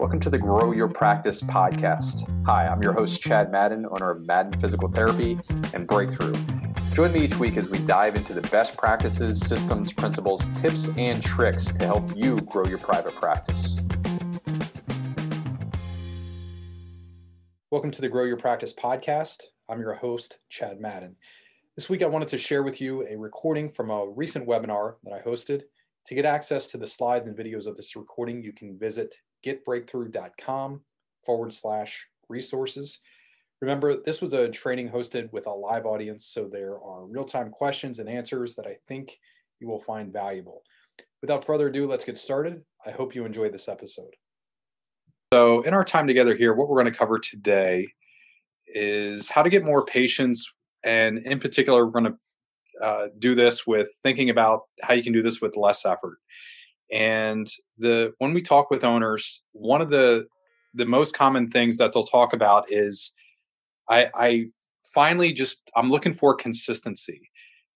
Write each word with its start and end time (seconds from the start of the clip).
Welcome 0.00 0.20
to 0.20 0.30
the 0.30 0.38
Grow 0.38 0.72
Your 0.72 0.88
Practice 0.88 1.42
podcast. 1.42 2.26
Hi, 2.46 2.66
I'm 2.66 2.82
your 2.82 2.94
host, 2.94 3.20
Chad 3.20 3.52
Madden, 3.52 3.84
owner 3.84 4.10
of 4.10 4.26
Madden 4.26 4.58
Physical 4.58 4.88
Therapy 4.88 5.38
and 5.74 5.86
Breakthrough. 5.86 6.34
Join 6.94 7.12
me 7.12 7.20
each 7.20 7.36
week 7.36 7.58
as 7.58 7.68
we 7.68 7.80
dive 7.80 8.16
into 8.16 8.32
the 8.32 8.40
best 8.40 8.78
practices, 8.78 9.46
systems, 9.46 9.92
principles, 9.92 10.48
tips, 10.58 10.88
and 10.96 11.22
tricks 11.22 11.66
to 11.66 11.84
help 11.84 12.16
you 12.16 12.40
grow 12.40 12.64
your 12.64 12.78
private 12.78 13.14
practice. 13.16 13.76
Welcome 17.70 17.90
to 17.90 18.00
the 18.00 18.08
Grow 18.08 18.24
Your 18.24 18.38
Practice 18.38 18.72
podcast. 18.72 19.42
I'm 19.68 19.80
your 19.80 19.92
host, 19.92 20.38
Chad 20.48 20.80
Madden. 20.80 21.14
This 21.76 21.90
week, 21.90 22.02
I 22.02 22.06
wanted 22.06 22.28
to 22.28 22.38
share 22.38 22.62
with 22.62 22.80
you 22.80 23.06
a 23.06 23.18
recording 23.18 23.68
from 23.68 23.90
a 23.90 24.08
recent 24.08 24.48
webinar 24.48 24.94
that 25.04 25.12
I 25.12 25.20
hosted. 25.20 25.64
To 26.06 26.14
get 26.14 26.24
access 26.24 26.68
to 26.68 26.78
the 26.78 26.86
slides 26.86 27.26
and 27.26 27.36
videos 27.36 27.66
of 27.66 27.76
this 27.76 27.94
recording, 27.96 28.42
you 28.42 28.54
can 28.54 28.78
visit 28.78 29.14
getbreakthrough.com 29.44 30.80
forward 31.24 31.52
slash 31.52 32.06
resources. 32.28 33.00
Remember, 33.60 34.00
this 34.02 34.22
was 34.22 34.32
a 34.32 34.48
training 34.48 34.88
hosted 34.88 35.30
with 35.32 35.46
a 35.46 35.50
live 35.50 35.84
audience, 35.84 36.26
so 36.26 36.48
there 36.48 36.80
are 36.80 37.06
real 37.06 37.24
time 37.24 37.50
questions 37.50 37.98
and 37.98 38.08
answers 38.08 38.54
that 38.54 38.66
I 38.66 38.76
think 38.88 39.18
you 39.60 39.68
will 39.68 39.80
find 39.80 40.12
valuable. 40.12 40.62
Without 41.20 41.44
further 41.44 41.68
ado, 41.68 41.86
let's 41.86 42.04
get 42.04 42.16
started. 42.16 42.62
I 42.86 42.90
hope 42.90 43.14
you 43.14 43.26
enjoyed 43.26 43.52
this 43.52 43.68
episode. 43.68 44.14
So, 45.32 45.60
in 45.62 45.74
our 45.74 45.84
time 45.84 46.06
together 46.06 46.34
here, 46.34 46.54
what 46.54 46.68
we're 46.68 46.80
going 46.80 46.92
to 46.92 46.98
cover 46.98 47.18
today 47.18 47.88
is 48.66 49.28
how 49.28 49.42
to 49.42 49.50
get 49.50 49.64
more 49.64 49.84
patients. 49.84 50.50
And 50.82 51.18
in 51.18 51.38
particular, 51.38 51.84
we're 51.84 51.92
going 51.92 52.12
to 52.12 52.84
uh, 52.84 53.08
do 53.18 53.34
this 53.34 53.66
with 53.66 53.88
thinking 54.02 54.30
about 54.30 54.62
how 54.82 54.94
you 54.94 55.02
can 55.02 55.12
do 55.12 55.22
this 55.22 55.40
with 55.40 55.56
less 55.56 55.84
effort. 55.84 56.18
And 56.92 57.48
the 57.78 58.12
when 58.18 58.34
we 58.34 58.40
talk 58.40 58.70
with 58.70 58.84
owners, 58.84 59.42
one 59.52 59.80
of 59.80 59.90
the 59.90 60.26
the 60.74 60.86
most 60.86 61.16
common 61.16 61.50
things 61.50 61.78
that 61.78 61.92
they'll 61.92 62.04
talk 62.04 62.32
about 62.32 62.66
is 62.70 63.12
I, 63.88 64.08
I 64.14 64.44
finally 64.94 65.32
just 65.32 65.70
I'm 65.76 65.90
looking 65.90 66.14
for 66.14 66.34
consistency, 66.34 67.30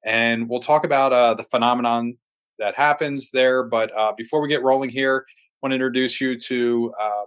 and 0.05 0.48
we'll 0.48 0.61
talk 0.61 0.84
about 0.84 1.12
uh, 1.12 1.34
the 1.34 1.44
phenomenon 1.44 2.16
that 2.58 2.77
happens 2.77 3.30
there. 3.33 3.64
But 3.64 3.97
uh, 3.97 4.12
before 4.16 4.41
we 4.41 4.48
get 4.48 4.62
rolling 4.62 4.91
here, 4.91 5.25
I 5.28 5.33
want 5.62 5.72
to 5.72 5.77
introduce 5.77 6.20
you 6.20 6.38
to 6.38 6.92
uh, 7.00 7.25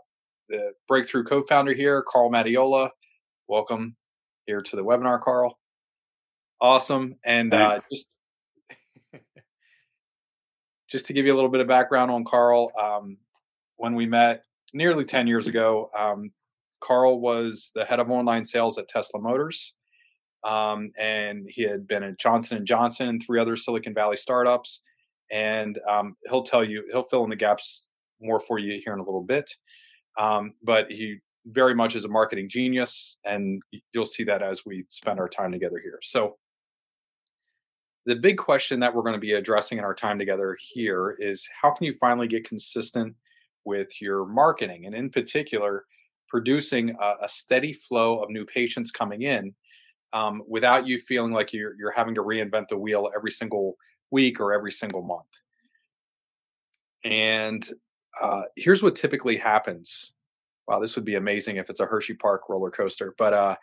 the 0.49 0.71
Breakthrough 0.87 1.23
co-founder 1.23 1.73
here, 1.73 2.03
Carl 2.07 2.29
Mattiola. 2.29 2.91
Welcome 3.47 3.95
here 4.45 4.61
to 4.61 4.75
the 4.75 4.83
webinar, 4.83 5.21
Carl. 5.21 5.57
Awesome, 6.61 7.15
and 7.23 7.53
uh, 7.53 7.77
just 7.89 8.09
just 10.89 11.05
to 11.07 11.13
give 11.13 11.25
you 11.25 11.33
a 11.33 11.35
little 11.35 11.49
bit 11.49 11.61
of 11.61 11.67
background 11.67 12.11
on 12.11 12.23
Carl, 12.23 12.71
um, 12.81 13.17
when 13.77 13.95
we 13.95 14.05
met 14.05 14.43
nearly 14.73 15.05
10 15.05 15.27
years 15.27 15.47
ago, 15.47 15.89
um, 15.97 16.31
Carl 16.79 17.19
was 17.19 17.71
the 17.75 17.85
head 17.85 17.99
of 17.99 18.09
online 18.09 18.45
sales 18.45 18.77
at 18.77 18.87
Tesla 18.87 19.19
Motors. 19.19 19.73
Um, 20.43 20.91
and 20.99 21.47
he 21.49 21.63
had 21.63 21.87
been 21.87 22.03
at 22.03 22.19
Johnson 22.19 22.65
Johnson 22.65 23.09
and 23.09 23.21
three 23.21 23.39
other 23.39 23.55
Silicon 23.55 23.93
Valley 23.93 24.15
startups. 24.15 24.81
And 25.31 25.77
um, 25.89 26.15
he'll 26.29 26.43
tell 26.43 26.63
you, 26.63 26.83
he'll 26.91 27.03
fill 27.03 27.23
in 27.23 27.29
the 27.29 27.35
gaps 27.35 27.89
more 28.21 28.39
for 28.39 28.59
you 28.59 28.79
here 28.83 28.93
in 28.93 28.99
a 28.99 29.03
little 29.03 29.23
bit. 29.23 29.49
Um, 30.17 30.53
but 30.63 30.91
he 30.91 31.17
very 31.45 31.73
much 31.73 31.95
is 31.95 32.05
a 32.05 32.09
marketing 32.09 32.47
genius, 32.49 33.17
and 33.23 33.61
you'll 33.93 34.05
see 34.05 34.23
that 34.25 34.41
as 34.41 34.65
we 34.65 34.85
spend 34.89 35.19
our 35.19 35.29
time 35.29 35.51
together 35.51 35.79
here. 35.81 35.99
So 36.01 36.37
the 38.07 38.15
big 38.15 38.37
question 38.37 38.79
that 38.79 38.95
we're 38.95 39.01
going 39.01 39.13
to 39.13 39.19
be 39.19 39.33
addressing 39.33 39.77
in 39.77 39.83
our 39.83 39.93
time 39.93 40.17
together 40.17 40.57
here 40.61 41.17
is 41.19 41.47
how 41.61 41.69
can 41.69 41.85
you 41.85 41.93
finally 41.93 42.25
get 42.25 42.47
consistent 42.47 43.13
with 43.65 44.01
your 44.01 44.25
marketing 44.25 44.85
and 44.85 44.95
in 44.95 45.09
particular 45.09 45.83
producing 46.29 46.95
a, 47.01 47.15
a 47.23 47.27
steady 47.27 47.73
flow 47.73 48.23
of 48.23 48.29
new 48.29 48.45
patients 48.45 48.91
coming 48.91 49.23
in 49.23 49.53
um, 50.13 50.41
without 50.47 50.87
you 50.87 50.99
feeling 50.99 51.33
like 51.33 51.51
you're, 51.51 51.75
you're 51.77 51.91
having 51.91 52.15
to 52.15 52.23
reinvent 52.23 52.69
the 52.69 52.77
wheel 52.77 53.09
every 53.13 53.29
single 53.29 53.75
week 54.09 54.39
or 54.39 54.53
every 54.53 54.71
single 54.71 55.01
month? 55.01 55.27
And 57.03 57.67
uh, 58.21 58.43
here's 58.55 58.81
what 58.81 58.95
typically 58.95 59.35
happens. 59.35 60.13
Wow 60.65 60.79
this 60.79 60.95
would 60.95 61.05
be 61.05 61.15
amazing 61.15 61.57
if 61.57 61.69
it's 61.69 61.81
a 61.81 61.85
hershey 61.85 62.13
park 62.13 62.43
roller 62.47 62.71
coaster 62.71 63.13
but 63.17 63.33
uh, 63.33 63.55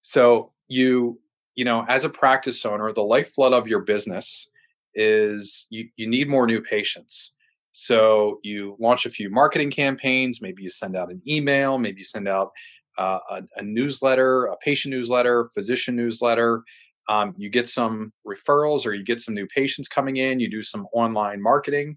so 0.00 0.52
you 0.68 1.20
you 1.54 1.64
know, 1.64 1.84
as 1.88 2.04
a 2.04 2.10
practice 2.10 2.64
owner, 2.64 2.92
the 2.92 3.02
lifeblood 3.02 3.52
of 3.52 3.68
your 3.68 3.80
business 3.80 4.48
is 4.94 5.66
you, 5.70 5.88
you 5.96 6.08
need 6.08 6.28
more 6.28 6.46
new 6.46 6.60
patients. 6.60 7.32
So 7.72 8.40
you 8.42 8.76
launch 8.80 9.06
a 9.06 9.10
few 9.10 9.30
marketing 9.30 9.70
campaigns. 9.70 10.40
Maybe 10.42 10.62
you 10.62 10.70
send 10.70 10.96
out 10.96 11.10
an 11.10 11.20
email. 11.26 11.78
Maybe 11.78 12.00
you 12.00 12.04
send 12.04 12.28
out 12.28 12.50
uh, 12.98 13.18
a, 13.30 13.42
a, 13.56 13.62
newsletter, 13.62 14.46
a 14.46 14.56
patient 14.58 14.92
newsletter, 14.92 15.48
physician 15.54 15.96
newsletter. 15.96 16.62
Um, 17.08 17.34
you 17.36 17.48
get 17.48 17.68
some 17.68 18.12
referrals 18.26 18.86
or 18.86 18.94
you 18.94 19.04
get 19.04 19.20
some 19.20 19.34
new 19.34 19.46
patients 19.46 19.88
coming 19.88 20.16
in. 20.16 20.40
You 20.40 20.50
do 20.50 20.62
some 20.62 20.86
online 20.92 21.40
marketing, 21.40 21.96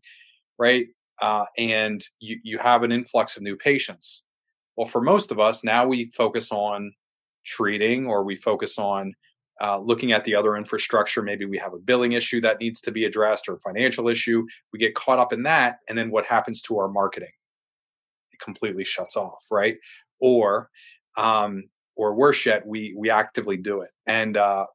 right? 0.58 0.88
Uh, 1.22 1.46
and 1.58 2.04
you, 2.20 2.40
you 2.44 2.60
have 2.60 2.84
an 2.84 2.92
influx 2.92 3.36
of 3.36 3.44
new 3.44 3.56
patients. 3.56 4.24
Well, 4.78 4.88
for 4.88 5.02
most 5.02 5.32
of 5.32 5.40
us, 5.40 5.64
now 5.64 5.86
we 5.86 6.06
focus 6.06 6.52
on 6.52 6.94
treating 7.46 8.08
or 8.08 8.24
we 8.24 8.36
focus 8.36 8.78
on 8.78 9.14
uh, 9.62 9.78
looking 9.78 10.12
at 10.12 10.24
the 10.24 10.36
other 10.36 10.56
infrastructure. 10.56 11.22
Maybe 11.22 11.46
we 11.46 11.58
have 11.58 11.74
a 11.74 11.80
billing 11.80 12.14
issue 12.14 12.42
that 12.42 12.60
needs 12.60 12.82
to 12.82 12.92
be 12.92 13.06
addressed 13.06 13.48
or 13.48 13.56
a 13.56 13.60
financial 13.60 14.10
issue. 14.10 14.46
We 14.72 14.80
get 14.80 14.96
caught 14.96 15.20
up 15.20 15.34
in 15.34 15.44
that. 15.44 15.80
And 15.88 15.98
then 15.98 16.10
what 16.12 16.26
happens 16.26 16.62
to 16.64 16.78
our 16.80 16.90
marketing? 16.90 17.32
It 18.32 18.40
completely 18.40 18.84
shuts 18.84 19.16
off, 19.16 19.46
right? 19.52 19.78
Or, 20.20 20.70
um, 21.18 21.66
or 21.96 22.16
worse 22.16 22.46
yet, 22.46 22.66
we, 22.66 22.96
we 22.98 23.10
actively 23.10 23.58
do 23.58 23.82
it. 23.82 23.92
And 24.08 24.38
uh, 24.38 24.66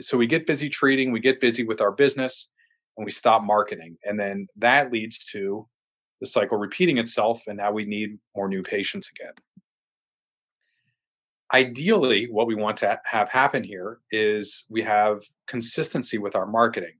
so 0.00 0.16
we 0.16 0.26
get 0.26 0.46
busy 0.46 0.68
treating, 0.68 1.12
we 1.12 1.20
get 1.20 1.40
busy 1.40 1.64
with 1.64 1.80
our 1.80 1.92
business, 1.92 2.50
and 2.96 3.04
we 3.04 3.10
stop 3.10 3.42
marketing. 3.42 3.98
And 4.04 4.18
then 4.18 4.46
that 4.56 4.90
leads 4.90 5.24
to 5.26 5.68
the 6.20 6.26
cycle 6.26 6.56
repeating 6.56 6.96
itself. 6.96 7.42
And 7.46 7.58
now 7.58 7.72
we 7.72 7.84
need 7.84 8.18
more 8.34 8.48
new 8.48 8.62
patients 8.62 9.10
again 9.10 9.34
ideally 11.52 12.26
what 12.30 12.46
we 12.46 12.54
want 12.54 12.76
to 12.78 12.98
have 13.04 13.30
happen 13.30 13.62
here 13.62 14.00
is 14.10 14.64
we 14.68 14.82
have 14.82 15.22
consistency 15.46 16.18
with 16.18 16.34
our 16.34 16.46
marketing. 16.46 16.94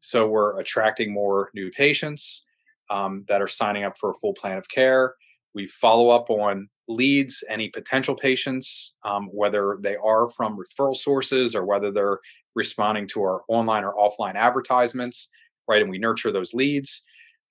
So 0.00 0.26
we're 0.26 0.58
attracting 0.60 1.12
more 1.12 1.50
new 1.54 1.70
patients 1.70 2.44
um, 2.90 3.24
that 3.28 3.42
are 3.42 3.48
signing 3.48 3.84
up 3.84 3.96
for 3.98 4.10
a 4.10 4.14
full 4.14 4.34
plan 4.34 4.58
of 4.58 4.68
care. 4.68 5.14
We 5.54 5.66
follow 5.66 6.10
up 6.10 6.30
on 6.30 6.68
leads 6.88 7.42
any 7.48 7.68
potential 7.68 8.14
patients 8.14 8.94
um, 9.04 9.28
whether 9.32 9.76
they 9.80 9.96
are 9.96 10.28
from 10.28 10.56
referral 10.56 10.96
sources 10.96 11.56
or 11.56 11.64
whether 11.64 11.90
they're 11.90 12.20
responding 12.54 13.08
to 13.08 13.22
our 13.22 13.42
online 13.48 13.82
or 13.82 13.94
offline 13.96 14.36
advertisements 14.36 15.28
right 15.68 15.82
and 15.82 15.90
we 15.90 15.98
nurture 15.98 16.30
those 16.30 16.54
leads. 16.54 17.02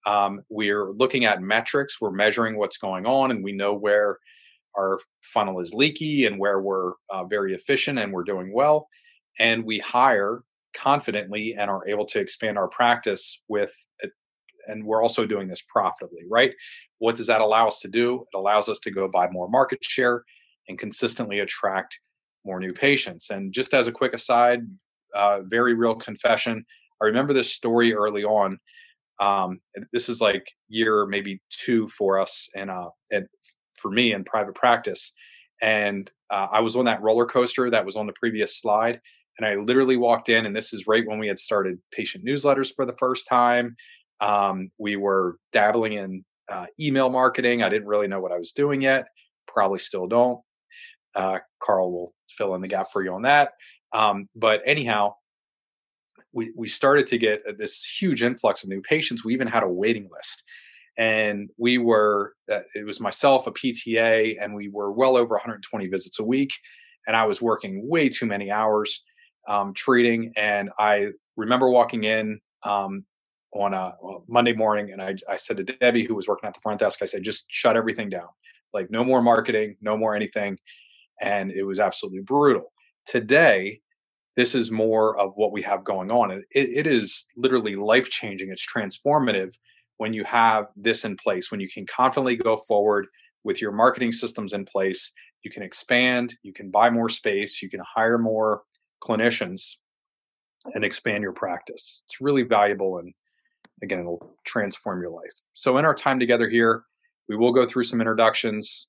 Um, 0.05 0.43
we're 0.49 0.89
looking 0.91 1.25
at 1.25 1.41
metrics. 1.41 1.99
We're 1.99 2.11
measuring 2.11 2.57
what's 2.57 2.77
going 2.77 3.05
on 3.05 3.31
and 3.31 3.43
we 3.43 3.51
know 3.51 3.73
where 3.73 4.19
our 4.77 4.99
funnel 5.23 5.59
is 5.59 5.73
leaky 5.73 6.25
and 6.25 6.39
where 6.39 6.61
we're 6.61 6.93
uh, 7.09 7.23
very 7.25 7.53
efficient 7.53 7.99
and 7.99 8.11
we're 8.11 8.23
doing 8.23 8.53
well. 8.53 8.87
And 9.39 9.65
we 9.65 9.79
hire 9.79 10.43
confidently 10.75 11.55
and 11.57 11.69
are 11.69 11.87
able 11.87 12.05
to 12.05 12.19
expand 12.19 12.57
our 12.57 12.67
practice 12.67 13.41
with 13.47 13.73
it. 13.99 14.11
And 14.67 14.85
we're 14.85 15.01
also 15.01 15.25
doing 15.25 15.47
this 15.47 15.61
profitably, 15.67 16.23
right? 16.29 16.53
What 16.99 17.15
does 17.15 17.27
that 17.27 17.41
allow 17.41 17.67
us 17.67 17.79
to 17.81 17.87
do? 17.87 18.25
It 18.33 18.37
allows 18.37 18.67
us 18.67 18.79
to 18.79 18.91
go 18.91 19.07
buy 19.07 19.29
more 19.29 19.49
market 19.49 19.83
share 19.83 20.23
and 20.67 20.79
consistently 20.79 21.39
attract 21.39 21.99
more 22.45 22.59
new 22.59 22.73
patients. 22.73 23.29
And 23.29 23.53
just 23.53 23.73
as 23.73 23.87
a 23.87 23.91
quick 23.91 24.13
aside, 24.13 24.61
uh, 25.15 25.39
very 25.43 25.73
real 25.73 25.95
confession. 25.95 26.65
I 27.01 27.05
remember 27.05 27.33
this 27.33 27.53
story 27.53 27.93
early 27.93 28.23
on. 28.23 28.57
Um, 29.19 29.59
this 29.93 30.09
is 30.09 30.19
like 30.19 30.45
year 30.67 31.05
maybe 31.05 31.41
two 31.49 31.87
for 31.87 32.19
us 32.19 32.49
and 32.55 32.69
uh, 32.69 32.89
at 33.13 33.23
for 33.77 33.91
me 33.91 34.13
in 34.13 34.23
private 34.23 34.55
practice. 34.55 35.13
And 35.61 36.09
uh, 36.29 36.47
I 36.51 36.59
was 36.61 36.75
on 36.75 36.85
that 36.85 37.01
roller 37.01 37.25
coaster 37.25 37.69
that 37.69 37.85
was 37.85 37.95
on 37.95 38.07
the 38.07 38.13
previous 38.13 38.59
slide. 38.59 38.99
And 39.37 39.45
I 39.45 39.55
literally 39.55 39.97
walked 39.97 40.29
in, 40.29 40.45
and 40.45 40.55
this 40.55 40.73
is 40.73 40.87
right 40.87 41.05
when 41.05 41.19
we 41.19 41.27
had 41.27 41.39
started 41.39 41.77
patient 41.91 42.25
newsletters 42.25 42.71
for 42.73 42.85
the 42.85 42.95
first 42.97 43.27
time. 43.27 43.75
Um, 44.21 44.69
we 44.77 44.95
were 44.95 45.37
dabbling 45.51 45.93
in 45.93 46.25
uh, 46.49 46.67
email 46.79 47.09
marketing. 47.09 47.61
I 47.61 47.69
didn't 47.69 47.87
really 47.87 48.07
know 48.07 48.21
what 48.21 48.31
I 48.31 48.37
was 48.37 48.53
doing 48.53 48.81
yet. 48.81 49.07
Probably 49.47 49.79
still 49.79 50.07
don't. 50.07 50.39
Uh, 51.15 51.39
Carl 51.61 51.91
will 51.91 52.11
fill 52.37 52.55
in 52.55 52.61
the 52.61 52.67
gap 52.67 52.87
for 52.91 53.03
you 53.03 53.13
on 53.13 53.23
that. 53.23 53.51
Um, 53.93 54.29
but 54.35 54.61
anyhow, 54.65 55.15
we, 56.31 56.53
we 56.55 56.67
started 56.67 57.07
to 57.07 57.17
get 57.17 57.57
this 57.57 57.83
huge 57.99 58.23
influx 58.23 58.63
of 58.63 58.69
new 58.69 58.81
patients. 58.81 59.23
We 59.23 59.33
even 59.33 59.47
had 59.47 59.63
a 59.63 59.69
waiting 59.69 60.09
list 60.11 60.43
and 60.97 61.49
we 61.57 61.77
were 61.77 62.33
uh, 62.51 62.59
it 62.75 62.85
was 62.85 63.01
myself 63.01 63.47
a 63.47 63.51
pta 63.51 64.35
and 64.41 64.55
we 64.55 64.69
were 64.69 64.91
well 64.91 65.17
over 65.17 65.35
120 65.35 65.87
visits 65.87 66.19
a 66.19 66.23
week 66.23 66.53
and 67.07 67.15
i 67.15 67.25
was 67.25 67.41
working 67.41 67.87
way 67.89 68.09
too 68.09 68.25
many 68.25 68.51
hours 68.51 69.03
um, 69.47 69.73
treating 69.73 70.33
and 70.37 70.69
i 70.79 71.07
remember 71.37 71.69
walking 71.69 72.03
in 72.05 72.39
um, 72.63 73.05
on 73.53 73.73
a 73.73 73.93
monday 74.27 74.53
morning 74.53 74.91
and 74.91 75.01
I, 75.01 75.15
I 75.29 75.37
said 75.37 75.57
to 75.57 75.63
debbie 75.63 76.03
who 76.05 76.15
was 76.15 76.27
working 76.27 76.47
at 76.47 76.53
the 76.53 76.61
front 76.61 76.79
desk 76.79 77.01
i 77.01 77.05
said 77.05 77.23
just 77.23 77.45
shut 77.49 77.77
everything 77.77 78.09
down 78.09 78.29
like 78.75 78.91
no 78.91 79.03
more 79.03 79.23
marketing, 79.23 79.77
no 79.81 79.97
more 79.97 80.15
anything. 80.15 80.59
And 81.21 81.51
it 81.51 81.63
was 81.63 81.79
absolutely 81.79 82.21
brutal. 82.21 82.73
Today, 83.07 83.81
this 84.35 84.55
is 84.55 84.71
more 84.71 85.17
of 85.19 85.33
what 85.37 85.51
we 85.51 85.63
have 85.63 85.83
going 85.83 86.11
on. 86.11 86.31
It, 86.31 86.45
it 86.51 86.87
is 86.87 87.25
literally 87.37 87.75
life 87.75 88.09
changing. 88.09 88.51
It's 88.51 88.65
transformative 88.67 89.55
when 89.97 90.13
you 90.13 90.23
have 90.23 90.67
this 90.75 91.05
in 91.05 91.15
place, 91.15 91.51
when 91.51 91.59
you 91.59 91.69
can 91.69 91.85
confidently 91.85 92.35
go 92.35 92.57
forward 92.57 93.07
with 93.45 93.61
your 93.61 93.71
marketing 93.71 94.11
systems 94.11 94.51
in 94.51 94.65
place. 94.65 95.13
You 95.43 95.51
can 95.51 95.63
expand, 95.63 96.35
you 96.43 96.51
can 96.51 96.71
buy 96.71 96.89
more 96.89 97.07
space, 97.07 97.61
you 97.61 97.69
can 97.69 97.81
hire 97.95 98.17
more 98.17 98.63
clinicians 99.01 99.75
and 100.73 100.83
expand 100.83 101.21
your 101.21 101.33
practice. 101.33 102.03
It's 102.07 102.19
really 102.19 102.41
valuable 102.41 102.97
and 102.97 103.13
again, 103.83 103.99
it'll 103.99 104.35
transform 104.45 105.01
your 105.01 105.11
life. 105.11 105.41
So, 105.53 105.77
in 105.77 105.85
our 105.85 105.93
time 105.93 106.19
together 106.19 106.49
here, 106.49 106.83
we 107.29 107.35
will 107.35 107.51
go 107.51 107.65
through 107.65 107.83
some 107.83 108.01
introductions. 108.01 108.87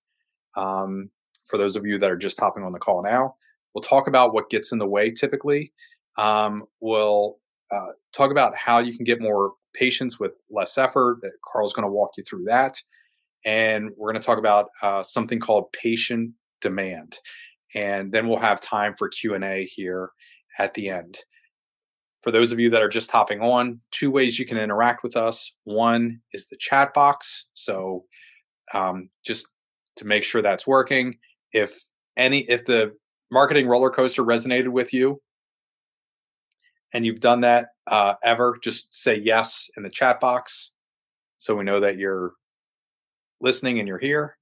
Um, 0.56 1.10
for 1.46 1.58
those 1.58 1.76
of 1.76 1.84
you 1.84 1.98
that 1.98 2.10
are 2.10 2.16
just 2.16 2.40
hopping 2.40 2.64
on 2.64 2.72
the 2.72 2.78
call 2.78 3.02
now, 3.02 3.34
we'll 3.74 3.82
talk 3.82 4.08
about 4.08 4.32
what 4.32 4.50
gets 4.50 4.72
in 4.72 4.78
the 4.78 4.86
way 4.86 5.10
typically. 5.10 5.72
Um, 6.16 6.64
we'll 6.80 7.38
uh, 7.74 7.92
talk 8.14 8.30
about 8.30 8.54
how 8.56 8.78
you 8.78 8.94
can 8.96 9.04
get 9.04 9.20
more 9.20 9.52
patients 9.74 10.18
with 10.20 10.34
less 10.50 10.78
effort. 10.78 11.18
That 11.22 11.32
Carl's 11.44 11.72
going 11.72 11.86
to 11.86 11.92
walk 11.92 12.10
you 12.16 12.24
through 12.28 12.44
that, 12.44 12.76
and 13.44 13.90
we're 13.96 14.12
going 14.12 14.20
to 14.20 14.26
talk 14.26 14.38
about 14.38 14.66
uh, 14.82 15.02
something 15.02 15.40
called 15.40 15.72
patient 15.72 16.32
demand, 16.60 17.18
and 17.74 18.12
then 18.12 18.28
we'll 18.28 18.38
have 18.38 18.60
time 18.60 18.94
for 18.96 19.08
Q 19.08 19.34
and 19.34 19.44
A 19.44 19.64
here 19.64 20.10
at 20.58 20.74
the 20.74 20.88
end. 20.88 21.18
For 22.22 22.32
those 22.32 22.50
of 22.50 22.58
you 22.58 22.70
that 22.70 22.82
are 22.82 22.88
just 22.88 23.10
hopping 23.12 23.40
on, 23.40 23.80
two 23.92 24.10
ways 24.10 24.38
you 24.38 24.46
can 24.46 24.58
interact 24.58 25.04
with 25.04 25.16
us. 25.16 25.52
One 25.62 26.20
is 26.32 26.48
the 26.48 26.56
chat 26.58 26.92
box. 26.92 27.46
So 27.54 28.04
um, 28.74 29.10
just 29.24 29.46
to 29.96 30.04
make 30.04 30.24
sure 30.24 30.42
that's 30.42 30.66
working, 30.66 31.18
if 31.52 31.78
any, 32.16 32.40
if 32.48 32.64
the 32.64 32.94
marketing 33.30 33.68
roller 33.68 33.90
coaster 33.90 34.24
resonated 34.24 34.70
with 34.70 34.92
you, 34.92 35.20
and 36.92 37.04
you've 37.04 37.20
done 37.20 37.42
that 37.42 37.68
uh, 37.86 38.14
ever, 38.22 38.58
just 38.62 38.94
say 38.94 39.16
yes 39.16 39.68
in 39.76 39.82
the 39.82 39.90
chat 39.90 40.20
box, 40.20 40.72
so 41.38 41.54
we 41.54 41.64
know 41.64 41.80
that 41.80 41.98
you're 41.98 42.32
listening 43.40 43.78
and 43.78 43.86
you're 43.86 43.98
here. 43.98 44.36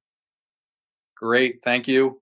Great, 1.16 1.60
thank 1.62 1.88
you. 1.88 2.20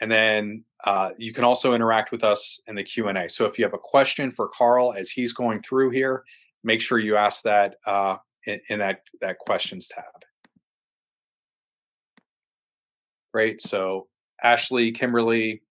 And 0.00 0.10
then 0.10 0.64
uh, 0.84 1.10
you 1.16 1.32
can 1.32 1.44
also 1.44 1.74
interact 1.74 2.12
with 2.12 2.22
us 2.22 2.60
in 2.66 2.74
the 2.74 2.82
q&a 2.82 3.28
so 3.28 3.44
if 3.46 3.58
you 3.58 3.64
have 3.64 3.74
a 3.74 3.78
question 3.78 4.30
for 4.30 4.48
carl 4.48 4.94
as 4.96 5.10
he's 5.10 5.32
going 5.32 5.60
through 5.60 5.90
here 5.90 6.22
make 6.64 6.80
sure 6.80 6.98
you 6.98 7.16
ask 7.16 7.42
that 7.42 7.76
uh, 7.86 8.16
in, 8.46 8.60
in, 8.68 8.78
that, 8.78 9.00
that 9.20 9.38
questions 9.38 9.88
tab 9.88 10.04
great 13.32 13.60
so 13.60 14.06
ashley 14.42 14.92
kimberly 14.92 15.62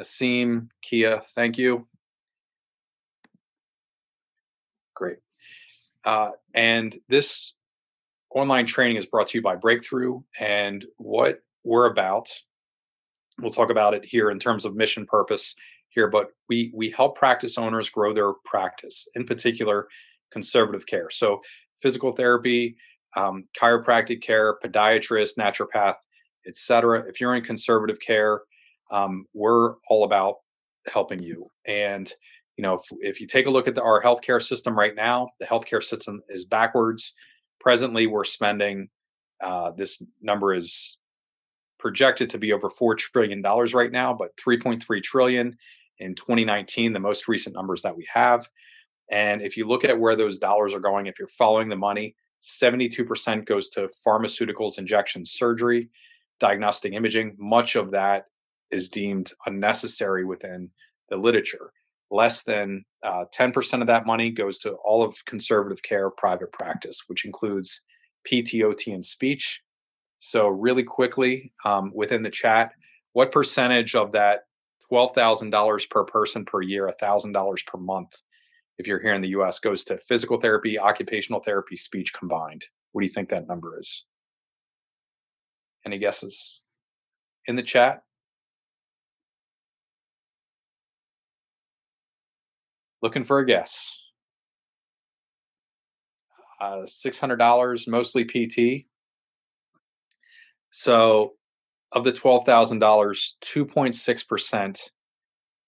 Asim, 0.00 0.68
kia 0.82 1.22
thank 1.34 1.58
you 1.58 1.86
great. 4.96 5.18
Uh, 6.04 6.30
and 6.54 6.96
this 7.08 7.54
online 8.30 8.66
training 8.66 8.96
is 8.96 9.06
brought 9.06 9.28
to 9.28 9.38
you 9.38 9.42
by 9.42 9.54
breakthrough 9.56 10.20
and 10.40 10.84
what 10.96 11.40
we're 11.64 11.86
about 11.86 12.28
we'll 13.40 13.50
talk 13.50 13.70
about 13.70 13.94
it 13.94 14.04
here 14.04 14.30
in 14.30 14.38
terms 14.38 14.64
of 14.64 14.74
mission 14.74 15.06
purpose 15.06 15.54
here 15.88 16.08
but 16.08 16.28
we 16.48 16.70
we 16.74 16.90
help 16.90 17.16
practice 17.16 17.56
owners 17.56 17.88
grow 17.88 18.12
their 18.12 18.32
practice 18.44 19.08
in 19.14 19.24
particular 19.24 19.88
conservative 20.30 20.86
care. 20.86 21.08
So 21.10 21.40
physical 21.80 22.12
therapy 22.12 22.76
um, 23.16 23.44
chiropractic 23.60 24.22
care 24.22 24.58
podiatrist 24.62 25.38
naturopath 25.38 25.96
etc 26.46 27.04
if 27.08 27.20
you're 27.20 27.34
in 27.34 27.42
conservative 27.42 28.00
care 28.00 28.42
um, 28.90 29.26
we're 29.32 29.74
all 29.88 30.04
about 30.04 30.36
helping 30.92 31.22
you. 31.22 31.50
And 31.66 32.10
you 32.56 32.62
know 32.62 32.74
if, 32.74 32.82
if 33.00 33.20
you 33.20 33.26
take 33.26 33.46
a 33.46 33.50
look 33.50 33.68
at 33.68 33.74
the, 33.74 33.82
our 33.82 34.02
healthcare 34.02 34.42
system 34.42 34.76
right 34.78 34.94
now 34.94 35.28
the 35.40 35.46
healthcare 35.46 35.82
system 35.82 36.22
is 36.28 36.44
backwards 36.44 37.14
presently 37.60 38.06
we're 38.06 38.24
spending 38.24 38.88
uh, 39.42 39.70
this 39.72 40.02
number 40.22 40.54
is 40.54 40.98
projected 41.78 42.30
to 42.30 42.38
be 42.38 42.52
over 42.52 42.68
$4 42.68 42.96
trillion 42.96 43.42
right 43.42 43.92
now, 43.92 44.14
but 44.14 44.36
3.3 44.36 45.02
trillion 45.02 45.56
in 45.98 46.14
2019, 46.14 46.92
the 46.92 47.00
most 47.00 47.28
recent 47.28 47.54
numbers 47.54 47.82
that 47.82 47.96
we 47.96 48.06
have. 48.12 48.48
And 49.10 49.42
if 49.42 49.56
you 49.56 49.66
look 49.66 49.84
at 49.84 49.98
where 49.98 50.16
those 50.16 50.38
dollars 50.38 50.74
are 50.74 50.80
going, 50.80 51.06
if 51.06 51.18
you're 51.18 51.28
following 51.28 51.68
the 51.68 51.76
money, 51.76 52.16
72% 52.40 53.46
goes 53.46 53.70
to 53.70 53.88
pharmaceuticals, 54.06 54.78
injections, 54.78 55.30
surgery, 55.32 55.88
diagnostic 56.40 56.92
imaging. 56.92 57.36
Much 57.38 57.76
of 57.76 57.92
that 57.92 58.26
is 58.70 58.88
deemed 58.88 59.32
unnecessary 59.46 60.24
within 60.24 60.70
the 61.08 61.16
literature. 61.16 61.72
Less 62.10 62.44
than 62.44 62.84
uh, 63.02 63.24
10% 63.36 63.80
of 63.80 63.86
that 63.88 64.06
money 64.06 64.30
goes 64.30 64.58
to 64.60 64.72
all 64.84 65.02
of 65.02 65.24
conservative 65.24 65.82
care 65.82 66.10
private 66.10 66.52
practice, 66.52 67.02
which 67.08 67.24
includes 67.24 67.80
PTOT 68.30 68.94
and 68.94 69.04
speech, 69.04 69.62
so, 70.20 70.48
really 70.48 70.82
quickly 70.82 71.52
um, 71.64 71.92
within 71.94 72.22
the 72.22 72.30
chat, 72.30 72.72
what 73.12 73.30
percentage 73.30 73.94
of 73.94 74.12
that 74.12 74.40
$12,000 74.90 75.90
per 75.90 76.04
person 76.04 76.44
per 76.44 76.62
year, 76.62 76.90
$1,000 77.00 77.66
per 77.66 77.78
month, 77.78 78.22
if 78.78 78.86
you're 78.86 79.00
here 79.00 79.14
in 79.14 79.22
the 79.22 79.28
US, 79.28 79.58
goes 79.58 79.84
to 79.84 79.98
physical 79.98 80.40
therapy, 80.40 80.78
occupational 80.78 81.40
therapy, 81.40 81.76
speech 81.76 82.12
combined? 82.12 82.64
What 82.92 83.02
do 83.02 83.06
you 83.06 83.12
think 83.12 83.28
that 83.28 83.46
number 83.46 83.78
is? 83.78 84.04
Any 85.84 85.98
guesses? 85.98 86.60
In 87.46 87.56
the 87.56 87.62
chat? 87.62 88.02
Looking 93.06 93.22
for 93.22 93.38
a 93.38 93.46
guess. 93.46 94.02
Uh, 96.60 96.86
$600, 96.86 97.86
mostly 97.86 98.24
PT. 98.24 98.86
So 100.72 101.34
of 101.92 102.02
the 102.02 102.10
$12,000, 102.10 102.80
2.6% 102.80 104.80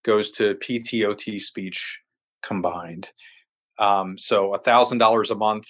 goes 0.04 0.32
to 0.32 0.56
PTOT 0.56 1.40
speech 1.40 2.00
combined. 2.42 3.10
Um, 3.78 4.18
so 4.18 4.52
$1,000 4.60 5.30
a 5.30 5.34
month, 5.36 5.68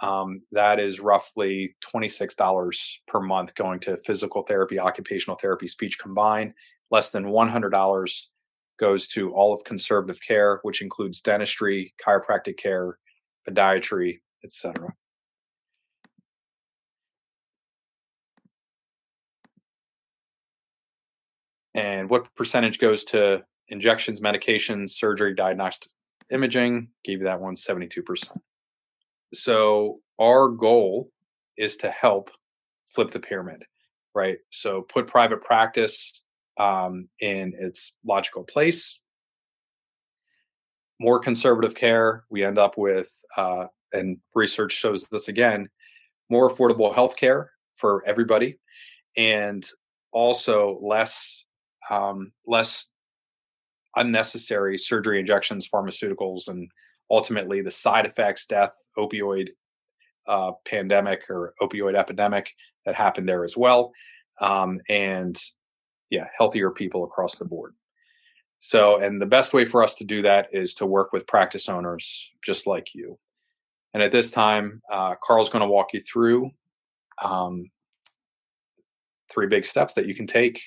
um, 0.00 0.42
that 0.52 0.78
is 0.78 1.00
roughly 1.00 1.74
$26 1.92 2.98
per 3.08 3.20
month 3.20 3.56
going 3.56 3.80
to 3.80 3.96
physical 4.06 4.44
therapy, 4.44 4.78
occupational 4.78 5.36
therapy, 5.36 5.66
speech 5.66 5.98
combined. 5.98 6.54
Less 6.92 7.10
than 7.10 7.24
$100 7.24 8.28
goes 8.78 9.06
to 9.08 9.32
all 9.32 9.52
of 9.52 9.64
conservative 9.64 10.20
care, 10.26 10.60
which 10.62 10.82
includes 10.82 11.20
dentistry, 11.22 11.94
chiropractic 12.04 12.56
care, 12.56 12.98
podiatry, 13.48 14.20
etc. 14.44 14.94
and 21.78 22.10
what 22.10 22.34
percentage 22.34 22.80
goes 22.80 23.04
to 23.04 23.40
injections, 23.68 24.20
medications, 24.20 24.90
surgery, 24.90 25.32
diagnostic 25.34 25.92
imaging. 26.30 26.88
Gave 27.04 27.20
you 27.20 27.24
that 27.26 27.40
one, 27.40 27.54
72%. 27.54 28.36
So 29.32 30.00
our 30.20 30.48
goal 30.48 31.10
is 31.56 31.76
to 31.78 31.90
help 31.90 32.30
flip 32.88 33.12
the 33.12 33.20
pyramid, 33.20 33.64
right? 34.12 34.38
So 34.50 34.82
put 34.82 35.06
private 35.06 35.40
practice 35.40 36.24
um, 36.58 37.08
in 37.20 37.54
its 37.58 37.96
logical 38.04 38.44
place. 38.44 39.00
More 41.00 41.20
conservative 41.20 41.74
care, 41.74 42.24
we 42.30 42.44
end 42.44 42.58
up 42.58 42.76
with, 42.76 43.08
uh, 43.36 43.66
and 43.92 44.18
research 44.34 44.72
shows 44.72 45.08
this 45.08 45.28
again, 45.28 45.68
more 46.28 46.50
affordable 46.50 46.94
health 46.94 47.16
care 47.16 47.52
for 47.76 48.02
everybody, 48.06 48.58
and 49.16 49.64
also 50.12 50.78
less 50.82 51.44
um, 51.90 52.32
less 52.46 52.88
unnecessary 53.96 54.76
surgery, 54.76 55.20
injections, 55.20 55.68
pharmaceuticals, 55.72 56.48
and 56.48 56.70
ultimately 57.10 57.62
the 57.62 57.70
side 57.70 58.04
effects, 58.04 58.46
death, 58.46 58.72
opioid 58.98 59.48
uh, 60.26 60.52
pandemic 60.66 61.22
or 61.30 61.54
opioid 61.62 61.96
epidemic 61.96 62.52
that 62.84 62.94
happened 62.94 63.28
there 63.28 63.44
as 63.44 63.56
well. 63.56 63.92
Um, 64.40 64.80
and 64.88 65.36
yeah, 66.10 66.26
healthier 66.36 66.70
people 66.70 67.04
across 67.04 67.38
the 67.38 67.44
board. 67.44 67.74
So, 68.60 69.00
and 69.00 69.20
the 69.20 69.26
best 69.26 69.54
way 69.54 69.64
for 69.64 69.82
us 69.82 69.94
to 69.96 70.04
do 70.04 70.22
that 70.22 70.48
is 70.52 70.74
to 70.74 70.86
work 70.86 71.12
with 71.12 71.26
practice 71.26 71.68
owners 71.68 72.30
just 72.44 72.66
like 72.66 72.94
you. 72.94 73.18
And 73.94 74.02
at 74.02 74.12
this 74.12 74.30
time, 74.30 74.82
uh, 74.90 75.14
Carl's 75.22 75.48
going 75.48 75.62
to 75.62 75.68
walk 75.68 75.92
you 75.92 76.00
through 76.00 76.50
um, 77.22 77.70
three 79.32 79.46
big 79.46 79.64
steps 79.64 79.94
that 79.94 80.06
you 80.06 80.14
can 80.14 80.26
take 80.26 80.60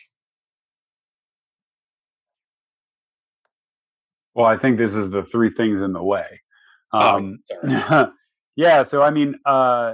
Well, 4.34 4.46
I 4.46 4.58
think 4.58 4.78
this 4.78 4.96
is 4.96 5.12
the 5.12 5.24
three 5.24 5.50
things 5.50 5.82
in 5.82 5.94
the 5.94 6.04
way. 6.04 6.42
Oh, 6.94 7.18
um, 7.18 7.40
oh, 7.64 8.12
yeah. 8.56 8.84
So, 8.84 9.02
I 9.02 9.10
mean, 9.12 9.36
uh, 9.46 9.94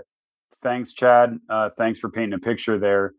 thanks, 0.62 0.94
Chad. 0.94 1.40
Uh, 1.50 1.70
thanks 1.78 2.00
for 2.00 2.10
painting 2.10 2.34
a 2.34 2.40
picture 2.40 2.78
there. 2.78 3.14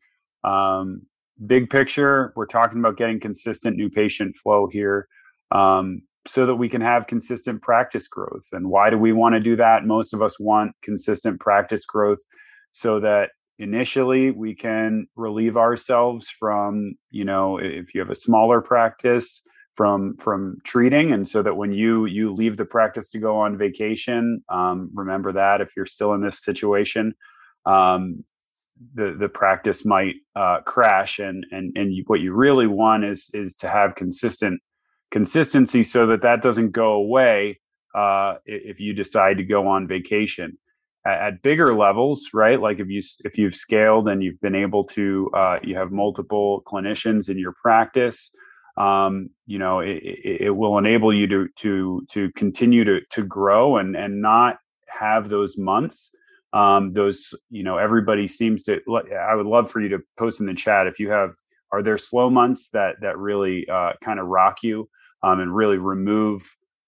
um, 0.44 1.02
big 1.46 1.70
picture, 1.70 2.32
we're 2.36 2.46
talking 2.46 2.78
about 2.78 2.96
getting 2.96 3.20
consistent 3.20 3.76
new 3.76 3.88
patient 3.88 4.36
flow 4.36 4.68
here 4.70 5.08
um, 5.50 6.02
so 6.26 6.46
that 6.46 6.56
we 6.56 6.68
can 6.68 6.80
have 6.80 7.06
consistent 7.06 7.62
practice 7.62 8.08
growth. 8.08 8.48
And 8.52 8.68
why 8.68 8.90
do 8.90 8.98
we 8.98 9.12
want 9.12 9.34
to 9.34 9.40
do 9.40 9.56
that? 9.56 9.84
Most 9.84 10.12
of 10.12 10.22
us 10.22 10.38
want 10.38 10.72
consistent 10.82 11.40
practice 11.40 11.84
growth 11.84 12.20
so 12.72 13.00
that 13.00 13.30
initially 13.58 14.30
we 14.30 14.54
can 14.54 15.06
relieve 15.16 15.56
ourselves 15.56 16.28
from, 16.28 16.94
you 17.10 17.24
know, 17.24 17.58
if 17.58 17.94
you 17.94 18.00
have 18.00 18.10
a 18.10 18.14
smaller 18.14 18.60
practice, 18.60 19.42
from 19.78 20.16
from 20.16 20.58
treating 20.64 21.12
and 21.12 21.28
so 21.28 21.40
that 21.40 21.56
when 21.56 21.70
you 21.70 22.04
you 22.06 22.32
leave 22.32 22.56
the 22.56 22.64
practice 22.64 23.10
to 23.10 23.18
go 23.20 23.38
on 23.38 23.56
vacation 23.56 24.42
um, 24.48 24.90
remember 24.92 25.32
that 25.32 25.60
if 25.60 25.76
you're 25.76 25.86
still 25.86 26.14
in 26.14 26.20
this 26.20 26.40
situation 26.42 27.14
um, 27.64 28.24
the 28.94 29.16
the 29.18 29.28
practice 29.28 29.84
might 29.84 30.16
uh, 30.36 30.60
crash 30.60 31.18
and 31.18 31.44
and 31.50 31.76
and 31.76 31.92
you, 31.94 32.04
what 32.06 32.20
you 32.20 32.32
really 32.32 32.66
want 32.66 33.04
is 33.04 33.30
is 33.34 33.54
to 33.56 33.68
have 33.68 33.94
consistent 33.94 34.60
consistency 35.10 35.82
so 35.82 36.06
that 36.06 36.22
that 36.22 36.42
doesn't 36.42 36.70
go 36.70 36.92
away 36.92 37.60
uh, 37.94 38.34
if 38.44 38.80
you 38.80 38.92
decide 38.92 39.38
to 39.38 39.44
go 39.44 39.66
on 39.66 39.88
vacation. 39.88 40.58
At, 41.06 41.20
at, 41.20 41.42
bigger 41.42 41.74
levels 41.74 42.30
right 42.34 42.60
like 42.60 42.80
if 42.80 42.88
you 42.88 43.00
if 43.24 43.38
you've 43.38 43.54
scaled 43.54 44.08
and 44.08 44.22
you've 44.22 44.40
been 44.40 44.56
able 44.56 44.84
to 44.84 45.30
uh, 45.32 45.58
you 45.62 45.76
have 45.76 45.92
multiple 45.92 46.62
clinicians 46.66 47.30
in 47.30 47.38
your 47.38 47.54
practice 47.62 48.34
um, 48.76 49.30
you 49.46 49.58
know 49.58 49.78
it, 49.78 50.02
it, 50.02 50.56
will 50.56 50.76
enable 50.76 51.14
you 51.14 51.28
to 51.28 51.48
to 51.56 52.04
to 52.10 52.32
continue 52.32 52.84
to 52.84 53.00
to 53.12 53.22
grow 53.22 53.76
and 53.76 53.94
and 53.94 54.20
not 54.20 54.58
have 54.88 55.28
those 55.28 55.56
months 55.56 56.10
um, 56.52 56.92
those 56.92 57.34
you 57.50 57.62
know 57.62 57.76
everybody 57.76 58.26
seems 58.26 58.64
to 58.64 58.80
i 59.30 59.34
would 59.34 59.46
love 59.46 59.70
for 59.70 59.80
you 59.80 59.88
to 59.88 59.98
post 60.18 60.40
in 60.40 60.46
the 60.46 60.54
chat 60.54 60.86
if 60.86 60.98
you 60.98 61.10
have 61.10 61.30
are 61.72 61.82
there 61.82 61.98
slow 61.98 62.30
months 62.30 62.70
that 62.70 62.96
that 63.02 63.18
really 63.18 63.68
uh, 63.68 63.92
kind 64.02 64.18
of 64.18 64.26
rock 64.26 64.62
you 64.62 64.88
um, 65.22 65.40
and 65.40 65.54
really 65.54 65.76
remove 65.76 66.42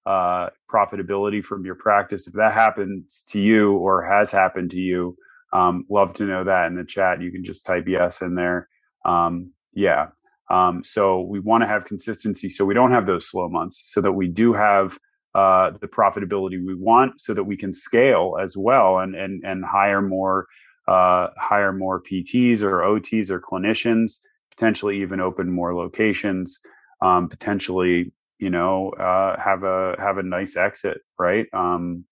uh, 0.07 0.49
profitability 0.73 1.45
from 1.45 1.65
your 1.65 1.75
practice? 1.75 2.27
If 2.27 2.33
that 2.35 2.55
happens 2.55 3.23
to 3.29 3.41
you 3.41 3.75
or 3.75 4.03
has 4.03 4.31
happened 4.31 4.71
to 4.71 4.79
you 4.79 5.17
um, 5.53 5.85
love 5.91 6.15
to 6.15 6.25
know 6.25 6.45
that 6.45 6.67
in 6.67 6.77
the 6.77 6.85
chat. 6.85 7.21
You 7.21 7.33
can 7.33 7.45
just 7.45 7.67
type 7.67 7.85
yes 7.87 8.23
in 8.23 8.35
there. 8.35 8.69
Um, 9.05 9.53
yeah. 9.73 10.09
Um, 10.51 10.83
so 10.85 11.21
we 11.23 11.41
want 11.41 11.63
to 11.63 11.69
have 11.69 11.85
consistency 11.85 12.49
so 12.49 12.65
we 12.65 12.75
don't 12.75 12.91
have 12.91 13.07
those 13.07 13.29
slow 13.29 13.49
months 13.49 13.83
so 13.87 14.01
that 14.01 14.13
we 14.13 14.27
do 14.27 14.53
have 14.53 14.99
uh, 15.35 15.71
the 15.81 15.89
profitability 15.89 16.65
we 16.65 16.75
want 16.75 17.21
so 17.21 17.35
that 17.35 17.45
we 17.45 17.57
can 17.57 17.73
scale 17.73 18.37
as 18.41 18.57
well 18.57 18.99
and 18.99 19.15
and 19.15 19.45
and 19.45 19.65
hire 19.65 20.03
more 20.03 20.47
uh, 20.89 21.29
hire 21.39 21.73
more 21.73 22.03
PTs 22.03 22.63
or 22.63 22.81
OTs 22.81 23.31
or 23.31 23.41
clinicians, 23.41 24.19
potentially 24.51 25.01
even 25.03 25.21
open 25.21 25.51
more 25.51 25.75
locations, 25.75 26.59
um, 27.01 27.29
potentially 27.29 28.13
you 28.39 28.51
know 28.51 28.91
uh, 28.91 29.41
have 29.41 29.63
a 29.63 29.95
have 29.99 30.19
a 30.19 30.23
nice 30.23 30.57
exit, 30.57 31.01
right? 31.19 31.47
Um, 31.53 32.05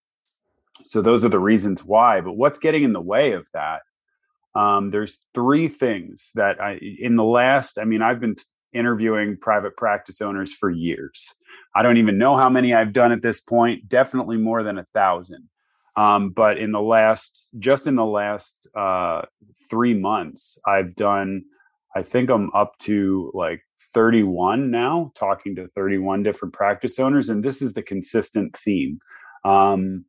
so 0.85 1.03
those 1.03 1.25
are 1.25 1.29
the 1.29 1.41
reasons 1.41 1.85
why. 1.85 2.21
But 2.21 2.35
what's 2.35 2.59
getting 2.59 2.85
in 2.85 2.93
the 2.93 3.03
way 3.03 3.33
of 3.33 3.47
that? 3.53 3.81
Um, 4.55 4.91
there's 4.91 5.19
three 5.35 5.69
things 5.69 6.31
that 6.35 6.61
I 6.61 6.79
in 6.81 7.17
the 7.17 7.25
last. 7.25 7.79
I 7.79 7.85
mean, 7.85 8.03
I've 8.03 8.21
been 8.21 8.37
interviewing 8.73 9.37
private 9.37 9.77
practice 9.77 10.21
owners 10.21 10.55
for 10.55 10.71
years. 10.71 11.35
I 11.75 11.83
don't 11.83 11.97
even 11.99 12.19
know 12.19 12.37
how 12.37 12.49
many 12.49 12.75
I've 12.75 12.93
done 12.93 13.13
at 13.13 13.23
this 13.23 13.41
point, 13.41 13.89
definitely 13.89 14.37
more 14.37 14.63
than 14.63 14.79
a 14.79 14.87
thousand. 14.95 15.49
Um, 15.97 16.31
but 16.31 16.59
in 16.59 16.73
the 16.73 16.81
last, 16.81 17.51
just 17.59 17.87
in 17.87 17.97
the 17.97 18.05
last 18.05 18.69
uh, 18.77 19.23
three 19.69 19.95
months, 19.95 20.59
I've 20.67 20.95
done, 20.95 21.43
I 21.95 22.03
think 22.03 22.31
I'm 22.31 22.51
up 22.55 22.79
to 22.81 23.33
like 23.35 23.63
31 23.95 24.71
now, 24.71 25.13
talking 25.17 25.57
to 25.57 25.67
31 25.69 26.23
different 26.23 26.55
practice 26.55 26.99
owners. 26.99 27.29
And 27.29 27.43
this 27.43 27.61
is 27.61 27.75
the 27.75 27.83
consistent 27.83 28.57
theme. 28.57 28.99
Um, 29.45 30.05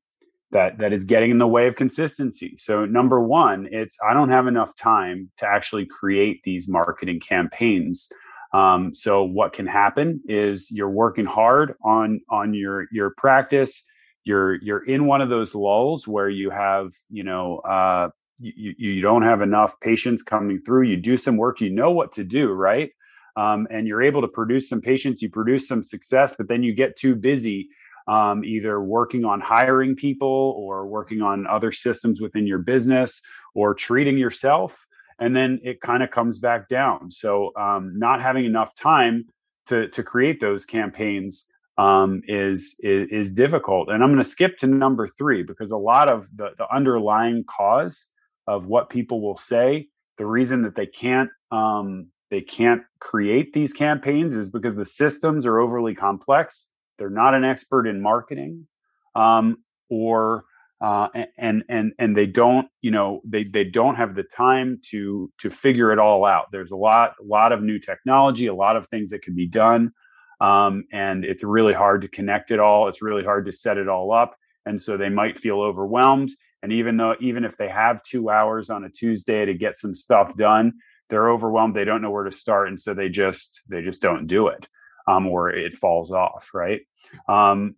that 0.52 0.80
that 0.80 0.94
is 0.94 1.06
getting 1.06 1.32
in 1.32 1.38
the 1.38 1.48
way 1.48 1.68
of 1.68 1.76
consistency. 1.76 2.56
So 2.58 2.86
number 2.86 3.22
one, 3.22 3.68
it's 3.72 3.98
I 4.08 4.14
don't 4.14 4.30
have 4.30 4.48
enough 4.48 4.76
time 4.76 5.30
to 5.38 5.48
actually 5.48 5.86
create 5.86 6.42
these 6.44 6.68
marketing 6.68 7.20
campaigns 7.20 8.12
um, 8.54 8.94
so 8.94 9.24
what 9.24 9.54
can 9.54 9.68
happen 9.68 10.22
is 10.28 10.72
you're 10.72 10.90
working 10.90 11.26
hard 11.26 11.74
on 11.84 12.22
on 12.30 12.54
your 12.54 12.88
your 12.92 13.12
practice. 13.12 13.84
You're 14.24 14.56
you're 14.56 14.84
in 14.86 15.06
one 15.06 15.22
of 15.22 15.30
those 15.30 15.54
lulls 15.54 16.08
where 16.08 16.30
you 16.30 16.50
have 16.50 16.92
you 17.10 17.24
know 17.24 17.60
uh, 17.60 18.10
you 18.40 18.74
you 18.78 19.02
don't 19.02 19.22
have 19.22 19.42
enough 19.42 19.80
patients 19.82 20.24
coming 20.24 20.62
through. 20.62 20.84
You 20.84 20.98
do 20.98 21.18
some 21.18 21.38
work, 21.38 21.62
you 21.62 21.70
know 21.70 21.92
what 21.92 22.12
to 22.14 22.24
do, 22.24 22.50
right? 22.52 22.90
Um, 23.38 23.68
and 23.70 23.88
you're 23.88 24.02
able 24.02 24.22
to 24.22 24.28
produce 24.28 24.68
some 24.68 24.82
patients, 24.82 25.22
you 25.22 25.30
produce 25.30 25.68
some 25.68 25.84
success, 25.84 26.36
but 26.38 26.50
then 26.50 26.64
you 26.64 26.74
get 26.74 26.98
too 26.98 27.16
busy 27.16 27.70
um, 28.08 28.44
either 28.44 28.82
working 28.82 29.24
on 29.24 29.40
hiring 29.40 29.96
people 29.96 30.56
or 30.58 30.88
working 30.88 31.22
on 31.22 31.46
other 31.46 31.72
systems 31.72 32.20
within 32.20 32.48
your 32.48 32.58
business 32.58 33.22
or 33.54 33.74
treating 33.76 34.18
yourself 34.18 34.88
and 35.20 35.36
then 35.36 35.60
it 35.64 35.82
kind 35.82 36.04
of 36.04 36.12
comes 36.12 36.40
back 36.40 36.68
down. 36.68 37.12
So 37.12 37.52
um, 37.56 37.98
not 37.98 38.22
having 38.22 38.46
enough 38.46 38.76
time 38.76 39.26
to 39.68 39.88
to 39.90 40.04
create 40.04 40.40
those 40.40 40.66
campaigns 40.66 41.52
um, 41.78 42.22
is, 42.28 42.76
is, 42.82 43.08
is 43.10 43.34
difficult. 43.34 43.90
And 43.90 44.04
I'm 44.04 44.10
going 44.10 44.22
to 44.22 44.30
skip 44.30 44.58
to 44.58 44.68
number 44.68 45.08
three 45.08 45.44
because 45.44 45.72
a 45.72 45.78
lot 45.78 46.10
of 46.10 46.28
the 46.36 46.50
the 46.58 46.68
underlying 46.74 47.46
cause 47.46 48.08
of 48.48 48.66
what 48.66 48.90
people 48.90 49.22
will 49.22 49.38
say, 49.38 49.88
the 50.18 50.26
reason 50.26 50.64
that 50.64 50.76
they 50.76 50.88
can't 50.88 51.30
um, 51.52 52.08
they 52.30 52.42
can't 52.42 52.84
create 53.00 53.54
these 53.54 53.74
campaigns 53.74 54.36
is 54.36 54.50
because 54.50 54.76
the 54.76 54.86
systems 54.86 55.46
are 55.46 55.60
overly 55.60 55.96
complex. 55.96 56.72
They're 56.98 57.10
not 57.10 57.34
an 57.34 57.44
expert 57.44 57.88
in 57.88 58.02
marketing, 58.02 58.68
um, 59.16 59.64
or 59.90 60.44
uh, 60.82 61.08
and 61.38 61.64
and 61.70 61.94
and 62.00 62.16
they 62.16 62.26
don't 62.26 62.68
you 62.82 62.92
know 62.92 63.22
they 63.26 63.44
they 63.44 63.64
don't 63.64 63.96
have 63.96 64.16
the 64.16 64.24
time 64.24 64.80
to 64.92 65.32
to 65.40 65.50
figure 65.50 65.92
it 65.92 66.00
all 66.00 66.26
out. 66.26 66.46
There's 66.52 66.72
a 66.72 66.78
lot 66.78 67.16
a 67.20 67.24
lot 67.24 67.52
of 67.52 67.62
new 67.62 67.80
technology 67.80 68.48
a 68.48 68.54
lot 68.54 68.76
of 68.78 68.88
things 68.88 69.10
that 69.10 69.22
can 69.22 69.36
be 69.36 69.48
done 69.48 69.92
um, 70.40 70.86
and 70.94 71.26
it's 71.26 71.44
really 71.44 71.74
hard 71.74 72.02
to 72.04 72.08
connect 72.08 72.52
it 72.52 72.60
all. 72.60 72.88
It's 72.88 73.02
really 73.02 73.24
hard 73.24 73.46
to 73.48 73.54
set 73.54 73.78
it 73.78 73.90
all 73.90 74.14
up 74.14 74.36
and 74.66 74.80
so 74.80 74.98
they 74.98 75.10
might 75.10 75.38
feel 75.38 75.62
overwhelmed 75.62 76.32
and 76.62 76.72
even 76.72 76.98
though 76.98 77.16
even 77.20 77.44
if 77.44 77.58
they 77.58 77.70
have 77.70 78.04
two 78.04 78.30
hours 78.30 78.70
on 78.70 78.84
a 78.84 78.90
tuesday 78.90 79.46
to 79.46 79.54
get 79.54 79.78
some 79.78 79.96
stuff 79.96 80.36
done 80.36 80.74
they're 81.10 81.30
overwhelmed 81.30 81.76
they 81.76 81.86
don't 81.86 82.02
know 82.02 82.12
where 82.12 82.24
to 82.24 82.32
start 82.32 82.68
and 82.68 82.80
so 82.80 82.94
they 82.94 83.10
just 83.10 83.62
they 83.70 83.82
just 83.82 84.02
don't 84.02 84.28
do 84.28 84.48
it 84.48 84.66
um, 85.08 85.28
or 85.28 85.50
it 85.50 85.74
falls 85.76 86.12
off 86.12 86.52
right? 86.54 86.82
Um, 87.28 87.76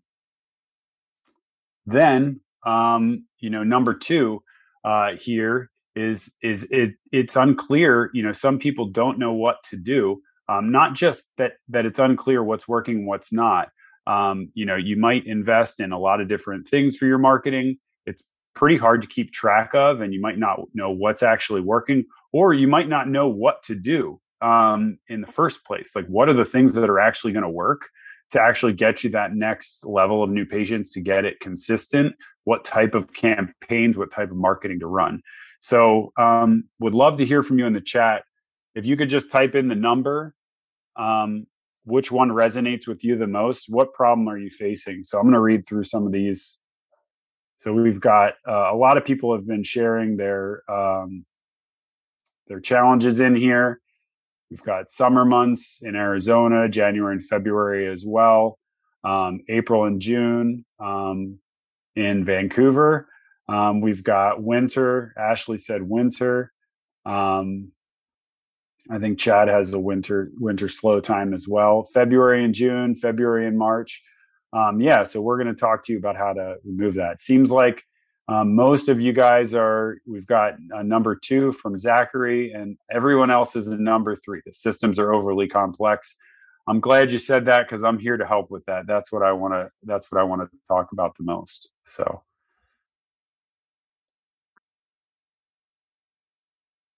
then 1.85 2.41
um, 2.65 3.25
you 3.39 3.49
know, 3.49 3.63
number 3.63 3.93
two 3.93 4.43
uh, 4.83 5.11
here 5.19 5.69
is 5.95 6.35
is 6.41 6.69
it, 6.71 6.91
it's 7.11 7.35
unclear. 7.35 8.09
You 8.13 8.23
know, 8.23 8.33
some 8.33 8.59
people 8.59 8.87
don't 8.87 9.19
know 9.19 9.33
what 9.33 9.63
to 9.69 9.77
do. 9.77 10.21
Um, 10.47 10.71
not 10.71 10.95
just 10.95 11.31
that 11.37 11.53
that 11.69 11.85
it's 11.85 11.99
unclear 11.99 12.43
what's 12.43 12.67
working, 12.67 13.05
what's 13.05 13.31
not. 13.31 13.69
Um, 14.07 14.51
you 14.53 14.65
know, 14.65 14.75
you 14.75 14.97
might 14.97 15.25
invest 15.25 15.79
in 15.79 15.91
a 15.91 15.99
lot 15.99 16.21
of 16.21 16.27
different 16.27 16.67
things 16.67 16.97
for 16.97 17.05
your 17.05 17.19
marketing. 17.19 17.77
It's 18.05 18.23
pretty 18.55 18.77
hard 18.77 19.01
to 19.03 19.07
keep 19.07 19.31
track 19.31 19.73
of, 19.73 20.01
and 20.01 20.13
you 20.13 20.19
might 20.19 20.39
not 20.39 20.59
know 20.73 20.91
what's 20.91 21.23
actually 21.23 21.61
working, 21.61 22.05
or 22.33 22.53
you 22.53 22.67
might 22.67 22.89
not 22.89 23.07
know 23.07 23.27
what 23.27 23.61
to 23.63 23.75
do 23.75 24.19
um, 24.41 24.97
in 25.07 25.21
the 25.21 25.27
first 25.27 25.63
place. 25.65 25.95
Like, 25.95 26.07
what 26.07 26.29
are 26.29 26.33
the 26.33 26.45
things 26.45 26.73
that 26.73 26.89
are 26.89 26.99
actually 26.99 27.33
going 27.33 27.43
to 27.43 27.49
work? 27.49 27.89
to 28.31 28.41
actually 28.41 28.73
get 28.73 29.03
you 29.03 29.09
that 29.09 29.33
next 29.33 29.85
level 29.85 30.23
of 30.23 30.29
new 30.29 30.45
patients 30.45 30.91
to 30.91 31.01
get 31.01 31.25
it 31.25 31.39
consistent 31.39 32.15
what 32.43 32.65
type 32.65 32.95
of 32.95 33.13
campaigns 33.13 33.97
what 33.97 34.11
type 34.11 34.31
of 34.31 34.37
marketing 34.37 34.79
to 34.79 34.87
run. 34.87 35.21
So 35.61 36.11
um, 36.17 36.65
would 36.79 36.95
love 36.95 37.17
to 37.17 37.25
hear 37.25 37.43
from 37.43 37.59
you 37.59 37.65
in 37.65 37.73
the 37.73 37.81
chat. 37.81 38.23
If 38.73 38.85
you 38.85 38.97
could 38.97 39.09
just 39.09 39.31
type 39.31 39.53
in 39.55 39.67
the 39.67 39.75
number 39.75 40.33
um, 40.95 41.45
which 41.83 42.11
one 42.11 42.29
resonates 42.29 42.87
with 42.87 43.03
you 43.03 43.17
the 43.17 43.27
most 43.27 43.65
what 43.69 43.93
problem 43.93 44.27
are 44.27 44.37
you 44.37 44.49
facing? 44.49 45.03
So 45.03 45.17
i'm 45.17 45.25
going 45.25 45.33
to 45.33 45.39
read 45.39 45.67
through 45.67 45.85
some 45.85 46.05
of 46.05 46.11
these. 46.11 46.61
So 47.59 47.73
we've 47.73 47.99
got 47.99 48.33
uh, 48.47 48.73
a 48.73 48.75
lot 48.75 48.97
of 48.97 49.05
people 49.05 49.35
have 49.35 49.45
been 49.45 49.63
sharing 49.63 50.17
their 50.17 50.63
um, 50.69 51.25
their 52.47 52.59
challenges 52.59 53.19
in 53.19 53.35
here. 53.35 53.79
We've 54.49 54.63
got 54.63 54.91
summer 54.91 55.23
months 55.23 55.81
in 55.81 55.95
Arizona, 55.95 56.67
January 56.67 57.13
and 57.13 57.25
February 57.25 57.91
as 57.91 58.03
well, 58.05 58.59
um, 59.03 59.41
April 59.47 59.85
and 59.85 60.01
June 60.01 60.65
um, 60.79 61.39
in 61.95 62.25
Vancouver. 62.25 63.07
Um, 63.49 63.81
we've 63.81 64.03
got 64.03 64.41
winter. 64.41 65.13
Ashley 65.17 65.57
said 65.57 65.83
winter. 65.83 66.51
Um, 67.05 67.71
I 68.89 68.99
think 68.99 69.19
Chad 69.19 69.47
has 69.47 69.73
a 69.73 69.79
winter 69.79 70.31
winter 70.39 70.67
slow 70.67 70.99
time 70.99 71.33
as 71.33 71.47
well. 71.47 71.83
February 71.93 72.43
and 72.43 72.53
June, 72.53 72.95
February 72.95 73.47
and 73.47 73.57
March. 73.57 74.03
Um, 74.53 74.81
yeah, 74.81 75.03
so 75.03 75.21
we're 75.21 75.41
going 75.41 75.53
to 75.53 75.59
talk 75.59 75.83
to 75.85 75.93
you 75.93 75.99
about 75.99 76.17
how 76.17 76.33
to 76.33 76.55
remove 76.65 76.95
that. 76.95 77.21
Seems 77.21 77.51
like 77.51 77.83
Um, 78.27 78.55
most 78.55 78.87
of 78.87 79.01
you 79.01 79.13
guys 79.13 79.53
are, 79.53 79.97
we've 80.05 80.27
got 80.27 80.53
a 80.71 80.83
number 80.83 81.15
two 81.15 81.51
from 81.51 81.77
Zachary, 81.77 82.53
and 82.53 82.77
everyone 82.89 83.31
else 83.31 83.55
is 83.55 83.67
a 83.67 83.75
number 83.75 84.15
three. 84.15 84.41
The 84.45 84.53
systems 84.53 84.99
are 84.99 85.11
overly 85.13 85.47
complex. 85.47 86.15
I'm 86.67 86.79
glad 86.79 87.11
you 87.11 87.19
said 87.19 87.45
that 87.45 87.67
because 87.67 87.83
I'm 87.83 87.99
here 87.99 88.17
to 88.17 88.25
help 88.25 88.49
with 88.49 88.63
that. 88.65 88.87
That's 88.87 89.11
what 89.11 89.23
I 89.23 89.33
want 89.33 89.53
to. 89.55 89.69
That's 89.83 90.11
what 90.11 90.21
I 90.21 90.23
want 90.23 90.43
to 90.43 90.57
talk 90.67 90.91
about 90.93 91.17
the 91.17 91.23
most. 91.23 91.73
So, 91.91 92.23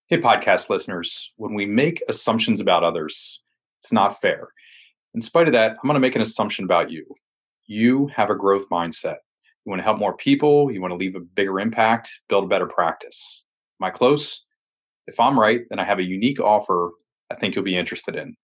hey, 0.06 0.20
podcast 0.20 0.70
listeners, 0.70 1.34
when 1.36 1.56
we 1.56 1.66
make 1.66 2.04
assumptions 2.08 2.62
about 2.62 2.84
others, 2.84 3.42
it's 3.82 3.92
not 3.92 4.22
fair. 4.22 4.50
In 5.16 5.22
spite 5.22 5.48
of 5.48 5.54
that, 5.54 5.72
I'm 5.72 5.88
going 5.88 5.96
to 5.96 6.00
make 6.00 6.16
an 6.16 6.22
assumption 6.22 6.64
about 6.64 6.92
you. 6.92 7.08
You 7.66 8.12
have 8.16 8.30
a 8.30 8.36
growth 8.36 8.70
mindset. 8.70 9.18
You 9.66 9.72
want 9.72 9.80
to 9.80 9.84
help 9.84 9.98
more 9.98 10.16
people. 10.16 10.72
You 10.72 10.80
want 10.80 10.92
to 10.92 10.98
leave 10.98 11.16
a 11.16 11.22
bigger 11.22 11.60
impact, 11.60 12.12
build 12.30 12.44
a 12.44 12.48
better 12.48 12.68
practice. 12.68 13.44
Am 13.82 13.88
I 13.88 13.90
close? 13.90 14.46
If 15.08 15.20
I'm 15.20 15.40
right, 15.40 15.62
then 15.72 15.80
I 15.80 15.86
have 15.86 15.98
a 15.98 16.04
unique 16.04 16.40
offer 16.40 16.92
I 17.32 17.36
think 17.36 17.56
you'll 17.56 17.64
be 17.64 17.76
interested 17.76 18.16
in. 18.16 18.36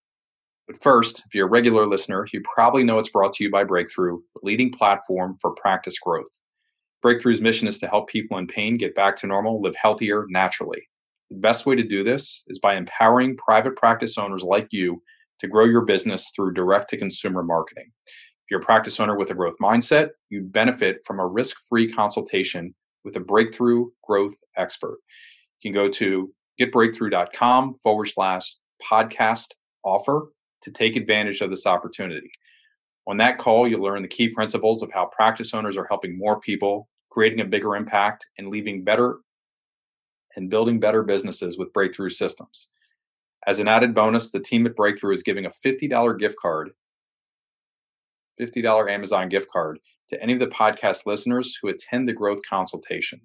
But 0.70 0.84
first, 0.84 1.24
if 1.26 1.34
you're 1.34 1.48
a 1.48 1.50
regular 1.50 1.88
listener, 1.88 2.28
you 2.32 2.42
probably 2.42 2.84
know 2.84 3.00
it's 3.00 3.10
brought 3.10 3.34
to 3.34 3.44
you 3.44 3.50
by 3.50 3.64
Breakthrough, 3.64 4.20
the 4.36 4.42
leading 4.44 4.72
platform 4.72 5.36
for 5.42 5.56
practice 5.56 5.98
growth. 5.98 6.42
Breakthrough's 7.04 7.42
mission 7.42 7.68
is 7.68 7.80
to 7.80 7.88
help 7.88 8.08
people 8.08 8.38
in 8.38 8.46
pain 8.46 8.78
get 8.78 8.94
back 8.94 9.16
to 9.18 9.28
normal, 9.28 9.64
live 9.64 9.76
healthier 9.76 10.28
naturally. 10.30 10.88
The 11.32 11.38
best 11.38 11.66
way 11.66 11.76
to 11.76 11.82
do 11.82 12.04
this 12.04 12.44
is 12.50 12.60
by 12.60 12.76
empowering 12.76 13.36
private 13.36 13.78
practice 13.78 14.16
owners 14.16 14.44
like 14.44 14.68
you 14.70 15.02
to 15.40 15.48
grow 15.48 15.66
your 15.66 15.86
business 15.86 16.32
through 16.36 16.54
direct 16.54 16.92
to 16.92 16.98
consumer 16.98 17.42
marketing. 17.42 17.92
If 18.06 18.52
you're 18.52 18.60
a 18.60 18.64
practice 18.64 19.00
owner 19.00 19.18
with 19.18 19.32
a 19.32 19.36
growth 19.36 19.56
mindset, 19.60 20.10
you'd 20.30 20.54
benefit 20.54 20.98
from 21.04 21.20
a 21.20 21.26
risk 21.26 21.58
free 21.68 21.92
consultation 21.92 22.76
with 23.04 23.16
a 23.16 23.22
breakthrough 23.22 23.88
growth 24.08 24.36
expert. 24.56 25.00
You 25.64 25.72
can 25.72 25.74
go 25.74 25.90
to 25.90 26.32
getbreakthrough.com 26.62 27.74
forward 27.74 28.06
slash 28.06 28.58
podcast 28.88 29.56
offer 29.84 30.28
to 30.62 30.72
take 30.72 30.96
advantage 30.96 31.42
of 31.42 31.50
this 31.50 31.66
opportunity. 31.66 32.30
On 33.08 33.18
that 33.18 33.38
call, 33.38 33.68
you'll 33.68 33.82
learn 33.82 34.02
the 34.02 34.08
key 34.08 34.30
principles 34.30 34.84
of 34.84 34.92
how 34.92 35.06
practice 35.06 35.54
owners 35.54 35.78
are 35.78 35.88
helping 35.88 36.18
more 36.18 36.40
people, 36.40 36.90
creating 37.10 37.42
a 37.42 37.46
bigger 37.46 37.76
impact, 37.76 38.28
and 38.38 38.50
leaving 38.50 38.84
better 38.84 39.20
and 40.36 40.50
building 40.50 40.80
better 40.80 41.02
businesses 41.02 41.58
with 41.58 41.74
breakthrough 41.74 42.12
systems. 42.12 42.70
As 43.48 43.60
an 43.60 43.68
added 43.68 43.96
bonus, 43.96 44.32
the 44.32 44.40
team 44.40 44.68
at 44.68 44.76
Breakthrough 44.76 45.14
is 45.14 45.24
giving 45.24 45.46
a 45.46 45.50
$50 45.50 46.20
gift 46.20 46.36
card 46.40 46.72
$50 48.40 48.90
Amazon 48.90 49.28
gift 49.28 49.50
card 49.52 49.80
to 50.10 50.22
any 50.24 50.34
of 50.34 50.40
the 50.40 50.48
podcast 50.48 51.06
listeners 51.06 51.58
who 51.62 51.68
attend 51.68 52.08
the 52.08 52.14
growth 52.14 52.40
consultation. 52.48 53.20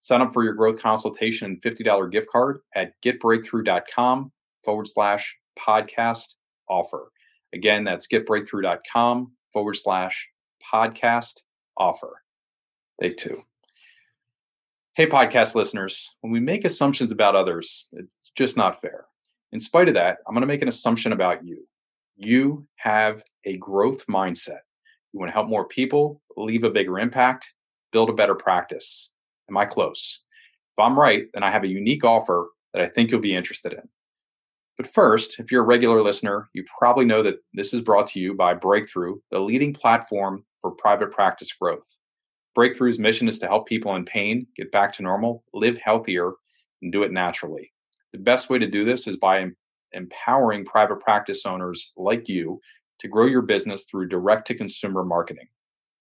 Sign 0.00 0.20
up 0.20 0.32
for 0.32 0.44
your 0.44 0.52
growth 0.52 0.78
consultation 0.78 1.46
and 1.46 1.62
$50 1.62 2.10
gift 2.10 2.28
card 2.28 2.60
at 2.74 2.92
getbreakthrough.com 3.04 4.32
forward 4.64 4.88
slash 4.88 5.36
podcast 5.58 6.34
offer. 6.72 7.10
Again, 7.54 7.84
that's 7.84 8.08
getbreakthrough.com 8.08 9.32
forward 9.52 9.74
slash 9.74 10.28
podcast 10.72 11.40
offer. 11.76 12.22
Take 13.00 13.16
two. 13.16 13.42
Hey, 14.94 15.06
podcast 15.06 15.54
listeners, 15.54 16.14
when 16.20 16.32
we 16.32 16.40
make 16.40 16.64
assumptions 16.64 17.10
about 17.10 17.36
others, 17.36 17.88
it's 17.92 18.14
just 18.36 18.56
not 18.56 18.80
fair. 18.80 19.06
In 19.52 19.60
spite 19.60 19.88
of 19.88 19.94
that, 19.94 20.18
I'm 20.26 20.34
going 20.34 20.42
to 20.42 20.46
make 20.46 20.62
an 20.62 20.68
assumption 20.68 21.12
about 21.12 21.44
you 21.44 21.66
you 22.16 22.66
have 22.76 23.22
a 23.44 23.56
growth 23.56 24.06
mindset. 24.06 24.60
You 25.12 25.20
want 25.20 25.28
to 25.28 25.34
help 25.34 25.48
more 25.48 25.66
people, 25.66 26.20
leave 26.36 26.64
a 26.64 26.70
bigger 26.70 26.98
impact, 26.98 27.54
build 27.90 28.08
a 28.08 28.14
better 28.14 28.34
practice. 28.34 29.10
Am 29.50 29.56
I 29.56 29.64
close? 29.64 30.20
If 30.76 30.82
I'm 30.82 30.98
right, 30.98 31.26
then 31.34 31.42
I 31.42 31.50
have 31.50 31.64
a 31.64 31.68
unique 31.68 32.04
offer 32.04 32.48
that 32.72 32.82
I 32.82 32.88
think 32.88 33.10
you'll 33.10 33.20
be 33.20 33.34
interested 33.34 33.72
in. 33.72 33.88
But 34.82 34.92
first, 34.92 35.38
if 35.38 35.52
you're 35.52 35.62
a 35.62 35.64
regular 35.64 36.02
listener, 36.02 36.48
you 36.54 36.64
probably 36.76 37.04
know 37.04 37.22
that 37.22 37.36
this 37.54 37.72
is 37.72 37.80
brought 37.80 38.08
to 38.08 38.18
you 38.18 38.34
by 38.34 38.52
Breakthrough, 38.54 39.20
the 39.30 39.38
leading 39.38 39.72
platform 39.72 40.44
for 40.60 40.72
private 40.72 41.12
practice 41.12 41.52
growth. 41.52 42.00
Breakthrough's 42.58 42.98
mission 42.98 43.28
is 43.28 43.38
to 43.38 43.46
help 43.46 43.68
people 43.68 43.94
in 43.94 44.04
pain 44.04 44.44
get 44.56 44.72
back 44.72 44.92
to 44.94 45.04
normal, 45.04 45.44
live 45.54 45.78
healthier, 45.78 46.32
and 46.82 46.90
do 46.90 47.04
it 47.04 47.12
naturally. 47.12 47.72
The 48.10 48.18
best 48.18 48.50
way 48.50 48.58
to 48.58 48.66
do 48.66 48.84
this 48.84 49.06
is 49.06 49.16
by 49.16 49.50
empowering 49.92 50.64
private 50.64 50.98
practice 50.98 51.46
owners 51.46 51.92
like 51.96 52.28
you 52.28 52.60
to 52.98 53.06
grow 53.06 53.26
your 53.26 53.42
business 53.42 53.84
through 53.84 54.08
direct 54.08 54.48
to 54.48 54.54
consumer 54.56 55.04
marketing. 55.04 55.46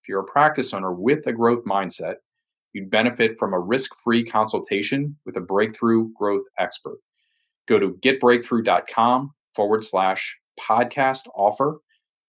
If 0.01 0.09
you're 0.09 0.21
a 0.21 0.25
practice 0.25 0.73
owner 0.73 0.91
with 0.91 1.27
a 1.27 1.33
growth 1.33 1.65
mindset, 1.65 2.15
you'd 2.73 2.89
benefit 2.89 3.37
from 3.37 3.53
a 3.53 3.59
risk 3.59 3.91
free 4.03 4.23
consultation 4.23 5.17
with 5.23 5.37
a 5.37 5.41
breakthrough 5.41 6.11
growth 6.17 6.45
expert. 6.57 6.97
Go 7.71 7.79
to 7.79 7.93
getbreakthrough.com 8.01 9.33
forward 9.55 9.85
slash 9.85 10.37
podcast 10.59 11.29
offer 11.33 11.79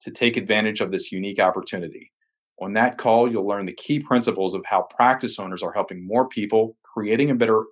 to 0.02 0.12
take 0.12 0.36
advantage 0.36 0.80
of 0.80 0.92
this 0.92 1.10
unique 1.10 1.40
opportunity. 1.40 2.12
On 2.60 2.74
that 2.74 2.96
call, 2.96 3.28
you'll 3.28 3.48
learn 3.48 3.66
the 3.66 3.72
key 3.72 3.98
principles 3.98 4.54
of 4.54 4.64
how 4.64 4.82
practice 4.82 5.40
owners 5.40 5.64
are 5.64 5.72
helping 5.72 6.06
more 6.06 6.28
people, 6.28 6.76
creating 6.84 7.28
a 7.28 7.34
better, 7.34 7.64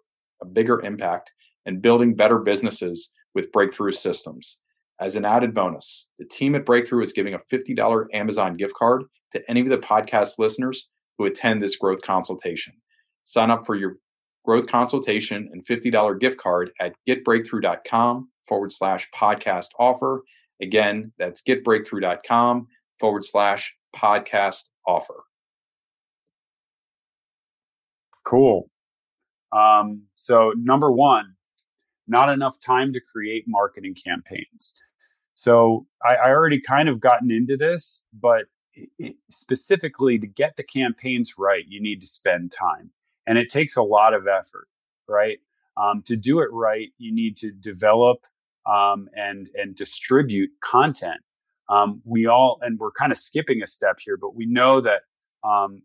a 0.43 0.47
bigger 0.47 0.85
impact, 0.85 1.33
and 1.65 1.81
building 1.81 2.17
better 2.17 2.41
businesses 2.41 3.13
with 3.37 3.53
Breakthrough 3.53 3.93
Systems. 3.93 4.59
As 5.01 5.15
an 5.15 5.25
added 5.25 5.55
bonus, 5.55 6.11
the 6.19 6.27
team 6.27 6.57
at 6.57 6.67
Breakthrough 6.67 7.05
is 7.05 7.13
giving 7.13 7.35
a 7.35 7.39
$50 7.39 8.07
Amazon 8.13 8.57
gift 8.57 8.75
card 8.75 9.05
to 9.31 9.49
any 9.49 9.61
of 9.61 9.69
the 9.69 9.79
podcast 9.79 10.41
listeners 10.41 10.89
who 11.19 11.25
attend 11.25 11.63
this 11.63 11.77
growth 11.77 12.03
consultation. 12.03 12.75
Sign 13.23 13.49
up 13.49 13.65
for 13.65 13.77
your 13.77 13.99
growth 14.45 14.67
consultation 14.67 15.49
and 15.53 15.65
$50 15.65 16.19
gift 16.21 16.39
card 16.39 16.71
at 16.81 16.95
getbreakthrough.com 17.09 18.29
forward 18.47 18.73
slash 18.73 19.09
podcast 19.15 19.69
offer. 19.79 20.23
Again, 20.63 21.13
that's 21.19 21.43
getbreakthrough.com 21.43 22.69
forward 22.99 23.25
slash 23.25 23.75
podcast 23.95 24.71
offer. 24.87 25.25
Cool. 28.25 28.71
Um, 29.53 30.05
so, 30.15 30.53
number 30.57 30.93
one, 30.93 31.35
not 32.11 32.29
enough 32.29 32.59
time 32.61 32.93
to 32.93 33.01
create 33.01 33.45
marketing 33.47 33.95
campaigns. 33.95 34.83
So 35.41 35.87
I, 36.05 36.17
I 36.17 36.29
already 36.31 36.61
kind 36.61 36.89
of 36.89 37.01
gotten 37.01 37.31
into 37.31 37.57
this, 37.57 38.07
but 38.13 38.45
specifically 39.31 40.19
to 40.19 40.27
get 40.27 40.57
the 40.57 40.63
campaigns 40.63 41.39
right, 41.39 41.65
you 41.67 41.81
need 41.81 42.01
to 42.03 42.07
spend 42.07 42.53
time, 42.53 42.91
and 43.31 43.39
it 43.39 43.49
takes 43.49 43.77
a 43.77 43.83
lot 43.83 44.13
of 44.13 44.27
effort, 44.27 44.67
right? 45.09 45.39
Um, 45.77 46.03
to 46.07 46.17
do 46.17 46.41
it 46.41 46.49
right, 46.53 46.89
you 46.99 47.15
need 47.15 47.37
to 47.39 47.53
develop 47.53 48.27
um, 48.67 49.09
and 49.15 49.49
and 49.55 49.77
distribute 49.77 50.51
content. 50.61 51.21
Um, 51.69 52.03
we 52.05 52.27
all, 52.27 52.59
and 52.63 52.79
we're 52.81 52.91
kind 52.91 53.13
of 53.13 53.19
skipping 53.19 53.63
a 53.63 53.69
step 53.69 53.99
here, 54.05 54.17
but 54.17 54.35
we 54.35 54.45
know 54.45 54.81
that 54.81 55.03
um, 55.45 55.83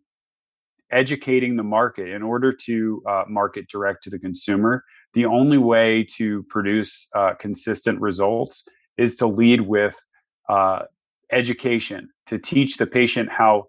educating 0.91 1.55
the 1.55 1.63
market 1.63 2.10
in 2.10 2.23
order 2.23 2.51
to 2.51 3.03
uh, 3.08 3.23
market 3.27 3.69
direct 3.69 4.03
to 4.05 4.10
the 4.10 4.17
consumer 4.17 4.84
the 5.13 5.25
only 5.25 5.58
way 5.58 6.03
to 6.17 6.43
produce 6.43 7.08
uh, 7.15 7.34
consistent 7.39 8.01
results 8.01 8.67
is 8.97 9.15
to 9.15 9.27
lead 9.27 9.62
with 9.62 9.95
uh, 10.49 10.79
education 11.31 12.10
to 12.27 12.38
teach 12.38 12.77
the 12.77 12.86
patient 12.86 13.29
how 13.31 13.67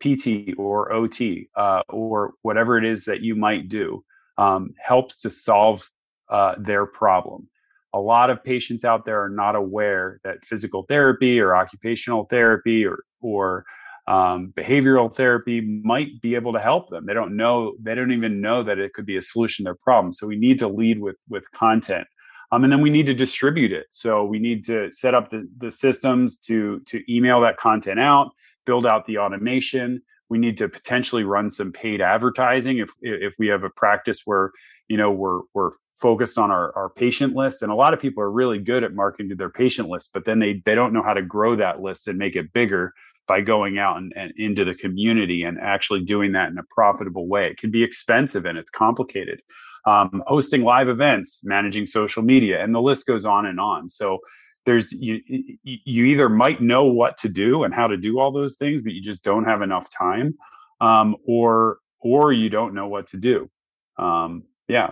pt 0.00 0.54
or 0.58 0.92
ot 0.92 1.48
uh, 1.56 1.82
or 1.88 2.34
whatever 2.42 2.78
it 2.78 2.84
is 2.84 3.04
that 3.04 3.20
you 3.20 3.34
might 3.34 3.68
do 3.68 4.04
um, 4.38 4.74
helps 4.78 5.20
to 5.20 5.30
solve 5.30 5.88
uh, 6.28 6.54
their 6.58 6.86
problem 6.86 7.48
a 7.94 8.00
lot 8.00 8.28
of 8.28 8.44
patients 8.44 8.84
out 8.84 9.06
there 9.06 9.22
are 9.22 9.30
not 9.30 9.56
aware 9.56 10.20
that 10.22 10.44
physical 10.44 10.82
therapy 10.82 11.40
or 11.40 11.56
occupational 11.56 12.24
therapy 12.26 12.84
or 12.84 12.98
or 13.22 13.64
um, 14.06 14.52
behavioral 14.56 15.12
therapy 15.12 15.60
might 15.60 16.20
be 16.20 16.36
able 16.36 16.52
to 16.52 16.60
help 16.60 16.90
them. 16.90 17.06
They 17.06 17.14
don't 17.14 17.36
know, 17.36 17.74
they 17.80 17.94
don't 17.94 18.12
even 18.12 18.40
know 18.40 18.62
that 18.62 18.78
it 18.78 18.92
could 18.92 19.06
be 19.06 19.16
a 19.16 19.22
solution 19.22 19.64
to 19.64 19.68
their 19.68 19.74
problem. 19.74 20.12
So 20.12 20.26
we 20.26 20.36
need 20.36 20.58
to 20.60 20.68
lead 20.68 21.00
with 21.00 21.16
with 21.28 21.50
content. 21.52 22.06
Um, 22.52 22.62
and 22.62 22.72
then 22.72 22.80
we 22.80 22.90
need 22.90 23.06
to 23.06 23.14
distribute 23.14 23.72
it. 23.72 23.86
So 23.90 24.24
we 24.24 24.38
need 24.38 24.64
to 24.66 24.88
set 24.92 25.14
up 25.14 25.30
the, 25.30 25.48
the 25.56 25.72
systems 25.72 26.38
to 26.40 26.80
to 26.86 27.02
email 27.12 27.40
that 27.40 27.56
content 27.56 27.98
out, 27.98 28.30
build 28.66 28.86
out 28.86 29.06
the 29.06 29.18
automation. 29.18 30.02
We 30.28 30.38
need 30.38 30.58
to 30.58 30.68
potentially 30.68 31.24
run 31.24 31.50
some 31.50 31.72
paid 31.72 32.00
advertising 32.00 32.78
if 32.78 32.90
if 33.00 33.34
we 33.38 33.46
have 33.48 33.64
a 33.64 33.70
practice 33.70 34.22
where 34.24 34.50
you 34.88 34.96
know 34.96 35.10
we're 35.10 35.40
we're 35.54 35.70
focused 35.94 36.36
on 36.36 36.50
our, 36.50 36.76
our 36.76 36.90
patient 36.90 37.34
list 37.34 37.62
and 37.62 37.72
a 37.72 37.74
lot 37.74 37.94
of 37.94 38.00
people 38.00 38.22
are 38.22 38.30
really 38.30 38.58
good 38.58 38.84
at 38.84 38.92
marketing 38.92 39.30
to 39.30 39.34
their 39.34 39.48
patient 39.48 39.88
list 39.88 40.10
but 40.12 40.26
then 40.26 40.38
they 40.38 40.60
they 40.66 40.74
don't 40.74 40.92
know 40.92 41.02
how 41.02 41.14
to 41.14 41.22
grow 41.22 41.56
that 41.56 41.80
list 41.80 42.06
and 42.06 42.18
make 42.18 42.36
it 42.36 42.52
bigger 42.52 42.92
by 43.26 43.40
going 43.40 43.78
out 43.78 43.96
and, 43.96 44.12
and, 44.16 44.32
into 44.36 44.64
the 44.64 44.74
community 44.74 45.42
and 45.42 45.58
actually 45.60 46.00
doing 46.00 46.32
that 46.32 46.50
in 46.50 46.58
a 46.58 46.62
profitable 46.70 47.26
way. 47.26 47.48
It 47.48 47.58
can 47.58 47.70
be 47.70 47.82
expensive 47.82 48.44
and 48.46 48.56
it's 48.56 48.70
complicated. 48.70 49.42
Um, 49.84 50.22
hosting 50.26 50.62
live 50.62 50.88
events, 50.88 51.42
managing 51.44 51.86
social 51.86 52.22
media, 52.22 52.62
and 52.62 52.74
the 52.74 52.80
list 52.80 53.06
goes 53.06 53.24
on 53.24 53.46
and 53.46 53.60
on. 53.60 53.88
So 53.88 54.18
there's 54.66 54.92
you 54.92 55.20
you 55.62 56.04
either 56.04 56.28
might 56.28 56.60
know 56.60 56.84
what 56.84 57.16
to 57.18 57.28
do 57.28 57.64
and 57.64 57.72
how 57.72 57.86
to 57.86 57.96
do 57.96 58.18
all 58.18 58.32
those 58.32 58.56
things, 58.56 58.82
but 58.82 58.92
you 58.92 59.00
just 59.00 59.24
don't 59.24 59.44
have 59.44 59.62
enough 59.62 59.88
time, 59.90 60.36
um, 60.80 61.16
or 61.26 61.78
or 62.00 62.32
you 62.32 62.50
don't 62.50 62.74
know 62.74 62.88
what 62.88 63.06
to 63.08 63.16
do. 63.16 63.50
Um, 63.98 64.42
yeah. 64.68 64.90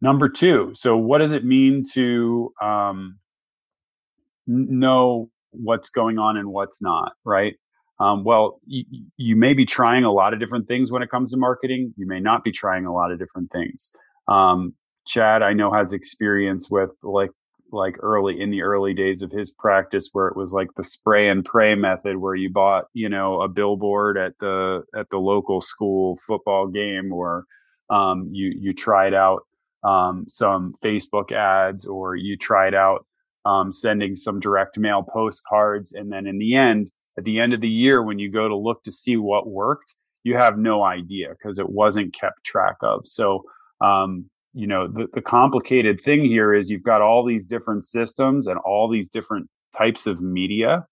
Number 0.00 0.28
two. 0.28 0.72
So, 0.74 0.96
what 0.96 1.18
does 1.18 1.32
it 1.32 1.44
mean 1.44 1.82
to 1.94 2.52
um, 2.60 3.18
know 4.46 5.30
what's 5.50 5.90
going 5.90 6.18
on 6.18 6.36
and 6.36 6.48
what's 6.50 6.82
not? 6.82 7.12
Right. 7.24 7.54
Um, 7.98 8.24
well, 8.24 8.60
y- 8.66 8.84
you 9.18 9.36
may 9.36 9.52
be 9.52 9.66
trying 9.66 10.04
a 10.04 10.12
lot 10.12 10.32
of 10.32 10.40
different 10.40 10.68
things 10.68 10.90
when 10.90 11.02
it 11.02 11.10
comes 11.10 11.32
to 11.32 11.36
marketing. 11.36 11.92
You 11.96 12.06
may 12.06 12.20
not 12.20 12.44
be 12.44 12.52
trying 12.52 12.86
a 12.86 12.94
lot 12.94 13.12
of 13.12 13.18
different 13.18 13.50
things. 13.50 13.94
Um, 14.26 14.74
Chad, 15.06 15.42
I 15.42 15.52
know 15.52 15.72
has 15.72 15.92
experience 15.92 16.70
with 16.70 16.96
like 17.02 17.30
like 17.72 17.96
early 18.00 18.40
in 18.40 18.50
the 18.50 18.62
early 18.62 18.94
days 18.94 19.22
of 19.22 19.30
his 19.30 19.50
practice 19.50 20.08
where 20.12 20.28
it 20.28 20.36
was 20.36 20.52
like 20.52 20.68
the 20.76 20.84
spray 20.84 21.28
and 21.28 21.44
pray 21.44 21.74
method 21.74 22.16
where 22.16 22.34
you 22.34 22.50
bought 22.52 22.86
you 22.94 23.08
know 23.08 23.40
a 23.42 23.48
billboard 23.48 24.16
at 24.16 24.38
the 24.38 24.82
at 24.94 25.08
the 25.10 25.18
local 25.18 25.60
school 25.60 26.16
football 26.26 26.66
game 26.66 27.12
or 27.12 27.44
um, 27.90 28.28
you 28.32 28.52
you 28.56 28.72
tried 28.72 29.14
out 29.14 29.46
um, 29.84 30.24
some 30.28 30.72
facebook 30.84 31.32
ads 31.32 31.86
or 31.86 32.14
you 32.14 32.36
tried 32.36 32.74
out 32.74 33.06
um, 33.46 33.72
sending 33.72 34.16
some 34.16 34.38
direct 34.38 34.78
mail 34.78 35.02
postcards. 35.02 35.92
And 35.92 36.12
then 36.12 36.26
in 36.26 36.38
the 36.38 36.56
end 36.56 36.90
at 37.16 37.24
the 37.24 37.40
end 37.40 37.52
of 37.52 37.60
the 37.60 37.68
year 37.68 38.02
when 38.02 38.18
you 38.18 38.30
go 38.30 38.48
to 38.48 38.56
look 38.56 38.82
to 38.84 38.92
see 38.92 39.16
what 39.16 39.48
worked 39.48 39.96
you 40.22 40.36
have 40.36 40.58
no 40.58 40.82
idea 40.82 41.30
because 41.30 41.58
it 41.58 41.68
wasn't 41.68 42.12
kept 42.12 42.44
track 42.44 42.76
of. 42.82 43.06
So 43.06 43.44
um, 43.80 44.26
you 44.52 44.66
know 44.66 44.86
the, 44.86 45.06
the 45.12 45.22
complicated 45.22 46.00
thing 46.00 46.24
here 46.24 46.52
is 46.52 46.70
you've 46.70 46.82
got 46.82 47.00
all 47.00 47.24
these 47.24 47.46
different 47.46 47.84
systems 47.84 48.46
and 48.46 48.58
all 48.58 48.88
these 48.88 49.08
different 49.08 49.48
types 49.76 50.06
of 50.06 50.20
media 50.20 50.86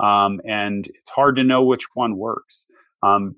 um, 0.00 0.40
and 0.48 0.86
it's 0.88 1.10
hard 1.10 1.36
to 1.36 1.44
know 1.44 1.62
which 1.62 1.86
one 1.94 2.16
works. 2.16 2.70
Um, 3.02 3.36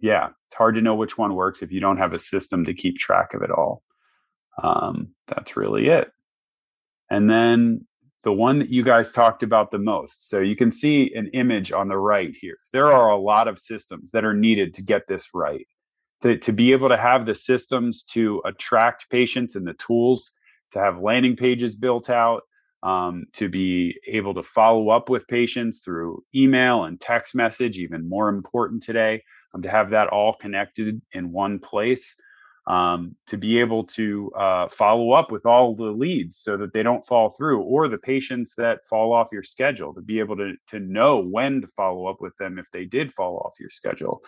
yeah 0.00 0.30
it's 0.54 0.58
hard 0.58 0.76
to 0.76 0.82
know 0.82 0.94
which 0.94 1.18
one 1.18 1.34
works 1.34 1.62
if 1.62 1.72
you 1.72 1.80
don't 1.80 1.96
have 1.96 2.12
a 2.12 2.18
system 2.18 2.64
to 2.64 2.74
keep 2.74 2.96
track 2.96 3.34
of 3.34 3.42
it 3.42 3.50
all. 3.50 3.82
Um, 4.62 5.08
that's 5.26 5.56
really 5.56 5.88
it. 5.88 6.12
And 7.10 7.28
then 7.28 7.86
the 8.22 8.32
one 8.32 8.60
that 8.60 8.70
you 8.70 8.84
guys 8.84 9.12
talked 9.12 9.42
about 9.42 9.72
the 9.72 9.78
most 9.78 10.28
so 10.28 10.38
you 10.38 10.54
can 10.54 10.70
see 10.70 11.12
an 11.14 11.28
image 11.34 11.72
on 11.72 11.88
the 11.88 11.98
right 11.98 12.32
here. 12.40 12.56
There 12.72 12.92
are 12.92 13.10
a 13.10 13.18
lot 13.18 13.48
of 13.48 13.58
systems 13.58 14.12
that 14.12 14.24
are 14.24 14.32
needed 14.32 14.74
to 14.74 14.82
get 14.82 15.08
this 15.08 15.30
right 15.34 15.66
to, 16.24 16.38
to 16.38 16.52
be 16.54 16.72
able 16.72 16.88
to 16.88 16.96
have 16.96 17.26
the 17.26 17.34
systems 17.34 18.02
to 18.02 18.40
attract 18.46 19.10
patients 19.10 19.56
and 19.56 19.66
the 19.66 19.74
tools 19.74 20.30
to 20.72 20.78
have 20.78 20.98
landing 20.98 21.36
pages 21.36 21.76
built 21.76 22.08
out, 22.08 22.44
um, 22.82 23.26
to 23.34 23.50
be 23.50 24.00
able 24.06 24.32
to 24.32 24.42
follow 24.42 24.88
up 24.88 25.10
with 25.10 25.28
patients 25.28 25.80
through 25.80 26.24
email 26.34 26.84
and 26.84 26.98
text 26.98 27.34
message, 27.34 27.78
even 27.78 28.08
more 28.08 28.30
important 28.30 28.82
today, 28.82 29.22
um, 29.52 29.60
to 29.60 29.68
have 29.68 29.90
that 29.90 30.08
all 30.08 30.32
connected 30.32 31.00
in 31.12 31.30
one 31.30 31.58
place. 31.58 32.18
Um, 32.66 33.14
to 33.26 33.36
be 33.36 33.60
able 33.60 33.84
to 33.88 34.32
uh, 34.32 34.68
follow 34.70 35.12
up 35.12 35.30
with 35.30 35.44
all 35.44 35.76
the 35.76 35.90
leads 35.90 36.38
so 36.38 36.56
that 36.56 36.72
they 36.72 36.82
don't 36.82 37.06
fall 37.06 37.28
through, 37.28 37.60
or 37.60 37.88
the 37.88 37.98
patients 37.98 38.54
that 38.56 38.86
fall 38.86 39.12
off 39.12 39.28
your 39.30 39.42
schedule, 39.42 39.92
to 39.92 40.00
be 40.00 40.18
able 40.18 40.34
to 40.38 40.54
to 40.68 40.80
know 40.80 41.18
when 41.18 41.60
to 41.60 41.66
follow 41.76 42.06
up 42.06 42.22
with 42.22 42.34
them 42.38 42.58
if 42.58 42.70
they 42.70 42.86
did 42.86 43.12
fall 43.12 43.36
off 43.44 43.60
your 43.60 43.68
schedule 43.68 44.22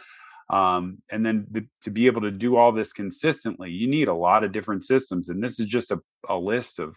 um, 0.49 1.03
and 1.11 1.27
then 1.27 1.47
the, 1.51 1.67
to 1.83 1.91
be 1.91 2.07
able 2.07 2.21
to 2.21 2.31
do 2.31 2.57
all 2.57 2.73
this 2.73 2.93
consistently 2.93 3.71
you 3.71 3.89
need 3.89 4.09
a 4.09 4.15
lot 4.15 4.45
of 4.45 4.53
different 4.53 4.85
systems 4.85 5.29
and 5.29 5.43
this 5.43 5.59
is 5.59 5.67
just 5.67 5.91
a, 5.91 6.01
a 6.29 6.37
list 6.37 6.79
of 6.79 6.97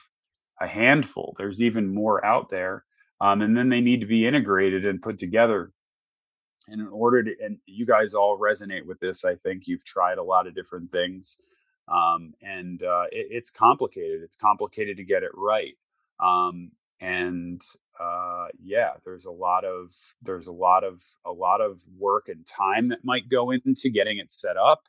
a 0.62 0.68
handful. 0.68 1.36
There's 1.38 1.62
even 1.62 1.94
more 1.94 2.24
out 2.24 2.50
there 2.50 2.84
um, 3.22 3.42
and 3.42 3.56
then 3.56 3.70
they 3.70 3.82
need 3.82 4.02
to 4.02 4.08
be 4.08 4.28
integrated 4.28 4.86
and 4.86 5.02
put 5.02 5.18
together 5.18 5.72
and 6.68 6.82
in 6.82 6.88
order 6.88 7.24
to 7.24 7.32
and 7.44 7.58
you 7.66 7.86
guys 7.86 8.14
all 8.14 8.38
resonate 8.40 8.86
with 8.86 9.00
this 9.00 9.26
i 9.26 9.36
think. 9.36 9.68
You've 9.68 9.86
tried 9.86 10.18
a 10.18 10.24
lot 10.24 10.48
of 10.48 10.56
different 10.56 10.92
things 10.92 11.58
um, 11.88 12.34
and 12.42 12.84
uh, 12.84 13.06
it, 13.12 13.28
it's 13.32 13.50
complicated. 13.50 14.22
It's 14.22 14.36
complicated 14.36 14.98
to 14.98 15.04
get 15.04 15.24
it 15.24 15.32
right 15.34 15.76
um, 16.20 16.72
and 17.00 17.62
uh, 18.00 18.48
yeah, 18.64 18.92
there's 19.04 19.26
a 19.26 19.32
lot 19.32 19.66
of 19.66 19.94
there's 20.22 20.48
a 20.48 20.54
lot 20.54 20.84
of 20.84 21.04
a 21.26 21.32
lot 21.32 21.60
of 21.60 21.84
work 21.98 22.30
and 22.30 22.46
time 22.46 22.88
that 22.90 23.04
might 23.04 23.30
go 23.30 23.52
into 23.52 23.90
getting 23.90 24.18
it 24.18 24.32
set 24.32 24.56
up. 24.58 24.84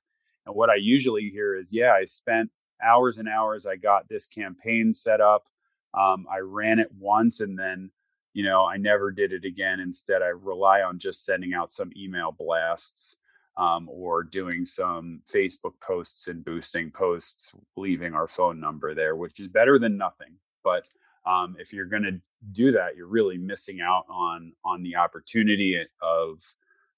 And 0.46 0.54
what 0.54 0.70
I 0.70 0.76
usually 0.76 1.28
hear 1.28 1.56
is, 1.56 1.72
yeah, 1.72 1.92
I 1.92 2.04
spent 2.04 2.50
hours 2.82 3.18
and 3.18 3.28
hours. 3.28 3.66
I 3.66 3.76
got 3.76 4.08
this 4.08 4.26
campaign 4.26 4.94
set 4.94 5.20
up. 5.20 5.46
Um, 5.92 6.26
I 6.30 6.38
ran 6.38 6.78
it 6.78 6.90
once, 7.00 7.40
and 7.40 7.58
then 7.58 7.90
you 8.32 8.44
know 8.44 8.64
I 8.64 8.76
never 8.76 9.10
did 9.10 9.32
it 9.32 9.44
again. 9.44 9.80
Instead, 9.80 10.22
I 10.22 10.28
rely 10.28 10.82
on 10.82 10.98
just 10.98 11.24
sending 11.24 11.52
out 11.52 11.70
some 11.70 11.90
email 11.96 12.32
blasts. 12.32 13.16
Um, 13.56 13.90
or 13.90 14.22
doing 14.22 14.64
some 14.64 15.20
Facebook 15.30 15.74
posts 15.82 16.28
and 16.28 16.42
boosting 16.42 16.90
posts, 16.90 17.54
leaving 17.76 18.14
our 18.14 18.28
phone 18.28 18.58
number 18.58 18.94
there, 18.94 19.16
which 19.16 19.38
is 19.38 19.50
better 19.52 19.78
than 19.78 19.98
nothing. 19.98 20.36
But 20.64 20.86
um, 21.26 21.56
if 21.58 21.72
you're 21.72 21.86
going 21.86 22.02
to 22.02 22.20
do 22.52 22.72
that, 22.72 22.96
you're 22.96 23.06
really 23.06 23.38
missing 23.38 23.80
out 23.80 24.04
on 24.10 24.52
on 24.64 24.82
the 24.82 24.96
opportunity 24.96 25.80
of 26.02 26.42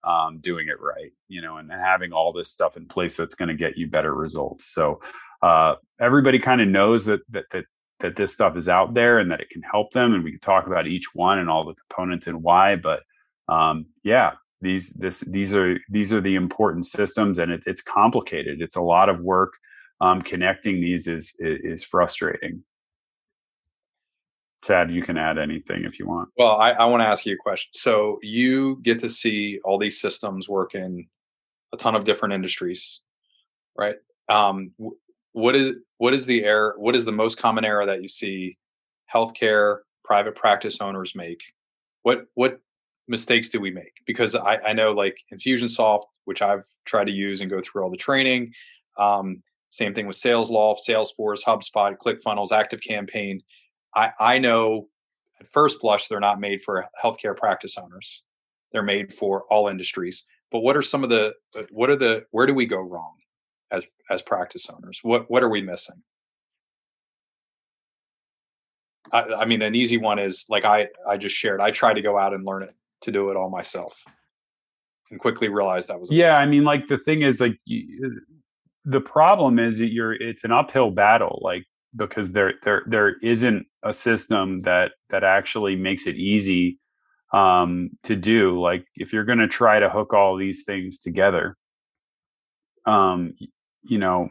um, 0.05 0.39
doing 0.41 0.69
it 0.69 0.81
right, 0.81 1.13
you 1.29 1.43
know, 1.43 1.59
and 1.59 1.71
having 1.71 2.13
all 2.13 2.33
this 2.33 2.51
stuff 2.51 2.77
in 2.77 2.87
place 2.87 3.17
that's 3.17 3.35
going 3.35 3.49
to 3.49 3.55
get 3.55 3.77
you 3.77 3.89
better 3.89 4.15
results. 4.15 4.67
So 4.67 5.01
uh, 5.43 5.77
everybody 6.01 6.39
kind 6.39 6.61
of 6.61 6.69
knows 6.69 7.05
that 7.07 7.21
that 7.31 7.45
that 7.51 7.65
that 8.01 8.17
this 8.17 8.35
stuff 8.35 8.57
is 8.57 8.69
out 8.69 8.95
there 8.95 9.19
and 9.19 9.31
that 9.31 9.41
it 9.41 9.51
can 9.51 9.63
help 9.63 9.93
them, 9.93 10.15
and 10.15 10.25
we 10.25 10.33
can 10.33 10.41
talk 10.41 10.67
about 10.67 10.87
each 10.87 11.07
one 11.15 11.39
and 11.39 11.49
all 11.49 11.65
the 11.65 11.75
components 11.75 12.27
and 12.27 12.43
why. 12.43 12.77
But 12.77 13.03
um, 13.49 13.87
yeah, 14.03 14.33
these 14.61 14.91
this 14.91 15.21
these 15.21 15.55
are 15.55 15.79
these 15.89 16.13
are 16.13 16.21
the 16.21 16.35
important 16.35 16.87
systems, 16.87 17.39
and 17.39 17.53
it, 17.53 17.63
it's 17.67 17.83
complicated. 17.83 18.61
It's 18.61 18.77
a 18.77 18.83
lot 18.83 19.09
of 19.09 19.21
work. 19.21 19.55
Um, 20.01 20.21
connecting 20.21 20.81
these 20.81 21.07
is, 21.07 21.37
is 21.39 21.61
is 21.63 21.85
frustrating. 21.85 22.65
Chad, 24.65 24.91
you 24.91 25.03
can 25.03 25.17
add 25.17 25.39
anything 25.39 25.85
if 25.85 25.99
you 25.99 26.07
want. 26.07 26.29
Well, 26.37 26.57
I, 26.57 26.71
I 26.71 26.85
want 26.85 27.03
to 27.03 27.07
ask 27.07 27.27
you 27.27 27.35
a 27.35 27.39
question. 27.39 27.71
So 27.75 28.19
you 28.23 28.79
get 28.83 29.01
to 29.01 29.09
see 29.09 29.59
all 29.65 29.79
these 29.79 30.01
systems 30.01 30.49
work 30.49 30.75
in 30.75 31.09
a 31.73 31.77
ton 31.77 31.97
of 31.97 32.05
different 32.05 32.35
industries, 32.35 33.01
right? 33.77 33.97
Um, 34.29 34.73
what 35.33 35.57
is 35.57 35.77
what 35.99 36.15
is 36.15 36.27
the 36.27 36.45
error? 36.45 36.75
What 36.79 36.95
is 36.95 37.05
the 37.05 37.13
most 37.13 37.39
common 37.39 37.65
error 37.65 37.87
that 37.87 38.03
you 38.03 38.09
see 38.09 38.59
healthcare 39.13 39.79
private 40.05 40.37
practice 40.37 40.81
owners 40.81 41.15
make? 41.15 41.43
What 42.03 42.27
what 42.35 42.61
mistakes 43.09 43.49
do 43.49 43.61
we 43.61 43.73
make? 43.73 43.95
Because 44.07 44.37
I, 44.37 44.59
I 44.59 44.73
know 44.75 44.93
like 44.93 45.19
Infusionsoft, 45.35 46.05
which 46.25 46.41
I've 46.41 46.65
tried 46.85 47.07
to 47.07 47.13
use 47.13 47.41
and 47.41 47.51
go 47.51 47.61
through 47.61 47.83
all 47.83 47.91
the 47.91 47.97
training. 47.97 48.53
Um, 48.97 49.43
same 49.71 49.95
thing 49.95 50.07
with 50.07 50.17
SalesLoft, 50.17 50.79
Salesforce, 50.87 51.45
HubSpot, 51.45 51.97
ClickFunnels, 51.97 52.53
Active 52.53 52.81
Campaign 52.83 53.43
I, 53.95 54.11
I 54.19 54.39
know 54.39 54.89
at 55.41 55.47
first 55.47 55.81
blush 55.81 56.09
they're 56.09 56.21
not 56.21 56.41
made 56.41 56.63
for 56.63 56.87
healthcare 57.03 57.37
practice 57.37 57.77
owners. 57.79 58.23
They're 58.73 58.83
made 58.83 59.13
for 59.13 59.45
all 59.51 59.69
industries. 59.69 60.25
But 60.51 60.61
what 60.61 60.77
are 60.77 60.83
some 60.83 61.03
of 61.03 61.11
the 61.11 61.33
uh, 61.59 61.63
what 61.71 61.91
are 61.91 61.97
the 61.97 62.25
where 62.31 62.47
do 62.47 62.55
we 62.55 62.67
go 62.67 62.79
wrong 62.79 63.15
as 63.71 63.85
as 64.11 64.23
practice 64.23 64.69
owners? 64.71 65.01
What 65.03 65.31
what 65.31 65.43
are 65.43 65.49
we 65.49 65.63
missing? 65.63 66.03
I, 69.13 69.25
I 69.41 69.45
mean, 69.45 69.63
an 69.63 69.75
easy 69.75 69.99
one 69.99 70.19
is 70.19 70.47
like 70.49 70.65
I 70.65 70.89
I 71.09 71.17
just 71.17 71.37
shared. 71.37 71.61
I 71.61 71.71
try 71.71 71.95
to 71.95 72.03
go 72.03 72.19
out 72.19 72.35
and 72.35 72.45
learn 72.45 72.63
it 72.63 72.75
to 73.03 73.13
do 73.13 73.31
it 73.31 73.37
all 73.37 73.51
myself, 73.51 74.05
and 75.11 75.19
quickly 75.19 75.49
realized 75.49 75.89
that 75.89 76.01
was 76.01 76.11
yeah. 76.11 76.27
Mistake. 76.27 76.41
I 76.41 76.47
mean, 76.47 76.65
like 76.65 76.89
the 76.89 76.99
thing 76.99 77.23
is 77.23 77.41
like 77.41 77.59
you, 77.65 78.21
the 78.85 79.01
problem 79.01 79.59
is 79.59 79.79
that 79.79 79.93
you're 79.93 80.13
it's 80.13 80.45
an 80.45 80.53
uphill 80.53 80.91
battle. 80.91 81.41
Like 81.43 81.65
because 81.95 82.33
there 82.33 82.55
there 82.63 82.83
there 82.87 83.17
isn't 83.23 83.67
a 83.83 83.93
system 83.93 84.63
that 84.63 84.93
that 85.11 85.25
actually 85.25 85.77
makes 85.77 86.07
it 86.07 86.17
easy 86.17 86.79
um, 87.33 87.91
to 88.05 88.17
do. 88.17 88.61
Like 88.61 88.87
if 88.97 89.13
you're 89.13 89.25
going 89.25 89.39
to 89.39 89.49
try 89.49 89.79
to 89.79 89.91
hook 89.91 90.13
all 90.13 90.37
these 90.37 90.65
things 90.65 90.99
together, 91.01 91.57
um, 92.87 93.35
you 93.83 93.99
know, 93.99 94.29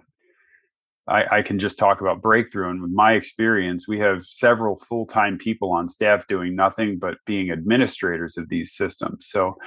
I, 1.07 1.37
I 1.37 1.41
can 1.41 1.59
just 1.59 1.79
talk 1.79 2.01
about 2.01 2.21
breakthrough. 2.21 2.69
And 2.69 2.81
with 2.81 2.91
my 2.91 3.13
experience, 3.13 3.87
we 3.87 3.99
have 3.99 4.25
several 4.25 4.77
full 4.77 5.05
time 5.05 5.37
people 5.37 5.71
on 5.71 5.89
staff 5.89 6.27
doing 6.27 6.55
nothing 6.55 6.97
but 6.99 7.17
being 7.25 7.51
administrators 7.51 8.37
of 8.37 8.49
these 8.49 8.73
systems. 8.73 9.27
So 9.27 9.57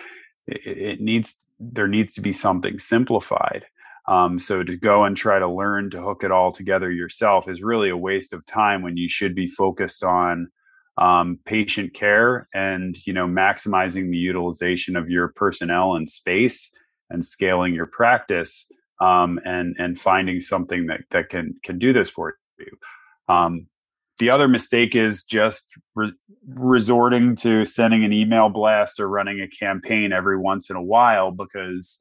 it, 0.47 0.61
it 0.65 1.01
needs 1.01 1.49
there 1.59 1.89
needs 1.89 2.15
to 2.15 2.21
be 2.21 2.33
something 2.33 2.79
simplified. 2.79 3.65
Um, 4.07 4.39
so 4.39 4.63
to 4.63 4.77
go 4.77 5.05
and 5.05 5.17
try 5.17 5.39
to 5.39 5.49
learn 5.49 5.91
to 5.91 6.03
hook 6.03 6.25
it 6.25 6.31
all 6.31 6.53
together 6.53 6.91
yourself 6.91 7.49
is 7.49 7.63
really 7.63 7.89
a 7.89 7.97
waste 7.97 8.33
of 8.33 8.45
time 8.45 8.83
when 8.83 8.97
you 8.97 9.09
should 9.09 9.35
be 9.35 9.49
focused 9.49 10.05
on 10.05 10.49
um, 10.99 11.39
patient 11.45 11.95
care 11.95 12.49
and 12.55 12.97
you 13.07 13.13
know 13.13 13.27
maximizing 13.27 14.11
the 14.11 14.17
utilization 14.17 14.95
of 14.95 15.11
your 15.11 15.29
personnel 15.29 15.95
and 15.95 16.09
space 16.09 16.73
and 17.11 17.25
scaling 17.25 17.75
your 17.75 17.87
practice 17.87 18.71
um, 19.01 19.41
and 19.45 19.75
and 19.79 19.99
finding 20.01 20.41
something 20.41 20.87
that 20.87 21.01
that 21.11 21.31
can 21.31 21.57
can 21.63 21.79
do 21.79 21.93
this 21.93 22.11
for 22.11 22.37
you. 22.59 22.67
Um, 23.29 23.67
the 24.19 24.31
other 24.31 24.47
mistake 24.47 24.95
is 24.95 25.25
just 25.25 25.67
re- 25.97 26.13
resorting 26.47 27.35
to 27.37 27.65
sending 27.65 28.05
an 28.05 28.13
email 28.13 28.49
blast 28.49 29.01
or 29.01 29.09
running 29.09 29.41
a 29.41 29.49
campaign 29.49 30.13
every 30.13 30.39
once 30.39 30.71
in 30.71 30.77
a 30.77 30.83
while 30.83 31.33
because 31.33 31.99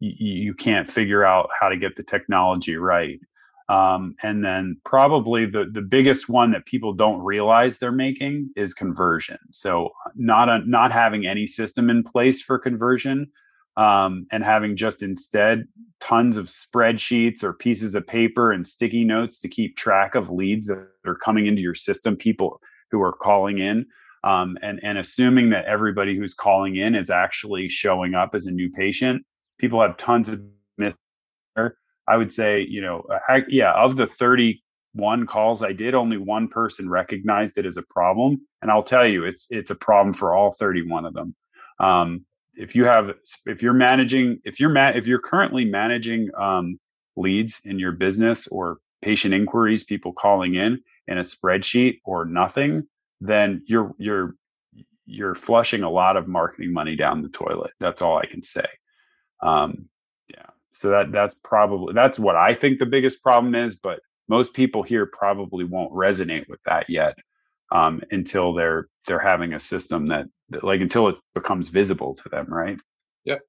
y- 0.00 0.14
you 0.18 0.54
can't 0.54 0.90
figure 0.90 1.24
out 1.24 1.48
how 1.58 1.68
to 1.68 1.76
get 1.76 1.96
the 1.96 2.02
technology 2.02 2.76
right. 2.76 3.20
Um, 3.68 4.16
and 4.22 4.44
then 4.44 4.80
probably 4.84 5.46
the 5.46 5.64
the 5.70 5.80
biggest 5.80 6.28
one 6.28 6.50
that 6.50 6.66
people 6.66 6.92
don't 6.92 7.20
realize 7.20 7.78
they're 7.78 7.92
making 7.92 8.50
is 8.56 8.74
conversion. 8.74 9.38
So 9.52 9.90
not 10.16 10.48
a, 10.48 10.58
not 10.68 10.90
having 10.90 11.24
any 11.24 11.46
system 11.46 11.88
in 11.88 12.02
place 12.02 12.42
for 12.42 12.58
conversion 12.58 13.30
um, 13.76 14.26
and 14.32 14.42
having 14.42 14.76
just 14.76 15.02
instead 15.02 15.68
tons 16.00 16.36
of 16.36 16.46
spreadsheets 16.46 17.44
or 17.44 17.52
pieces 17.52 17.94
of 17.94 18.06
paper 18.06 18.50
and 18.50 18.66
sticky 18.66 19.04
notes 19.04 19.38
to 19.40 19.48
keep 19.48 19.76
track 19.76 20.14
of 20.16 20.30
leads 20.30 20.66
that 20.66 20.88
are 21.06 21.14
coming 21.14 21.46
into 21.46 21.62
your 21.62 21.74
system, 21.74 22.16
people 22.16 22.60
who 22.90 23.00
are 23.00 23.12
calling 23.12 23.58
in, 23.58 23.86
um, 24.24 24.58
and 24.62 24.80
and 24.82 24.98
assuming 24.98 25.50
that 25.50 25.66
everybody 25.66 26.16
who's 26.16 26.34
calling 26.34 26.76
in 26.76 26.94
is 26.94 27.08
actually 27.08 27.68
showing 27.68 28.14
up 28.14 28.34
as 28.34 28.46
a 28.46 28.50
new 28.50 28.70
patient. 28.70 29.24
People 29.60 29.82
have 29.82 29.96
tons 29.96 30.28
of 30.28 30.42
myths. 30.78 30.96
I 32.08 32.16
would 32.16 32.32
say, 32.32 32.66
you 32.68 32.80
know, 32.80 33.04
I, 33.28 33.44
yeah, 33.48 33.72
of 33.72 33.96
the 33.96 34.06
31 34.06 35.26
calls 35.26 35.62
I 35.62 35.72
did, 35.72 35.94
only 35.94 36.16
one 36.16 36.48
person 36.48 36.90
recognized 36.90 37.56
it 37.56 37.66
as 37.66 37.76
a 37.76 37.82
problem, 37.82 38.40
and 38.62 38.70
I'll 38.70 38.82
tell 38.82 39.06
you, 39.06 39.24
it's 39.24 39.46
it's 39.50 39.70
a 39.70 39.76
problem 39.76 40.12
for 40.12 40.34
all 40.34 40.50
31 40.50 41.04
of 41.04 41.14
them. 41.14 41.36
Um, 41.78 42.24
if 42.54 42.74
you 42.74 42.84
have 42.84 43.14
if 43.46 43.62
you're 43.62 43.72
managing 43.72 44.40
if 44.44 44.60
you're 44.60 44.70
ma- 44.70 44.90
if 44.90 45.06
you're 45.06 45.20
currently 45.20 45.64
managing 45.64 46.30
um, 46.38 46.78
leads 47.16 47.60
in 47.64 47.78
your 47.78 47.92
business 47.92 48.46
or 48.48 48.78
patient 49.02 49.32
inquiries 49.32 49.84
people 49.84 50.12
calling 50.12 50.54
in 50.54 50.80
in 51.08 51.18
a 51.18 51.22
spreadsheet 51.22 52.00
or 52.04 52.24
nothing 52.24 52.86
then 53.20 53.62
you're 53.66 53.94
you're 53.98 54.34
you're 55.06 55.34
flushing 55.34 55.82
a 55.82 55.90
lot 55.90 56.16
of 56.16 56.28
marketing 56.28 56.72
money 56.72 56.96
down 56.96 57.22
the 57.22 57.28
toilet 57.28 57.72
that's 57.80 58.02
all 58.02 58.18
i 58.18 58.26
can 58.26 58.42
say 58.42 58.66
um, 59.42 59.88
yeah 60.28 60.46
so 60.72 60.90
that 60.90 61.12
that's 61.12 61.34
probably 61.42 61.92
that's 61.94 62.18
what 62.18 62.36
i 62.36 62.54
think 62.54 62.78
the 62.78 62.86
biggest 62.86 63.22
problem 63.22 63.54
is 63.54 63.76
but 63.76 64.00
most 64.28 64.54
people 64.54 64.82
here 64.82 65.06
probably 65.06 65.64
won't 65.64 65.92
resonate 65.92 66.48
with 66.48 66.60
that 66.64 66.88
yet 66.88 67.18
um, 67.72 68.00
until 68.10 68.54
they're 68.54 68.88
they're 69.06 69.18
having 69.18 69.52
a 69.52 69.60
system 69.60 70.08
that, 70.08 70.26
that, 70.50 70.62
like 70.64 70.80
until 70.80 71.08
it 71.08 71.16
becomes 71.34 71.68
visible 71.68 72.14
to 72.14 72.28
them 72.28 72.46
right? 72.48 72.78
Yep 73.24 73.40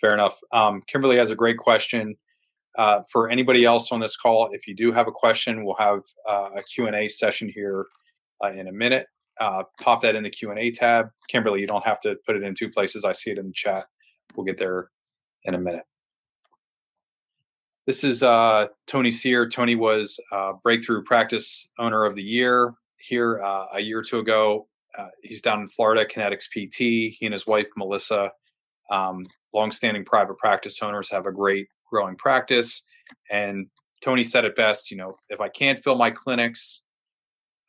fair 0.00 0.14
enough. 0.14 0.38
Um, 0.52 0.82
kimberly 0.86 1.16
has 1.16 1.30
a 1.30 1.36
great 1.36 1.58
question 1.58 2.16
uh, 2.78 3.00
for 3.10 3.28
anybody 3.28 3.64
else 3.64 3.92
on 3.92 4.00
this 4.00 4.16
call. 4.16 4.48
If 4.52 4.66
you 4.66 4.74
do 4.74 4.92
have 4.92 5.08
a 5.08 5.12
question 5.12 5.64
we'll 5.64 5.76
have 5.76 6.00
uh, 6.28 6.50
a 6.56 6.62
q&a 6.62 7.08
session 7.10 7.50
here 7.54 7.86
uh, 8.42 8.52
in 8.52 8.68
a 8.68 8.72
minute. 8.72 9.06
Uh, 9.40 9.62
pop 9.80 10.02
that 10.02 10.14
in 10.14 10.22
the 10.22 10.30
q&a 10.30 10.70
tab. 10.70 11.06
Kimberly 11.28 11.60
you 11.60 11.66
don't 11.66 11.84
have 11.84 12.00
to 12.00 12.16
put 12.26 12.36
it 12.36 12.42
in 12.42 12.54
two 12.54 12.70
places. 12.70 13.04
I 13.04 13.12
see 13.12 13.30
it 13.30 13.38
in 13.38 13.46
the 13.46 13.52
chat. 13.54 13.84
We'll 14.34 14.44
get 14.44 14.58
there 14.58 14.90
in 15.44 15.54
a 15.54 15.58
minute 15.58 15.84
this 17.86 18.04
is 18.04 18.22
uh, 18.22 18.66
Tony 18.86 19.10
Sear. 19.10 19.48
Tony 19.48 19.74
was 19.74 20.20
uh, 20.30 20.52
Breakthrough 20.62 21.02
Practice 21.02 21.68
Owner 21.76 22.04
of 22.04 22.14
the 22.14 22.22
Year 22.22 22.74
here 22.98 23.42
uh, 23.42 23.66
a 23.74 23.80
year 23.80 23.98
or 23.98 24.02
two 24.02 24.20
ago. 24.20 24.68
Uh, 24.96 25.08
he's 25.22 25.42
down 25.42 25.60
in 25.60 25.66
Florida, 25.66 26.04
Kinetics 26.04 26.46
PT. 26.46 26.78
He 26.78 27.18
and 27.22 27.32
his 27.32 27.48
wife, 27.48 27.66
Melissa, 27.76 28.30
um, 28.90 29.24
longstanding 29.52 30.04
private 30.04 30.38
practice 30.38 30.80
owners, 30.82 31.10
have 31.10 31.26
a 31.26 31.32
great 31.32 31.68
growing 31.90 32.16
practice. 32.16 32.82
And 33.30 33.66
Tony 34.04 34.24
said 34.24 34.44
it 34.44 34.54
best 34.54 34.90
you 34.90 34.96
know, 34.96 35.14
if 35.28 35.40
I 35.40 35.48
can't 35.48 35.78
fill 35.78 35.96
my 35.96 36.10
clinics, 36.10 36.82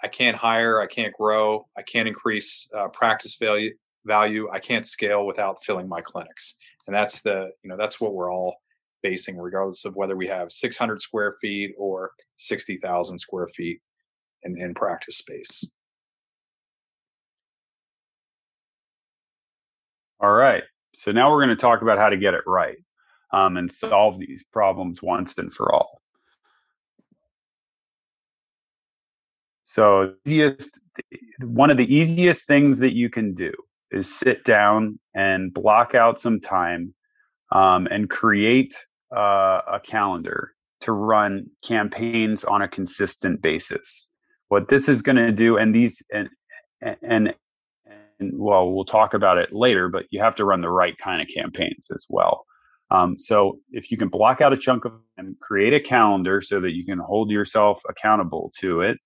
I 0.04 0.08
can't 0.08 0.38
hire, 0.38 0.82
I 0.82 0.88
can't 0.88 1.14
grow, 1.14 1.68
I 1.78 1.82
can't 1.84 2.08
increase 2.08 2.68
uh, 2.78 2.90
practice 2.90 3.38
value, 3.38 3.74
value, 4.06 4.50
I 4.52 4.60
can't 4.60 4.86
scale 4.86 5.26
without 5.26 5.64
filling 5.64 5.88
my 5.88 6.02
clinics. 6.02 6.58
And 6.88 6.96
that's 6.96 7.22
the, 7.22 7.52
you 7.64 7.70
know, 7.70 7.78
that's 7.78 8.02
what 8.02 8.14
we're 8.14 8.32
all 8.32 8.56
basing, 9.04 9.38
regardless 9.38 9.86
of 9.86 9.96
whether 9.96 10.16
we 10.16 10.28
have 10.28 10.52
600 10.52 11.02
square 11.02 11.36
feet 11.42 11.74
or 11.78 12.12
60,000 12.38 13.18
square 13.20 13.48
feet 13.48 13.82
in, 14.44 14.60
in 14.60 14.74
practice 14.74 15.18
space. 15.18 15.66
All 20.20 20.32
right. 20.32 20.64
So 20.94 21.12
now 21.12 21.32
we're 21.32 21.44
going 21.44 21.56
to 21.56 21.62
talk 21.62 21.82
about 21.82 21.98
how 21.98 22.10
to 22.10 22.18
get 22.18 22.34
it 22.34 22.44
right 22.46 22.78
um, 23.34 23.58
and 23.58 23.72
solve 23.72 24.20
these 24.20 24.44
problems 24.52 25.02
once 25.02 25.38
and 25.38 25.52
for 25.52 25.74
all. 25.74 26.02
So, 29.64 30.16
easiest, 30.26 30.82
one 31.40 31.72
of 31.72 31.78
the 31.78 31.96
easiest 31.96 32.46
things 32.46 32.80
that 32.80 32.94
you 32.94 33.10
can 33.10 33.34
do 33.34 33.54
is 33.92 34.14
sit 34.14 34.44
down 34.44 35.00
and 35.14 35.54
block 35.54 35.96
out 35.96 36.20
some 36.20 36.40
time 36.40 36.94
um, 37.52 37.88
and 37.88 38.10
create 38.10 38.74
uh, 39.16 39.62
a 39.72 39.80
calendar 39.84 40.54
to 40.82 40.92
run 40.92 41.48
campaigns 41.64 42.44
on 42.44 42.62
a 42.62 42.68
consistent 42.68 43.42
basis. 43.42 44.10
What 44.48 44.70
this 44.70 44.90
is 44.90 45.02
going 45.02 45.18
to 45.18 45.32
do 45.32 45.58
and 45.58 45.74
these 45.74 46.04
and, 46.12 46.30
and 46.82 47.34
and 48.20 48.34
well 48.34 48.72
we'll 48.72 48.86
talk 48.86 49.14
about 49.14 49.38
it 49.38 49.54
later 49.54 49.90
but 49.90 50.06
you 50.12 50.22
have 50.22 50.36
to 50.36 50.46
run 50.46 50.62
the 50.62 50.70
right 50.70 50.98
kind 50.98 51.22
of 51.22 51.28
campaigns 51.28 51.90
as 51.94 52.06
well. 52.10 52.46
Um, 52.90 53.18
so 53.18 53.60
if 53.72 53.90
you 53.90 53.98
can 53.98 54.10
block 54.10 54.42
out 54.42 54.52
a 54.52 54.58
chunk 54.58 54.84
of 54.84 54.94
and 55.18 55.40
create 55.40 55.74
a 55.74 55.80
calendar 55.80 56.42
so 56.42 56.60
that 56.60 56.72
you 56.72 56.86
can 56.86 57.00
hold 57.00 57.32
yourself 57.32 57.82
accountable 57.88 58.52
to 58.60 58.82
it 58.82 58.98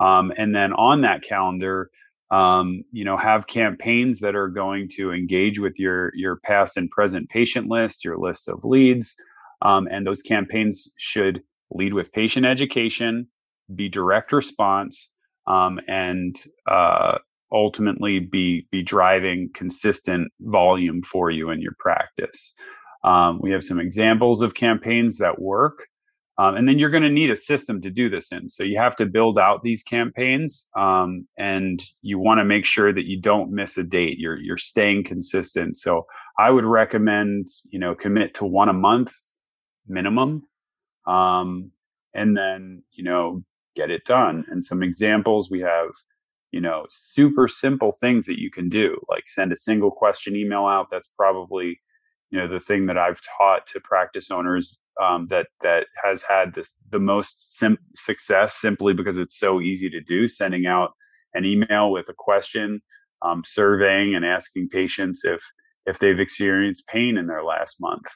um, 0.00 0.32
and 0.36 0.54
then 0.54 0.72
on 0.72 1.02
that 1.02 1.22
calendar 1.22 1.90
um, 2.30 2.82
you 2.92 3.04
know 3.04 3.16
have 3.16 3.46
campaigns 3.46 4.20
that 4.20 4.34
are 4.34 4.48
going 4.48 4.88
to 4.88 5.12
engage 5.12 5.58
with 5.58 5.78
your 5.78 6.12
your 6.14 6.36
past 6.36 6.76
and 6.76 6.90
present 6.90 7.28
patient 7.30 7.68
list 7.68 8.04
your 8.04 8.18
list 8.18 8.48
of 8.48 8.64
leads 8.64 9.16
um, 9.62 9.88
and 9.90 10.06
those 10.06 10.22
campaigns 10.22 10.92
should 10.98 11.42
lead 11.70 11.94
with 11.94 12.12
patient 12.12 12.46
education 12.46 13.28
be 13.74 13.88
direct 13.88 14.32
response, 14.32 15.12
um, 15.46 15.80
and 15.88 16.36
uh, 16.70 17.18
ultimately 17.52 18.18
be 18.18 18.66
be 18.70 18.82
driving 18.82 19.50
consistent 19.54 20.30
volume 20.40 21.02
for 21.02 21.30
you 21.30 21.50
in 21.50 21.60
your 21.60 21.74
practice. 21.78 22.54
Um, 23.04 23.40
we 23.40 23.50
have 23.52 23.64
some 23.64 23.78
examples 23.78 24.42
of 24.42 24.54
campaigns 24.54 25.18
that 25.18 25.40
work. 25.40 25.86
Um, 26.38 26.54
and 26.54 26.68
then 26.68 26.78
you're 26.78 26.90
going 26.90 27.02
to 27.02 27.10
need 27.10 27.32
a 27.32 27.36
system 27.36 27.80
to 27.82 27.90
do 27.90 28.08
this 28.08 28.30
in. 28.30 28.48
So 28.48 28.62
you 28.62 28.78
have 28.78 28.94
to 28.96 29.06
build 29.06 29.38
out 29.40 29.62
these 29.62 29.82
campaigns, 29.82 30.68
um, 30.76 31.26
and 31.36 31.82
you 32.02 32.18
want 32.20 32.38
to 32.38 32.44
make 32.44 32.64
sure 32.64 32.92
that 32.92 33.06
you 33.06 33.20
don't 33.20 33.50
miss 33.50 33.76
a 33.76 33.82
date. 33.82 34.18
You're 34.18 34.38
you're 34.38 34.56
staying 34.56 35.04
consistent. 35.04 35.76
So 35.76 36.06
I 36.38 36.50
would 36.50 36.64
recommend 36.64 37.48
you 37.70 37.78
know 37.80 37.94
commit 37.94 38.34
to 38.36 38.44
one 38.44 38.68
a 38.68 38.72
month 38.72 39.12
minimum, 39.88 40.44
um, 41.08 41.72
and 42.14 42.36
then 42.36 42.84
you 42.92 43.02
know 43.02 43.42
get 43.78 43.90
it 43.90 44.04
done. 44.04 44.44
And 44.50 44.64
some 44.64 44.82
examples 44.82 45.50
we 45.50 45.60
have, 45.60 45.90
you 46.50 46.60
know, 46.60 46.86
super 46.90 47.46
simple 47.48 47.92
things 47.92 48.26
that 48.26 48.40
you 48.40 48.50
can 48.50 48.68
do, 48.68 49.00
like 49.08 49.26
send 49.26 49.52
a 49.52 49.56
single 49.56 49.92
question 49.92 50.34
email 50.34 50.66
out. 50.66 50.88
That's 50.90 51.08
probably, 51.16 51.80
you 52.30 52.38
know, 52.38 52.48
the 52.48 52.60
thing 52.60 52.86
that 52.86 52.98
I've 52.98 53.20
taught 53.38 53.66
to 53.68 53.80
practice 53.80 54.30
owners 54.30 54.80
um, 55.02 55.26
that 55.28 55.46
that 55.62 55.86
has 56.02 56.24
had 56.24 56.54
this 56.54 56.80
the 56.90 56.98
most 56.98 57.56
sim- 57.58 57.78
success 57.94 58.54
simply 58.54 58.92
because 58.94 59.18
it's 59.18 59.38
so 59.38 59.60
easy 59.60 59.90
to 59.90 60.00
do. 60.00 60.28
Sending 60.28 60.66
out 60.66 60.92
an 61.34 61.44
email 61.44 61.90
with 61.90 62.08
a 62.08 62.14
question, 62.14 62.80
um, 63.22 63.42
surveying 63.44 64.14
and 64.14 64.24
asking 64.24 64.68
patients 64.68 65.24
if 65.24 65.42
if 65.86 65.98
they've 65.98 66.20
experienced 66.20 66.86
pain 66.86 67.16
in 67.16 67.26
their 67.26 67.44
last 67.44 67.80
month, 67.80 68.06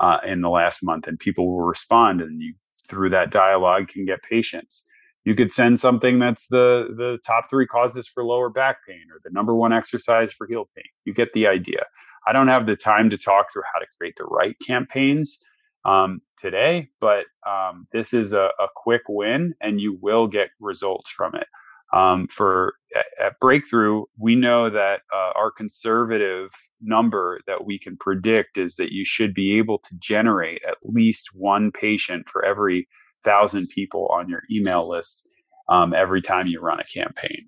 uh, 0.00 0.18
in 0.26 0.40
the 0.40 0.50
last 0.50 0.82
month, 0.82 1.06
and 1.06 1.18
people 1.18 1.48
will 1.48 1.66
respond, 1.66 2.20
and 2.20 2.40
you 2.40 2.54
through 2.88 3.10
that 3.10 3.30
dialogue 3.30 3.88
can 3.88 4.04
get 4.04 4.22
patients 4.22 4.86
you 5.26 5.34
could 5.34 5.52
send 5.52 5.78
something 5.78 6.18
that's 6.18 6.46
the 6.46 6.86
the 6.96 7.18
top 7.26 7.50
three 7.50 7.66
causes 7.66 8.08
for 8.08 8.24
lower 8.24 8.48
back 8.48 8.78
pain 8.88 9.02
or 9.12 9.20
the 9.24 9.30
number 9.30 9.54
one 9.54 9.72
exercise 9.72 10.32
for 10.32 10.46
heel 10.46 10.70
pain 10.74 10.84
you 11.04 11.12
get 11.12 11.32
the 11.34 11.46
idea 11.46 11.84
i 12.26 12.32
don't 12.32 12.48
have 12.48 12.64
the 12.64 12.76
time 12.76 13.10
to 13.10 13.18
talk 13.18 13.52
through 13.52 13.62
how 13.74 13.80
to 13.80 13.86
create 13.98 14.14
the 14.16 14.24
right 14.24 14.56
campaigns 14.66 15.38
um, 15.86 16.20
today 16.36 16.88
but 17.00 17.24
um, 17.48 17.86
this 17.92 18.12
is 18.12 18.32
a, 18.32 18.50
a, 18.60 18.66
quick 18.74 19.02
win 19.08 19.54
and 19.60 19.80
you 19.80 19.98
will 20.02 20.26
get 20.26 20.50
results 20.60 21.08
from 21.10 21.34
it 21.34 21.46
um, 21.92 22.26
for 22.28 22.74
at, 23.20 23.38
breakthrough 23.40 24.04
we 24.18 24.34
know 24.34 24.68
that 24.68 25.00
uh, 25.14 25.32
our 25.34 25.50
conservative 25.50 26.50
number 26.80 27.40
that 27.46 27.64
we 27.64 27.78
can 27.78 27.96
predict 27.96 28.58
is 28.58 28.76
that 28.76 28.92
you 28.92 29.04
should 29.04 29.32
be 29.32 29.56
able 29.56 29.78
to 29.78 29.94
generate 29.98 30.60
at 30.68 30.76
least 30.82 31.30
one 31.32 31.70
patient 31.70 32.28
for 32.28 32.44
every 32.44 32.88
thousand 33.24 33.68
people 33.68 34.08
on 34.12 34.28
your 34.28 34.42
email 34.50 34.88
list 34.88 35.28
um, 35.68 35.92
every 35.92 36.22
time 36.22 36.46
you 36.46 36.60
run 36.60 36.80
a 36.80 36.84
campaign. 36.84 37.44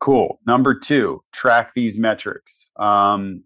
Cool. 0.00 0.40
Number 0.46 0.74
two, 0.74 1.22
track 1.32 1.72
these 1.74 1.96
metrics. 1.96 2.68
Um, 2.76 3.44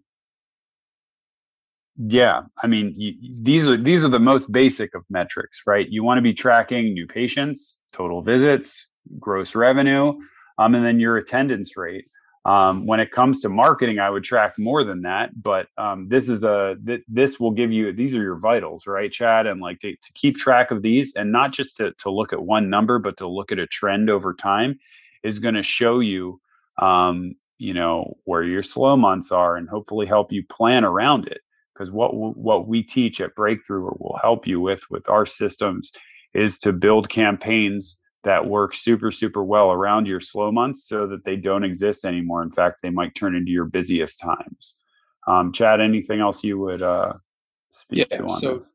Yeah, 1.97 2.43
I 2.61 2.67
mean, 2.67 2.93
you, 2.95 3.13
these 3.41 3.67
are 3.67 3.75
these 3.75 4.03
are 4.03 4.07
the 4.09 4.19
most 4.19 4.51
basic 4.51 4.93
of 4.93 5.03
metrics, 5.09 5.61
right? 5.65 5.87
You 5.89 6.03
want 6.03 6.19
to 6.19 6.21
be 6.21 6.33
tracking 6.33 6.93
new 6.93 7.07
patients, 7.07 7.81
total 7.91 8.21
visits, 8.21 8.87
gross 9.19 9.55
revenue, 9.55 10.13
um, 10.59 10.75
and 10.75 10.85
then 10.85 10.99
your 10.99 11.17
attendance 11.17 11.75
rate. 11.75 12.05
Um, 12.45 12.85
when 12.85 12.99
it 13.01 13.11
comes 13.11 13.41
to 13.41 13.49
marketing, 13.49 13.99
I 13.99 14.09
would 14.09 14.23
track 14.23 14.53
more 14.57 14.83
than 14.83 15.01
that, 15.01 15.31
but 15.41 15.67
um, 15.77 16.07
this 16.07 16.29
is 16.29 16.43
a 16.43 16.75
th- 16.85 17.01
this 17.07 17.39
will 17.39 17.51
give 17.51 17.71
you 17.71 17.91
these 17.91 18.13
are 18.15 18.21
your 18.21 18.37
vitals, 18.37 18.85
right, 18.85 19.11
Chad? 19.11 19.47
And 19.47 19.59
like 19.59 19.79
to, 19.79 19.91
to 19.95 20.13
keep 20.13 20.37
track 20.37 20.69
of 20.69 20.83
these, 20.83 21.15
and 21.15 21.31
not 21.31 21.51
just 21.51 21.77
to 21.77 21.93
to 21.93 22.11
look 22.11 22.31
at 22.31 22.43
one 22.43 22.69
number, 22.69 22.99
but 22.99 23.17
to 23.17 23.27
look 23.27 23.51
at 23.51 23.57
a 23.59 23.65
trend 23.67 24.09
over 24.11 24.35
time, 24.35 24.79
is 25.23 25.39
going 25.39 25.55
to 25.55 25.63
show 25.63 25.99
you, 25.99 26.39
um, 26.79 27.33
you 27.57 27.73
know, 27.73 28.13
where 28.25 28.43
your 28.43 28.61
slow 28.63 28.95
months 28.95 29.31
are, 29.31 29.57
and 29.57 29.67
hopefully 29.67 30.05
help 30.05 30.31
you 30.31 30.43
plan 30.45 30.85
around 30.85 31.27
it 31.27 31.41
because 31.77 31.91
what 31.91 32.13
what 32.13 32.67
we 32.67 32.81
teach 32.81 33.21
at 33.21 33.35
breakthrough 33.35 33.83
or 33.83 33.95
will 33.99 34.19
help 34.21 34.47
you 34.47 34.59
with 34.59 34.89
with 34.89 35.07
our 35.09 35.25
systems 35.25 35.91
is 36.33 36.59
to 36.59 36.73
build 36.73 37.09
campaigns 37.09 38.01
that 38.23 38.47
work 38.47 38.75
super 38.75 39.11
super 39.11 39.43
well 39.43 39.71
around 39.71 40.07
your 40.07 40.19
slow 40.19 40.51
months 40.51 40.87
so 40.87 41.07
that 41.07 41.23
they 41.23 41.35
don't 41.35 41.63
exist 41.63 42.05
anymore 42.05 42.41
in 42.41 42.51
fact 42.51 42.77
they 42.81 42.89
might 42.89 43.13
turn 43.15 43.35
into 43.35 43.51
your 43.51 43.65
busiest 43.65 44.19
times 44.19 44.79
um, 45.27 45.51
chad 45.51 45.79
anything 45.81 46.19
else 46.19 46.43
you 46.43 46.57
would 46.57 46.81
uh, 46.81 47.13
speak 47.71 48.07
yeah, 48.09 48.17
to 48.17 48.23
on 48.23 48.41
so 48.41 48.55
this? 48.55 48.73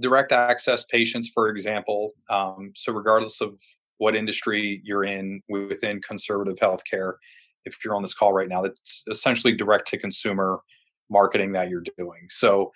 direct 0.00 0.32
access 0.32 0.84
patients 0.84 1.30
for 1.32 1.48
example 1.48 2.12
um, 2.30 2.72
so 2.74 2.92
regardless 2.92 3.40
of 3.40 3.58
what 3.98 4.16
industry 4.16 4.80
you're 4.84 5.04
in 5.04 5.42
within 5.48 6.00
conservative 6.00 6.56
healthcare 6.56 7.14
if 7.66 7.76
you're 7.84 7.94
on 7.94 8.02
this 8.02 8.14
call 8.14 8.32
right 8.32 8.48
now 8.48 8.62
that's 8.62 9.04
essentially 9.10 9.54
direct 9.54 9.86
to 9.86 9.98
consumer 9.98 10.60
marketing 11.10 11.52
that 11.52 11.68
you're 11.68 11.84
doing. 11.98 12.28
So, 12.30 12.72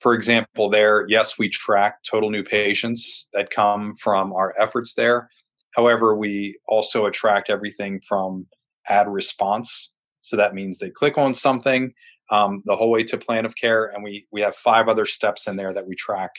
for 0.00 0.14
example, 0.14 0.68
there, 0.68 1.06
yes, 1.08 1.38
we 1.38 1.48
track 1.48 2.02
total 2.08 2.30
new 2.30 2.42
patients 2.42 3.28
that 3.32 3.50
come 3.50 3.94
from 3.94 4.32
our 4.32 4.54
efforts 4.60 4.94
there. 4.94 5.28
However, 5.74 6.16
we 6.16 6.58
also 6.68 7.06
attract 7.06 7.50
everything 7.50 8.00
from 8.00 8.46
ad 8.88 9.08
response. 9.08 9.92
So 10.20 10.36
that 10.36 10.54
means 10.54 10.78
they 10.78 10.90
click 10.90 11.18
on 11.18 11.34
something 11.34 11.92
um, 12.30 12.62
the 12.64 12.76
whole 12.76 12.90
way 12.90 13.04
to 13.04 13.16
plan 13.16 13.46
of 13.46 13.56
care, 13.56 13.86
and 13.86 14.02
we 14.02 14.26
we 14.32 14.40
have 14.40 14.54
five 14.54 14.88
other 14.88 15.06
steps 15.06 15.46
in 15.46 15.56
there 15.56 15.72
that 15.72 15.86
we 15.86 15.94
track 15.94 16.32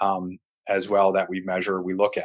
um, 0.00 0.38
as 0.68 0.88
well 0.88 1.12
that 1.12 1.28
we 1.28 1.40
measure, 1.40 1.82
we 1.82 1.94
look 1.94 2.16
at. 2.16 2.24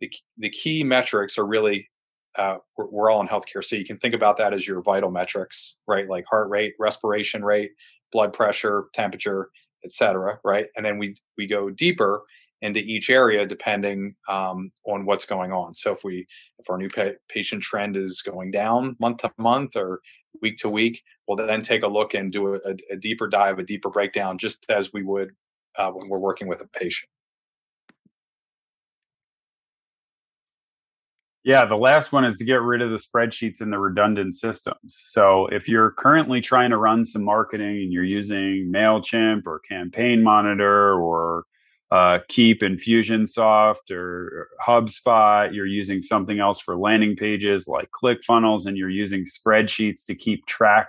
The 0.00 0.12
the 0.36 0.50
key 0.50 0.84
metrics 0.84 1.38
are 1.38 1.46
really 1.46 1.88
uh, 2.38 2.56
we're, 2.76 2.88
we're, 2.90 3.10
all 3.10 3.20
in 3.20 3.28
healthcare, 3.28 3.62
so 3.62 3.76
you 3.76 3.84
can 3.84 3.98
think 3.98 4.14
about 4.14 4.36
that 4.36 4.54
as 4.54 4.66
your 4.66 4.82
vital 4.82 5.10
metrics, 5.10 5.76
right? 5.86 6.08
Like 6.08 6.24
heart 6.30 6.48
rate, 6.48 6.74
respiration 6.78 7.44
rate, 7.44 7.72
blood 8.12 8.32
pressure, 8.32 8.84
temperature, 8.94 9.50
etc. 9.84 10.38
Right, 10.44 10.66
and 10.76 10.84
then 10.84 10.98
we 10.98 11.16
we 11.36 11.46
go 11.46 11.70
deeper 11.70 12.22
into 12.62 12.80
each 12.80 13.08
area 13.08 13.46
depending 13.46 14.14
um, 14.28 14.70
on 14.84 15.06
what's 15.06 15.24
going 15.24 15.52
on. 15.52 15.74
So 15.74 15.92
if 15.92 16.04
we 16.04 16.26
if 16.58 16.68
our 16.68 16.78
new 16.78 16.88
pa- 16.88 17.18
patient 17.28 17.62
trend 17.62 17.96
is 17.96 18.22
going 18.22 18.50
down 18.50 18.96
month 19.00 19.18
to 19.18 19.32
month 19.38 19.76
or 19.76 20.00
week 20.42 20.58
to 20.58 20.68
week, 20.68 21.02
we'll 21.26 21.36
then 21.36 21.62
take 21.62 21.82
a 21.82 21.88
look 21.88 22.14
and 22.14 22.32
do 22.32 22.54
a, 22.54 22.76
a 22.90 22.96
deeper 22.96 23.28
dive, 23.28 23.58
a 23.58 23.64
deeper 23.64 23.90
breakdown, 23.90 24.38
just 24.38 24.66
as 24.70 24.92
we 24.92 25.02
would 25.02 25.30
uh, 25.76 25.90
when 25.90 26.08
we're 26.08 26.20
working 26.20 26.48
with 26.48 26.60
a 26.60 26.68
patient. 26.78 27.08
Yeah, 31.42 31.64
the 31.64 31.76
last 31.76 32.12
one 32.12 32.26
is 32.26 32.36
to 32.36 32.44
get 32.44 32.60
rid 32.60 32.82
of 32.82 32.90
the 32.90 32.96
spreadsheets 32.96 33.62
and 33.62 33.72
the 33.72 33.78
redundant 33.78 34.34
systems. 34.34 35.02
So 35.08 35.46
if 35.46 35.68
you're 35.68 35.92
currently 35.92 36.42
trying 36.42 36.70
to 36.70 36.76
run 36.76 37.02
some 37.04 37.24
marketing 37.24 37.78
and 37.82 37.92
you're 37.92 38.04
using 38.04 38.70
MailChimp 38.70 39.46
or 39.46 39.60
Campaign 39.60 40.22
Monitor 40.22 41.00
or 41.00 41.44
uh, 41.90 42.18
Keap 42.28 42.60
Infusionsoft 42.60 43.90
or 43.90 44.48
HubSpot, 44.66 45.52
you're 45.54 45.66
using 45.66 46.02
something 46.02 46.40
else 46.40 46.60
for 46.60 46.76
landing 46.76 47.16
pages 47.16 47.66
like 47.66 47.88
ClickFunnels, 47.90 48.66
and 48.66 48.76
you're 48.76 48.90
using 48.90 49.24
spreadsheets 49.24 50.04
to 50.06 50.14
keep 50.14 50.46
track 50.46 50.88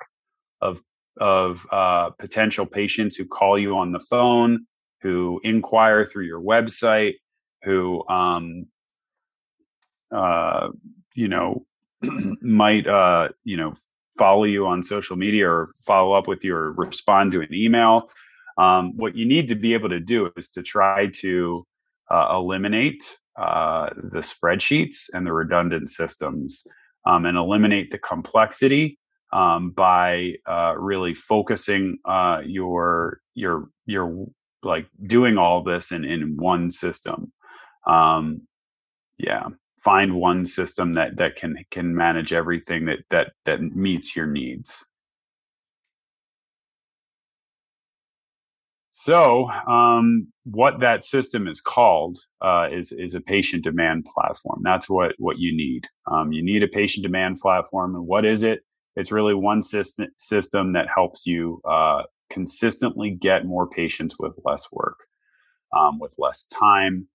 of 0.62 0.82
of 1.20 1.66
uh, 1.72 2.10
potential 2.20 2.66
patients 2.66 3.16
who 3.16 3.26
call 3.26 3.58
you 3.58 3.78
on 3.78 3.94
the 3.94 4.00
phone, 4.00 4.66
who 5.02 5.40
inquire 5.44 6.06
through 6.06 6.26
your 6.26 6.42
website, 6.42 7.14
who 7.64 8.08
um, 8.08 8.68
uh, 10.12 10.70
you 11.16 11.28
know, 11.28 11.66
might, 12.42 12.88
uh, 12.88 13.30
you 13.44 13.58
know, 13.58 13.74
follow 14.18 14.44
you 14.44 14.68
on 14.68 14.84
social 14.84 15.16
media 15.16 15.50
or 15.50 15.70
follow 15.86 16.14
up 16.14 16.28
with 16.28 16.44
you 16.44 16.56
or 16.56 16.74
respond 16.74 17.32
to 17.32 17.42
an 17.42 17.54
email. 17.54 18.10
Um, 18.58 18.96
what 18.98 19.16
you 19.16 19.26
need 19.26 19.48
to 19.50 19.56
be 19.56 19.74
able 19.74 19.90
to 19.90 20.00
do 20.00 20.30
is 20.38 20.50
to 20.52 20.62
try 20.62 21.08
to 21.22 21.66
uh, 22.10 22.28
eliminate 22.36 23.04
uh, 23.40 23.90
the 23.96 24.20
spreadsheets 24.20 25.10
and 25.14 25.26
the 25.26 25.34
redundant 25.34 25.90
systems 25.90 26.68
um, 27.06 27.26
and 27.26 27.38
eliminate 27.38 27.92
the 27.92 27.98
complexity 27.98 29.00
um, 29.34 29.72
by 29.72 30.34
uh, 30.46 30.74
really 30.78 31.14
focusing 31.14 31.98
uh, 32.06 32.42
your 32.46 33.22
your 33.34 33.70
your 33.86 34.28
like 34.62 34.88
doing 35.08 35.38
all 35.38 35.64
this 35.64 35.92
in 35.92 36.04
in 36.04 36.36
one 36.36 36.70
system. 36.70 37.32
Um, 37.88 38.42
yeah 39.18 39.48
find 39.84 40.16
one 40.16 40.46
system 40.46 40.94
that 40.96 41.18
that 41.18 41.36
can 41.36 41.58
can 41.72 41.96
manage 41.96 42.34
everything 42.34 42.86
that 42.86 43.00
that 43.10 43.34
that 43.46 43.62
meets 43.62 44.16
your 44.16 44.28
needs. 44.28 44.86
So 48.94 49.50
um, 49.68 50.28
what 50.44 50.80
that 50.82 51.04
system 51.04 51.48
is 51.48 51.60
called 51.60 52.20
uh, 52.42 52.68
is 52.72 52.92
is 52.92 53.16
a 53.16 53.22
patient 53.22 53.64
demand 53.64 54.06
platform. 54.06 54.62
That's 54.64 54.88
what 54.88 55.16
what 55.18 55.40
you 55.40 55.56
need. 55.56 55.88
Um, 56.12 56.32
you 56.32 56.44
need 56.44 56.64
a 56.64 56.68
patient 56.68 57.04
demand 57.04 57.38
platform 57.40 57.96
and 57.96 58.06
what 58.06 58.26
is 58.26 58.44
it? 58.44 58.62
It's 58.96 59.12
really 59.12 59.34
one 59.34 59.64
system 59.64 60.10
system 60.18 60.74
that 60.74 60.88
helps 60.94 61.26
you 61.26 61.62
uh, 61.66 62.04
consistently 62.30 63.10
get 63.10 63.46
more 63.46 63.68
patients 63.68 64.18
with 64.20 64.38
less 64.46 64.72
work 64.72 65.00
um, 65.76 66.00
with 66.00 66.14
less 66.20 66.46
time 66.46 67.08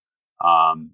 um, 0.45 0.91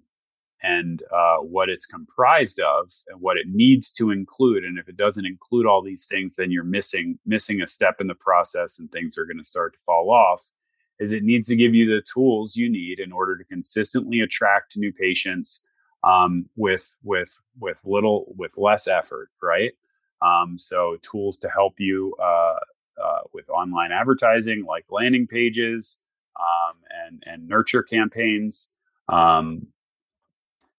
and 0.63 1.03
uh, 1.13 1.37
what 1.37 1.69
it's 1.69 1.85
comprised 1.85 2.59
of 2.59 2.91
and 3.09 3.21
what 3.21 3.37
it 3.37 3.47
needs 3.49 3.91
to 3.91 4.11
include 4.11 4.63
and 4.63 4.79
if 4.79 4.87
it 4.87 4.97
doesn't 4.97 5.25
include 5.25 5.65
all 5.65 5.81
these 5.81 6.05
things 6.05 6.35
then 6.35 6.51
you're 6.51 6.63
missing 6.63 7.19
missing 7.25 7.61
a 7.61 7.67
step 7.67 7.99
in 7.99 8.07
the 8.07 8.15
process 8.15 8.79
and 8.79 8.91
things 8.91 9.17
are 9.17 9.25
going 9.25 9.37
to 9.37 9.43
start 9.43 9.73
to 9.73 9.79
fall 9.79 10.11
off 10.11 10.51
is 10.99 11.11
it 11.11 11.23
needs 11.23 11.47
to 11.47 11.55
give 11.55 11.73
you 11.73 11.85
the 11.85 12.01
tools 12.01 12.55
you 12.55 12.69
need 12.69 12.99
in 12.99 13.11
order 13.11 13.37
to 13.37 13.43
consistently 13.43 14.21
attract 14.21 14.77
new 14.77 14.91
patients 14.91 15.67
um, 16.03 16.49
with 16.55 16.97
with 17.03 17.41
with 17.59 17.81
little 17.85 18.33
with 18.37 18.57
less 18.57 18.87
effort 18.87 19.29
right? 19.41 19.73
Um, 20.21 20.57
so 20.57 20.97
tools 21.01 21.37
to 21.39 21.49
help 21.49 21.79
you 21.79 22.15
uh, 22.21 22.55
uh, 23.03 23.19
with 23.33 23.49
online 23.49 23.91
advertising 23.91 24.63
like 24.65 24.85
landing 24.89 25.27
pages 25.27 26.03
um, 26.39 26.77
and 27.05 27.23
and 27.25 27.47
nurture 27.47 27.83
campaigns 27.83 28.75
um, 29.09 29.67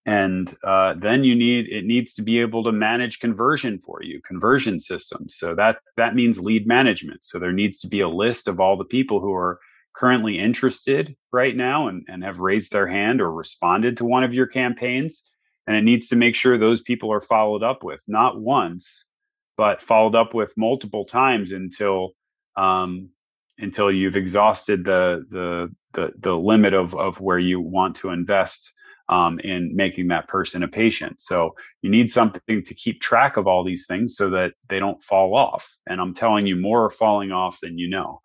and 0.07 0.53
uh, 0.63 0.95
then 0.99 1.25
you 1.25 1.35
need 1.35 1.67
it 1.69 1.85
needs 1.85 2.15
to 2.15 2.23
be 2.23 2.41
able 2.41 2.63
to 2.65 2.73
manage 2.73 3.21
conversion 3.21 3.79
for 3.79 4.03
you 4.03 4.21
conversion 4.27 4.79
systems. 4.79 5.35
So 5.37 5.55
that 5.55 5.79
that 5.97 6.15
means 6.15 6.39
lead 6.39 6.67
management. 6.67 7.25
So 7.25 7.39
there 7.39 7.53
needs 7.53 7.79
to 7.81 7.89
be 7.89 8.01
a 8.01 8.09
list 8.09 8.49
of 8.49 8.61
all 8.61 8.77
the 8.77 8.85
people 8.85 9.21
who 9.21 9.33
are 9.33 9.61
currently 9.97 10.39
interested 10.39 11.15
right 11.33 11.57
now 11.57 11.87
and, 11.89 12.05
and 12.09 12.25
have 12.25 12.41
raised 12.41 12.73
their 12.73 12.89
hand 12.89 13.21
or 13.21 13.33
responded 13.33 13.97
to 13.97 14.05
one 14.05 14.25
of 14.25 14.35
your 14.35 14.47
campaigns. 14.47 15.31
And 15.67 15.77
it 15.77 15.83
needs 15.83 16.09
to 16.09 16.17
make 16.17 16.35
sure 16.35 16.59
those 16.59 16.83
people 16.83 17.11
are 17.13 17.21
followed 17.21 17.63
up 17.63 17.83
with 17.83 18.03
not 18.09 18.39
once 18.39 19.09
but 19.57 19.83
followed 19.83 20.15
up 20.15 20.35
with 20.35 20.53
multiple 20.57 21.05
times 21.05 21.53
until 21.53 22.11
um, 22.57 23.11
until 23.59 23.91
you've 23.91 24.17
exhausted 24.17 24.85
the 24.85 25.25
the 25.31 25.75
the, 25.93 26.13
the 26.19 26.33
limit 26.35 26.75
of 26.75 26.95
of 26.95 27.21
where 27.21 27.39
you 27.39 27.61
want 27.61 27.97
to 27.97 28.11
invest 28.11 28.73
um, 29.15 29.39
in 29.41 29.75
making 29.77 30.09
that 30.09 30.27
person 30.27 30.65
a 30.65 30.69
patient. 30.69 31.21
So 31.21 31.55
you 31.83 31.91
need 31.91 32.11
something 32.11 32.65
to 32.65 32.75
keep 32.75 33.01
track 33.01 33.37
of 33.37 33.47
all 33.47 33.63
these 33.63 33.87
things 33.87 34.17
so 34.17 34.29
that 34.31 34.55
they 34.69 34.81
don't 34.81 35.01
fall 35.03 35.37
off. 35.37 35.73
And 35.87 36.01
I'm 36.01 36.15
telling 36.15 36.49
you, 36.49 36.57
more 36.57 36.85
are 36.85 36.91
falling 36.91 37.31
off 37.31 37.61
than 37.61 37.79
you 37.79 37.89
know. 37.89 38.21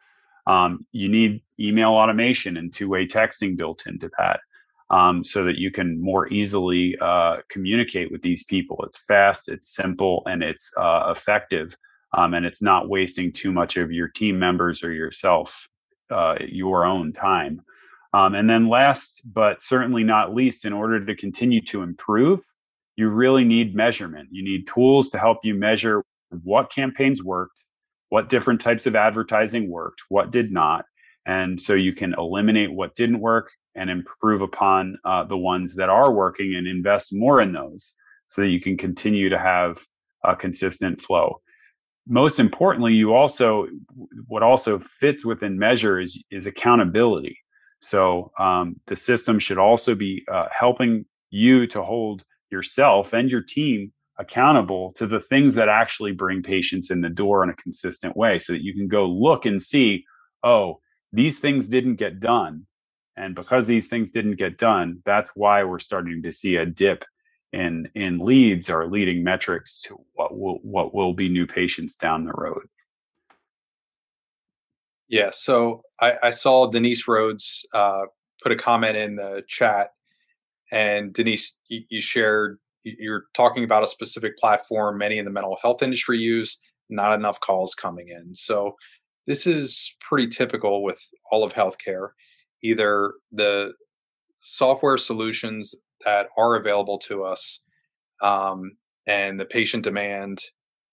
Um, 0.47 0.87
you 0.91 1.07
need 1.07 1.43
email 1.59 1.91
automation 1.91 2.57
and 2.57 2.73
two 2.73 2.89
way 2.89 3.05
texting 3.05 3.55
built 3.55 3.85
into 3.85 4.09
that. 4.17 4.39
Um, 4.91 5.23
so 5.23 5.43
that 5.43 5.59
you 5.59 5.69
can 5.69 6.01
more 6.01 6.27
easily 6.33 6.97
uh, 6.99 7.37
communicate 7.51 8.11
with 8.11 8.23
these 8.23 8.43
people. 8.43 8.83
It's 8.87 8.97
fast, 8.97 9.47
it's 9.47 9.67
simple, 9.67 10.23
and 10.25 10.41
it's 10.41 10.71
uh, 10.75 11.13
effective, 11.15 11.77
um, 12.17 12.33
and 12.33 12.43
it's 12.43 12.63
not 12.63 12.89
wasting 12.89 13.31
too 13.31 13.51
much 13.51 13.77
of 13.77 13.91
your 13.91 14.07
team 14.07 14.39
members 14.39 14.83
or 14.83 14.91
yourself, 14.91 15.67
uh, 16.09 16.37
your 16.39 16.85
own 16.85 17.13
time. 17.13 17.61
Um, 18.13 18.33
and 18.33 18.49
then, 18.49 18.69
last 18.69 19.33
but 19.33 19.61
certainly 19.61 20.03
not 20.03 20.33
least, 20.33 20.65
in 20.65 20.73
order 20.73 21.05
to 21.05 21.15
continue 21.15 21.61
to 21.65 21.83
improve, 21.83 22.41
you 22.95 23.09
really 23.09 23.43
need 23.43 23.75
measurement. 23.75 24.29
You 24.31 24.43
need 24.43 24.67
tools 24.67 25.09
to 25.11 25.19
help 25.19 25.39
you 25.43 25.53
measure 25.53 26.03
what 26.43 26.71
campaigns 26.71 27.23
worked, 27.23 27.63
what 28.09 28.29
different 28.29 28.61
types 28.61 28.87
of 28.87 28.95
advertising 28.95 29.69
worked, 29.69 30.03
what 30.09 30.31
did 30.31 30.51
not. 30.51 30.85
And 31.25 31.59
so 31.59 31.73
you 31.73 31.93
can 31.93 32.15
eliminate 32.17 32.73
what 32.73 32.95
didn't 32.95 33.19
work 33.19 33.51
and 33.75 33.89
improve 33.89 34.41
upon 34.41 34.97
uh, 35.05 35.23
the 35.25 35.37
ones 35.37 35.75
that 35.75 35.89
are 35.89 36.11
working 36.11 36.55
and 36.55 36.67
invest 36.67 37.13
more 37.13 37.39
in 37.39 37.53
those 37.53 37.93
so 38.27 38.41
that 38.41 38.47
you 38.47 38.59
can 38.59 38.77
continue 38.77 39.29
to 39.29 39.37
have 39.37 39.85
a 40.23 40.35
consistent 40.35 41.01
flow. 41.01 41.41
Most 42.07 42.39
importantly, 42.39 42.93
you 42.93 43.13
also 43.13 43.67
what 44.27 44.41
also 44.41 44.79
fits 44.79 45.23
within 45.23 45.59
measure 45.59 45.99
is, 45.99 46.21
is 46.31 46.47
accountability. 46.47 47.37
So 47.81 48.31
um, 48.37 48.79
the 48.87 48.97
system 48.97 49.39
should 49.39 49.57
also 49.57 49.95
be 49.95 50.23
uh, 50.31 50.47
helping 50.51 51.05
you 51.29 51.67
to 51.67 51.83
hold 51.83 52.23
yourself 52.51 53.13
and 53.13 53.29
your 53.29 53.41
team 53.41 53.93
accountable 54.17 54.91
to 54.93 55.07
the 55.07 55.19
things 55.19 55.55
that 55.55 55.69
actually 55.69 56.11
bring 56.11 56.43
patients 56.43 56.91
in 56.91 57.01
the 57.01 57.09
door 57.09 57.41
in 57.43 57.49
a 57.49 57.53
consistent 57.55 58.17
way 58.17 58.37
so 58.37 58.53
that 58.53 58.63
you 58.63 58.73
can 58.73 58.87
go 58.87 59.05
look 59.05 59.45
and 59.45 59.61
see 59.61 60.03
oh 60.43 60.79
these 61.13 61.39
things 61.39 61.69
didn't 61.69 61.95
get 61.95 62.19
done 62.19 62.65
and 63.15 63.33
because 63.33 63.65
these 63.65 63.87
things 63.87 64.11
didn't 64.11 64.35
get 64.35 64.57
done 64.57 65.01
that's 65.05 65.31
why 65.35 65.63
we're 65.63 65.79
starting 65.79 66.21
to 66.21 66.33
see 66.33 66.57
a 66.57 66.65
dip 66.65 67.05
in 67.53 67.87
in 67.95 68.19
leads 68.19 68.69
or 68.69 68.87
leading 68.87 69.23
metrics 69.23 69.79
to 69.79 69.97
what 70.13 70.37
will 70.37 70.59
what 70.63 70.93
will 70.93 71.13
be 71.13 71.29
new 71.29 71.47
patients 71.47 71.95
down 71.95 72.25
the 72.25 72.33
road 72.33 72.67
yeah 75.09 75.29
so 75.31 75.81
i, 76.01 76.13
I 76.23 76.29
saw 76.29 76.67
denise 76.67 77.07
rhodes 77.07 77.65
uh, 77.73 78.03
put 78.41 78.51
a 78.51 78.55
comment 78.55 78.95
in 78.95 79.15
the 79.17 79.43
chat 79.47 79.89
and 80.71 81.13
denise 81.13 81.57
you, 81.67 81.81
you 81.89 82.01
shared 82.01 82.59
you're 82.83 83.25
talking 83.35 83.63
about 83.63 83.83
a 83.83 83.87
specific 83.87 84.37
platform 84.37 84.97
many 84.97 85.17
in 85.17 85.25
the 85.25 85.31
mental 85.31 85.57
health 85.61 85.83
industry 85.83 86.17
use 86.17 86.59
not 86.89 87.13
enough 87.13 87.39
calls 87.39 87.75
coming 87.75 88.09
in. 88.09 88.33
So 88.33 88.75
this 89.27 89.45
is 89.45 89.95
pretty 90.01 90.27
typical 90.27 90.83
with 90.83 90.99
all 91.31 91.43
of 91.43 91.53
healthcare 91.53 92.09
either 92.61 93.13
the 93.31 93.73
software 94.41 94.97
solutions 94.97 95.75
that 96.03 96.27
are 96.37 96.55
available 96.55 96.97
to 96.97 97.23
us 97.23 97.61
um, 98.21 98.71
and 99.07 99.39
the 99.39 99.45
patient 99.45 99.83
demand 99.83 100.39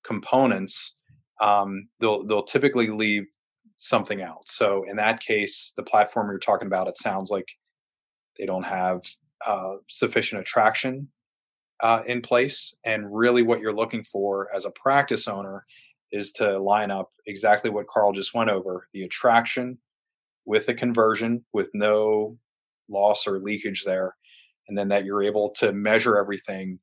components 0.04 0.94
um, 1.40 1.88
they'll 2.00 2.24
they'll 2.26 2.44
typically 2.44 2.88
leave 2.88 3.24
something 3.78 4.20
else. 4.20 4.46
so 4.48 4.84
in 4.88 4.96
that 4.96 5.20
case 5.20 5.72
the 5.76 5.82
platform 5.82 6.28
you're 6.28 6.38
talking 6.38 6.66
about 6.66 6.88
it 6.88 6.98
sounds 6.98 7.30
like 7.30 7.48
they 8.38 8.46
don't 8.46 8.66
have 8.66 9.02
uh, 9.46 9.76
sufficient 9.88 10.40
attraction 10.40 11.08
uh, 11.82 12.02
in 12.06 12.22
place. 12.22 12.76
And 12.84 13.14
really, 13.14 13.42
what 13.42 13.60
you're 13.60 13.74
looking 13.74 14.04
for 14.04 14.48
as 14.54 14.64
a 14.64 14.70
practice 14.70 15.28
owner 15.28 15.64
is 16.12 16.32
to 16.32 16.58
line 16.58 16.90
up 16.90 17.10
exactly 17.26 17.70
what 17.70 17.88
Carl 17.88 18.12
just 18.12 18.34
went 18.34 18.50
over 18.50 18.88
the 18.92 19.02
attraction 19.02 19.78
with 20.44 20.66
the 20.66 20.74
conversion 20.74 21.44
with 21.52 21.70
no 21.74 22.38
loss 22.88 23.26
or 23.26 23.40
leakage 23.40 23.82
there. 23.84 24.14
And 24.68 24.78
then 24.78 24.88
that 24.88 25.04
you're 25.04 25.22
able 25.22 25.50
to 25.58 25.72
measure 25.72 26.16
everything 26.16 26.78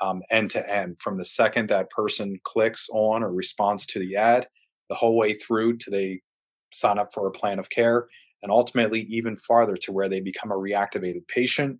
um, 0.00 0.22
end 0.30 0.50
to 0.50 0.70
end 0.70 0.98
from 0.98 1.18
the 1.18 1.24
second 1.24 1.68
that 1.68 1.90
person 1.90 2.38
clicks 2.42 2.88
on 2.92 3.22
or 3.22 3.32
responds 3.32 3.86
to 3.86 3.98
the 3.98 4.16
ad, 4.16 4.46
the 4.88 4.96
whole 4.96 5.16
way 5.16 5.34
through 5.34 5.76
to 5.78 5.90
they 5.90 6.22
sign 6.72 6.98
up 6.98 7.12
for 7.12 7.26
a 7.26 7.32
plan 7.32 7.58
of 7.58 7.70
care, 7.70 8.06
and 8.42 8.50
ultimately 8.50 9.02
even 9.02 9.36
farther 9.36 9.76
to 9.76 9.92
where 9.92 10.08
they 10.08 10.20
become 10.20 10.50
a 10.50 10.56
reactivated 10.56 11.26
patient. 11.28 11.78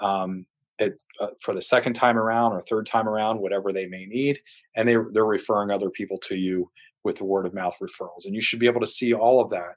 Um, 0.00 0.46
it, 0.78 0.98
uh, 1.20 1.28
for 1.42 1.54
the 1.54 1.60
second 1.60 1.92
time 1.92 2.16
around 2.16 2.52
or 2.52 2.62
third 2.62 2.86
time 2.86 3.06
around, 3.06 3.40
whatever 3.40 3.70
they 3.72 3.86
may 3.86 4.06
need, 4.06 4.40
and 4.76 4.88
they 4.88 4.96
they're 5.12 5.26
referring 5.26 5.70
other 5.70 5.90
people 5.90 6.16
to 6.28 6.36
you 6.36 6.70
with 7.04 7.20
word 7.20 7.46
of 7.46 7.54
mouth 7.54 7.76
referrals, 7.82 8.24
and 8.24 8.34
you 8.34 8.40
should 8.40 8.58
be 8.58 8.66
able 8.66 8.80
to 8.80 8.86
see 8.86 9.12
all 9.12 9.40
of 9.40 9.50
that 9.50 9.74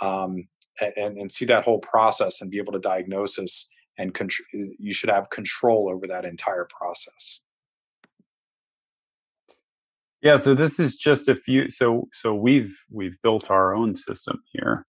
um, 0.00 0.46
and 0.96 1.18
and 1.18 1.32
see 1.32 1.44
that 1.46 1.64
whole 1.64 1.80
process 1.80 2.40
and 2.40 2.50
be 2.50 2.58
able 2.58 2.72
to 2.72 2.78
diagnose 2.78 3.38
and 3.98 4.14
contr- 4.14 4.40
you 4.52 4.92
should 4.92 5.10
have 5.10 5.30
control 5.30 5.90
over 5.92 6.06
that 6.06 6.24
entire 6.24 6.68
process. 6.68 7.40
Yeah, 10.26 10.38
so 10.38 10.54
this 10.54 10.80
is 10.80 10.96
just 10.96 11.28
a 11.28 11.36
few. 11.36 11.70
So 11.70 12.08
so 12.12 12.34
we've 12.34 12.76
we've 12.90 13.16
built 13.22 13.48
our 13.48 13.72
own 13.72 13.94
system 13.94 14.42
here 14.52 14.84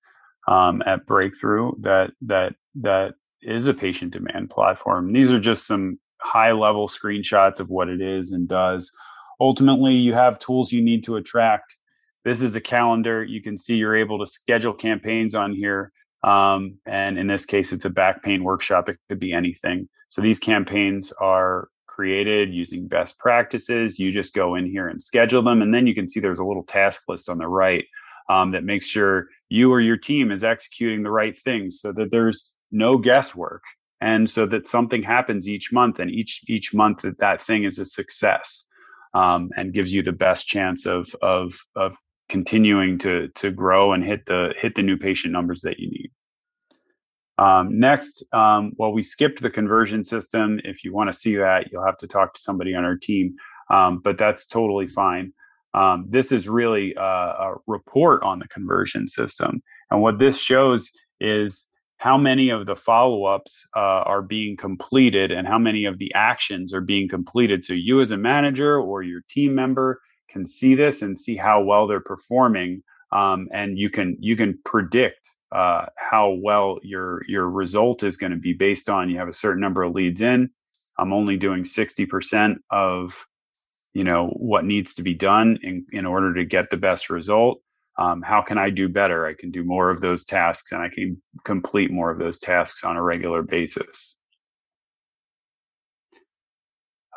um, 0.47 0.81
at 0.87 1.05
Breakthrough 1.05 1.73
that 1.81 2.09
that 2.21 2.55
that 2.73 3.13
is 3.43 3.67
a 3.67 3.73
patient 3.75 4.13
demand 4.13 4.49
platform. 4.49 5.13
These 5.13 5.31
are 5.31 5.39
just 5.39 5.67
some 5.67 5.99
high 6.23 6.53
level 6.53 6.87
screenshots 6.87 7.59
of 7.59 7.69
what 7.69 7.87
it 7.87 8.01
is 8.01 8.31
and 8.31 8.47
does. 8.47 8.91
Ultimately, 9.39 9.93
you 9.93 10.15
have 10.15 10.39
tools 10.39 10.71
you 10.71 10.81
need 10.81 11.03
to 11.03 11.17
attract. 11.17 11.77
This 12.25 12.41
is 12.41 12.55
a 12.55 12.61
calendar. 12.61 13.23
You 13.23 13.43
can 13.43 13.59
see 13.59 13.75
you're 13.75 13.95
able 13.95 14.17
to 14.17 14.25
schedule 14.25 14.73
campaigns 14.73 15.35
on 15.35 15.53
here. 15.53 15.91
Um, 16.23 16.79
and 16.87 17.19
in 17.19 17.27
this 17.27 17.45
case, 17.45 17.71
it's 17.71 17.85
a 17.85 17.91
back 17.91 18.23
pain 18.23 18.43
workshop. 18.43 18.89
It 18.89 18.97
could 19.07 19.19
be 19.19 19.33
anything. 19.33 19.87
So 20.09 20.19
these 20.19 20.39
campaigns 20.39 21.13
are 21.21 21.67
created 21.97 22.53
using 22.53 22.87
best 22.87 23.17
practices. 23.17 23.97
You 23.97 24.11
just 24.11 24.35
go 24.35 24.53
in 24.53 24.67
here 24.67 24.87
and 24.87 25.01
schedule 25.01 25.41
them. 25.41 25.63
And 25.63 25.73
then 25.73 25.87
you 25.87 25.95
can 25.95 26.07
see 26.07 26.19
there's 26.19 26.37
a 26.37 26.45
little 26.45 26.63
task 26.63 27.01
list 27.07 27.27
on 27.27 27.39
the 27.39 27.47
right 27.47 27.85
um, 28.29 28.51
that 28.51 28.63
makes 28.63 28.85
sure 28.85 29.29
you 29.49 29.71
or 29.73 29.81
your 29.81 29.97
team 29.97 30.31
is 30.31 30.43
executing 30.43 31.01
the 31.01 31.09
right 31.09 31.35
things 31.35 31.79
so 31.81 31.91
that 31.93 32.11
there's 32.11 32.53
no 32.71 32.99
guesswork 32.99 33.63
and 33.99 34.29
so 34.29 34.45
that 34.45 34.67
something 34.67 35.01
happens 35.01 35.49
each 35.49 35.73
month 35.73 35.97
and 35.99 36.11
each 36.11 36.41
each 36.47 36.71
month 36.71 37.01
that 37.01 37.17
that 37.17 37.41
thing 37.41 37.63
is 37.63 37.79
a 37.79 37.85
success 37.85 38.67
um, 39.15 39.49
and 39.57 39.73
gives 39.73 39.91
you 39.91 40.03
the 40.03 40.11
best 40.11 40.47
chance 40.47 40.85
of 40.85 41.15
of 41.23 41.55
of 41.75 41.93
continuing 42.29 42.99
to 42.99 43.29
to 43.29 43.49
grow 43.49 43.93
and 43.93 44.03
hit 44.03 44.25
the 44.27 44.53
hit 44.61 44.75
the 44.75 44.83
new 44.83 44.97
patient 44.97 45.31
numbers 45.31 45.61
that 45.61 45.79
you 45.79 45.89
need 45.89 46.11
um, 47.37 47.79
next 47.79 48.23
um, 48.33 48.71
well 48.77 48.91
we 48.91 49.03
skipped 49.03 49.41
the 49.41 49.49
conversion 49.49 50.03
system. 50.03 50.59
If 50.63 50.83
you 50.83 50.93
want 50.93 51.09
to 51.11 51.17
see 51.17 51.35
that 51.35 51.71
you'll 51.71 51.85
have 51.85 51.97
to 51.97 52.07
talk 52.07 52.33
to 52.33 52.39
somebody 52.39 52.73
on 52.73 52.83
our 52.83 52.97
team. 52.97 53.35
Um, 53.69 53.99
but 53.99 54.17
that's 54.17 54.47
totally 54.47 54.87
fine. 54.87 55.33
Um, 55.73 56.05
this 56.09 56.31
is 56.31 56.47
really 56.47 56.95
a, 56.95 57.01
a 57.01 57.55
report 57.67 58.23
on 58.23 58.39
the 58.39 58.47
conversion 58.47 59.07
system. 59.07 59.61
And 59.91 60.01
what 60.01 60.19
this 60.19 60.39
shows 60.39 60.91
is 61.19 61.69
how 61.97 62.17
many 62.17 62.49
of 62.49 62.65
the 62.65 62.75
follow-ups 62.75 63.67
uh, 63.75 63.79
are 63.79 64.21
being 64.21 64.55
completed 64.55 65.31
and 65.31 65.47
how 65.47 65.57
many 65.57 65.85
of 65.85 65.97
the 65.97 66.11
actions 66.15 66.73
are 66.73 66.81
being 66.81 67.09
completed. 67.09 67.65
So 67.65 67.73
you 67.73 68.01
as 68.01 68.11
a 68.11 68.17
manager 68.17 68.79
or 68.79 69.01
your 69.01 69.21
team 69.29 69.55
member 69.55 69.99
can 70.29 70.45
see 70.45 70.75
this 70.75 71.01
and 71.01 71.17
see 71.17 71.35
how 71.35 71.61
well 71.61 71.87
they're 71.87 71.99
performing 71.99 72.83
um, 73.11 73.47
and 73.53 73.77
you 73.77 73.89
can 73.89 74.17
you 74.19 74.35
can 74.35 74.59
predict 74.65 75.31
uh, 75.51 75.85
how 75.95 76.31
well 76.31 76.79
your 76.83 77.21
your 77.27 77.49
result 77.49 78.03
is 78.03 78.17
going 78.17 78.31
to 78.31 78.37
be 78.37 78.53
based 78.53 78.89
on 78.89 79.09
you 79.09 79.17
have 79.17 79.29
a 79.29 79.33
certain 79.33 79.61
number 79.61 79.83
of 79.83 79.93
leads 79.93 80.21
in 80.21 80.49
i'm 80.97 81.13
only 81.13 81.37
doing 81.37 81.63
60% 81.63 82.55
of 82.69 83.25
you 83.93 84.03
know 84.03 84.27
what 84.27 84.65
needs 84.65 84.95
to 84.95 85.03
be 85.03 85.13
done 85.13 85.57
in, 85.63 85.85
in 85.91 86.05
order 86.05 86.33
to 86.33 86.45
get 86.45 86.69
the 86.69 86.77
best 86.77 87.09
result 87.09 87.61
um, 87.97 88.21
how 88.21 88.41
can 88.41 88.57
I 88.57 88.69
do 88.69 88.87
better? 88.87 89.25
I 89.25 89.33
can 89.33 89.49
do 89.49 89.63
more 89.63 89.89
of 89.89 90.01
those 90.01 90.23
tasks 90.23 90.71
and 90.71 90.81
I 90.81 90.89
can 90.89 91.21
complete 91.43 91.91
more 91.91 92.11
of 92.11 92.19
those 92.19 92.39
tasks 92.39 92.83
on 92.83 92.95
a 92.95 93.01
regular 93.01 93.41
basis. 93.41 94.19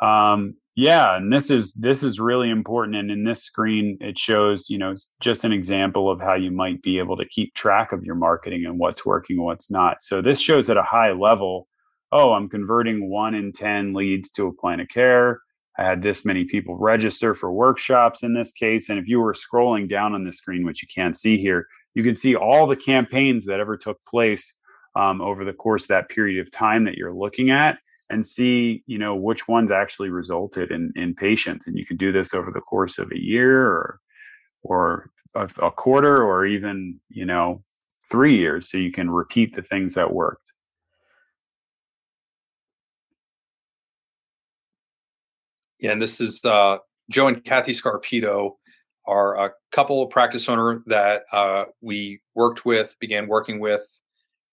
Um, 0.01 0.55
yeah, 0.75 1.17
and 1.17 1.31
this 1.31 1.49
is 1.49 1.73
this 1.73 2.01
is 2.01 2.19
really 2.19 2.49
important. 2.49 2.95
And 2.95 3.11
in 3.11 3.23
this 3.25 3.43
screen, 3.43 3.97
it 3.99 4.17
shows 4.17 4.69
you 4.69 4.77
know 4.77 4.95
just 5.19 5.43
an 5.43 5.51
example 5.51 6.09
of 6.09 6.21
how 6.21 6.35
you 6.35 6.51
might 6.51 6.81
be 6.81 6.97
able 6.99 7.17
to 7.17 7.25
keep 7.25 7.53
track 7.53 7.91
of 7.91 8.03
your 8.03 8.15
marketing 8.15 8.65
and 8.65 8.79
what's 8.79 9.05
working 9.05 9.37
and 9.37 9.45
what's 9.45 9.69
not. 9.69 10.01
So 10.01 10.21
this 10.21 10.39
shows 10.39 10.69
at 10.69 10.77
a 10.77 10.83
high 10.83 11.11
level. 11.11 11.67
Oh, 12.13 12.33
I'm 12.33 12.49
converting 12.49 13.09
one 13.09 13.35
in 13.35 13.51
ten 13.51 13.93
leads 13.93 14.31
to 14.31 14.47
a 14.47 14.53
plan 14.53 14.79
of 14.79 14.87
care. 14.87 15.41
I 15.77 15.83
had 15.83 16.01
this 16.01 16.25
many 16.25 16.45
people 16.45 16.77
register 16.77 17.33
for 17.35 17.51
workshops 17.51 18.23
in 18.23 18.33
this 18.33 18.51
case. 18.51 18.89
And 18.89 18.99
if 18.99 19.07
you 19.07 19.19
were 19.19 19.33
scrolling 19.33 19.89
down 19.89 20.13
on 20.13 20.23
the 20.23 20.33
screen, 20.33 20.65
which 20.65 20.81
you 20.81 20.87
can't 20.93 21.15
see 21.15 21.37
here, 21.37 21.67
you 21.95 22.03
can 22.03 22.15
see 22.15 22.35
all 22.35 22.67
the 22.67 22.75
campaigns 22.75 23.45
that 23.45 23.59
ever 23.59 23.77
took 23.77 24.03
place 24.05 24.57
um, 24.95 25.21
over 25.21 25.45
the 25.45 25.53
course 25.53 25.83
of 25.83 25.89
that 25.89 26.09
period 26.09 26.41
of 26.41 26.51
time 26.51 26.83
that 26.85 26.95
you're 26.95 27.13
looking 27.13 27.49
at 27.49 27.77
and 28.11 28.25
see 28.25 28.83
you 28.85 28.97
know 28.97 29.15
which 29.15 29.47
ones 29.47 29.71
actually 29.71 30.09
resulted 30.09 30.71
in 30.71 30.91
in 30.95 31.15
patients 31.15 31.65
and 31.65 31.77
you 31.77 31.85
can 31.85 31.97
do 31.97 32.11
this 32.11 32.33
over 32.33 32.51
the 32.51 32.61
course 32.61 32.99
of 32.99 33.11
a 33.11 33.19
year 33.19 33.65
or 33.65 33.99
or 34.63 35.09
a, 35.35 35.49
a 35.61 35.71
quarter 35.71 36.23
or 36.23 36.45
even 36.45 36.99
you 37.09 37.25
know 37.25 37.63
three 38.11 38.37
years 38.37 38.69
so 38.69 38.77
you 38.77 38.91
can 38.91 39.09
repeat 39.09 39.55
the 39.55 39.61
things 39.61 39.93
that 39.93 40.13
worked. 40.13 40.51
Yeah, 45.79 45.93
and 45.93 46.01
this 46.01 46.21
is 46.21 46.43
uh, 46.45 46.77
Joe 47.09 47.27
and 47.27 47.43
Kathy 47.43 47.71
Scarpito 47.71 48.51
are 49.07 49.45
a 49.45 49.51
couple 49.71 50.05
practice 50.07 50.47
owner 50.47 50.83
that 50.85 51.23
uh, 51.31 51.65
we 51.81 52.21
worked 52.35 52.65
with, 52.65 52.95
began 52.99 53.27
working 53.27 53.59
with 53.59 53.81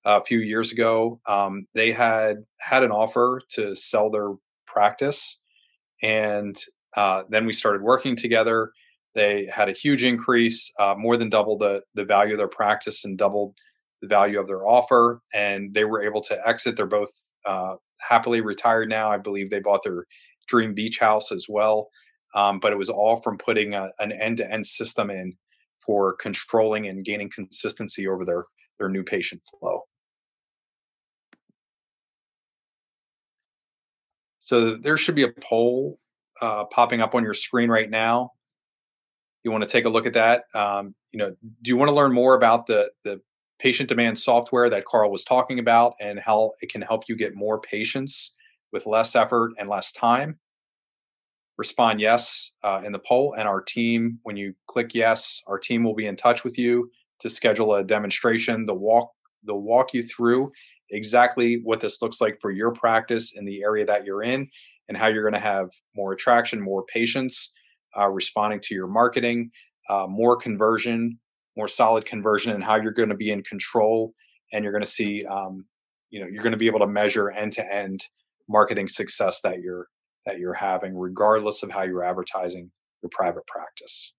a 0.04 0.24
few 0.24 0.40
years 0.40 0.72
ago. 0.72 1.20
Um, 1.26 1.66
they 1.74 1.92
had 1.92 2.44
had 2.60 2.82
an 2.82 2.90
offer 2.90 3.40
to 3.50 3.74
sell 3.74 4.10
their 4.10 4.32
practice, 4.66 5.38
and 6.02 6.56
uh, 6.96 7.24
then 7.28 7.46
we 7.46 7.52
started 7.52 7.82
working 7.82 8.16
together. 8.16 8.72
They 9.14 9.48
had 9.52 9.68
a 9.68 9.72
huge 9.72 10.04
increase, 10.04 10.72
uh, 10.78 10.94
more 10.96 11.16
than 11.16 11.30
double 11.30 11.58
the 11.58 11.82
the 11.94 12.04
value 12.04 12.34
of 12.34 12.38
their 12.38 12.48
practice 12.48 13.04
and 13.04 13.18
doubled 13.18 13.54
the 14.00 14.08
value 14.08 14.38
of 14.40 14.46
their 14.46 14.66
offer, 14.66 15.20
and 15.34 15.74
they 15.74 15.84
were 15.84 16.02
able 16.02 16.20
to 16.22 16.38
exit. 16.46 16.76
They're 16.76 16.86
both 16.86 17.10
uh, 17.44 17.76
happily 18.00 18.40
retired 18.40 18.88
now. 18.88 19.10
I 19.10 19.18
believe 19.18 19.50
they 19.50 19.60
bought 19.60 19.82
their 19.82 20.04
dream 20.46 20.74
beach 20.74 20.98
house 20.98 21.32
as 21.32 21.46
well, 21.48 21.88
um, 22.34 22.60
but 22.60 22.72
it 22.72 22.78
was 22.78 22.88
all 22.88 23.20
from 23.20 23.38
putting 23.38 23.74
a, 23.74 23.90
an 23.98 24.12
end 24.12 24.38
to 24.38 24.50
end 24.50 24.66
system 24.66 25.10
in 25.10 25.34
for 25.84 26.14
controlling 26.14 26.86
and 26.86 27.04
gaining 27.04 27.30
consistency 27.30 28.06
over 28.06 28.24
their 28.24 28.44
their 28.78 28.88
new 28.88 29.02
patient 29.02 29.42
flow. 29.44 29.82
So 34.40 34.76
there 34.76 34.96
should 34.96 35.14
be 35.14 35.24
a 35.24 35.32
poll 35.42 35.98
uh, 36.40 36.64
popping 36.64 37.02
up 37.02 37.14
on 37.14 37.22
your 37.22 37.34
screen 37.34 37.68
right 37.68 37.90
now. 37.90 38.32
You 39.44 39.50
want 39.50 39.62
to 39.62 39.68
take 39.68 39.84
a 39.84 39.90
look 39.90 40.06
at 40.06 40.14
that. 40.14 40.44
Um, 40.54 40.94
you 41.12 41.18
know, 41.18 41.36
do 41.62 41.68
you 41.68 41.76
want 41.76 41.90
to 41.90 41.94
learn 41.94 42.12
more 42.12 42.34
about 42.34 42.66
the 42.66 42.90
the 43.04 43.20
patient 43.58 43.88
demand 43.88 44.18
software 44.18 44.70
that 44.70 44.84
Carl 44.86 45.10
was 45.10 45.24
talking 45.24 45.58
about 45.58 45.94
and 46.00 46.18
how 46.18 46.52
it 46.60 46.70
can 46.70 46.80
help 46.80 47.04
you 47.08 47.16
get 47.16 47.34
more 47.34 47.60
patients 47.60 48.34
with 48.72 48.86
less 48.86 49.14
effort 49.14 49.52
and 49.58 49.68
less 49.68 49.92
time? 49.92 50.38
Respond 51.58 52.00
yes 52.00 52.52
uh, 52.64 52.80
in 52.84 52.92
the 52.92 52.98
poll, 53.00 53.34
and 53.36 53.46
our 53.46 53.60
team, 53.60 54.20
when 54.22 54.36
you 54.36 54.54
click 54.66 54.94
yes, 54.94 55.42
our 55.46 55.58
team 55.58 55.84
will 55.84 55.94
be 55.94 56.06
in 56.06 56.16
touch 56.16 56.42
with 56.42 56.56
you 56.56 56.90
to 57.20 57.30
schedule 57.30 57.74
a 57.74 57.84
demonstration. 57.84 58.66
The 58.66 58.74
walk, 58.74 59.10
they'll 59.46 59.60
walk 59.60 59.94
you 59.94 60.02
through 60.02 60.52
exactly 60.90 61.60
what 61.62 61.80
this 61.80 62.00
looks 62.00 62.20
like 62.20 62.38
for 62.40 62.50
your 62.50 62.72
practice 62.72 63.32
in 63.36 63.44
the 63.44 63.62
area 63.62 63.84
that 63.86 64.04
you're 64.04 64.22
in 64.22 64.48
and 64.88 64.96
how 64.96 65.06
you're 65.06 65.28
going 65.28 65.40
to 65.40 65.46
have 65.46 65.68
more 65.94 66.12
attraction, 66.12 66.60
more 66.60 66.84
patients 66.86 67.50
uh, 67.98 68.08
responding 68.08 68.60
to 68.60 68.74
your 68.74 68.86
marketing, 68.86 69.50
uh, 69.90 70.06
more 70.08 70.36
conversion, 70.36 71.18
more 71.56 71.68
solid 71.68 72.06
conversion, 72.06 72.52
and 72.52 72.64
how 72.64 72.76
you're 72.76 72.92
going 72.92 73.08
to 73.08 73.16
be 73.16 73.30
in 73.30 73.42
control. 73.42 74.14
And 74.52 74.62
you're 74.62 74.72
going 74.72 74.84
to 74.84 74.90
see, 74.90 75.22
um, 75.28 75.66
you 76.10 76.20
know, 76.20 76.26
you're 76.26 76.42
going 76.42 76.52
to 76.52 76.58
be 76.58 76.66
able 76.66 76.80
to 76.80 76.86
measure 76.86 77.30
end 77.30 77.52
to 77.54 77.72
end 77.74 78.00
marketing 78.48 78.88
success 78.88 79.40
that 79.42 79.60
you're 79.60 79.88
that 80.24 80.38
you're 80.38 80.54
having, 80.54 80.96
regardless 80.96 81.62
of 81.62 81.70
how 81.70 81.82
you're 81.82 82.04
advertising 82.04 82.70
your 83.02 83.10
private 83.12 83.46
practice. 83.46 84.12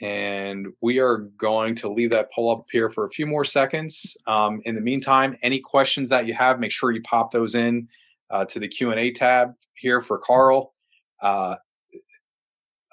And 0.00 0.66
we 0.82 1.00
are 1.00 1.18
going 1.38 1.74
to 1.76 1.88
leave 1.88 2.10
that 2.10 2.30
poll 2.32 2.50
up 2.52 2.66
here 2.70 2.90
for 2.90 3.04
a 3.04 3.10
few 3.10 3.26
more 3.26 3.44
seconds. 3.44 4.16
Um, 4.26 4.60
in 4.64 4.74
the 4.74 4.80
meantime, 4.80 5.36
any 5.42 5.60
questions 5.60 6.10
that 6.10 6.26
you 6.26 6.34
have, 6.34 6.60
make 6.60 6.72
sure 6.72 6.90
you 6.90 7.02
pop 7.02 7.30
those 7.30 7.54
in 7.54 7.88
uh, 8.30 8.44
to 8.46 8.58
the 8.58 8.68
Q 8.68 8.90
and 8.90 9.00
A 9.00 9.10
tab 9.10 9.54
here 9.74 10.00
for 10.00 10.18
Carl. 10.18 10.74
Uh, 11.22 11.56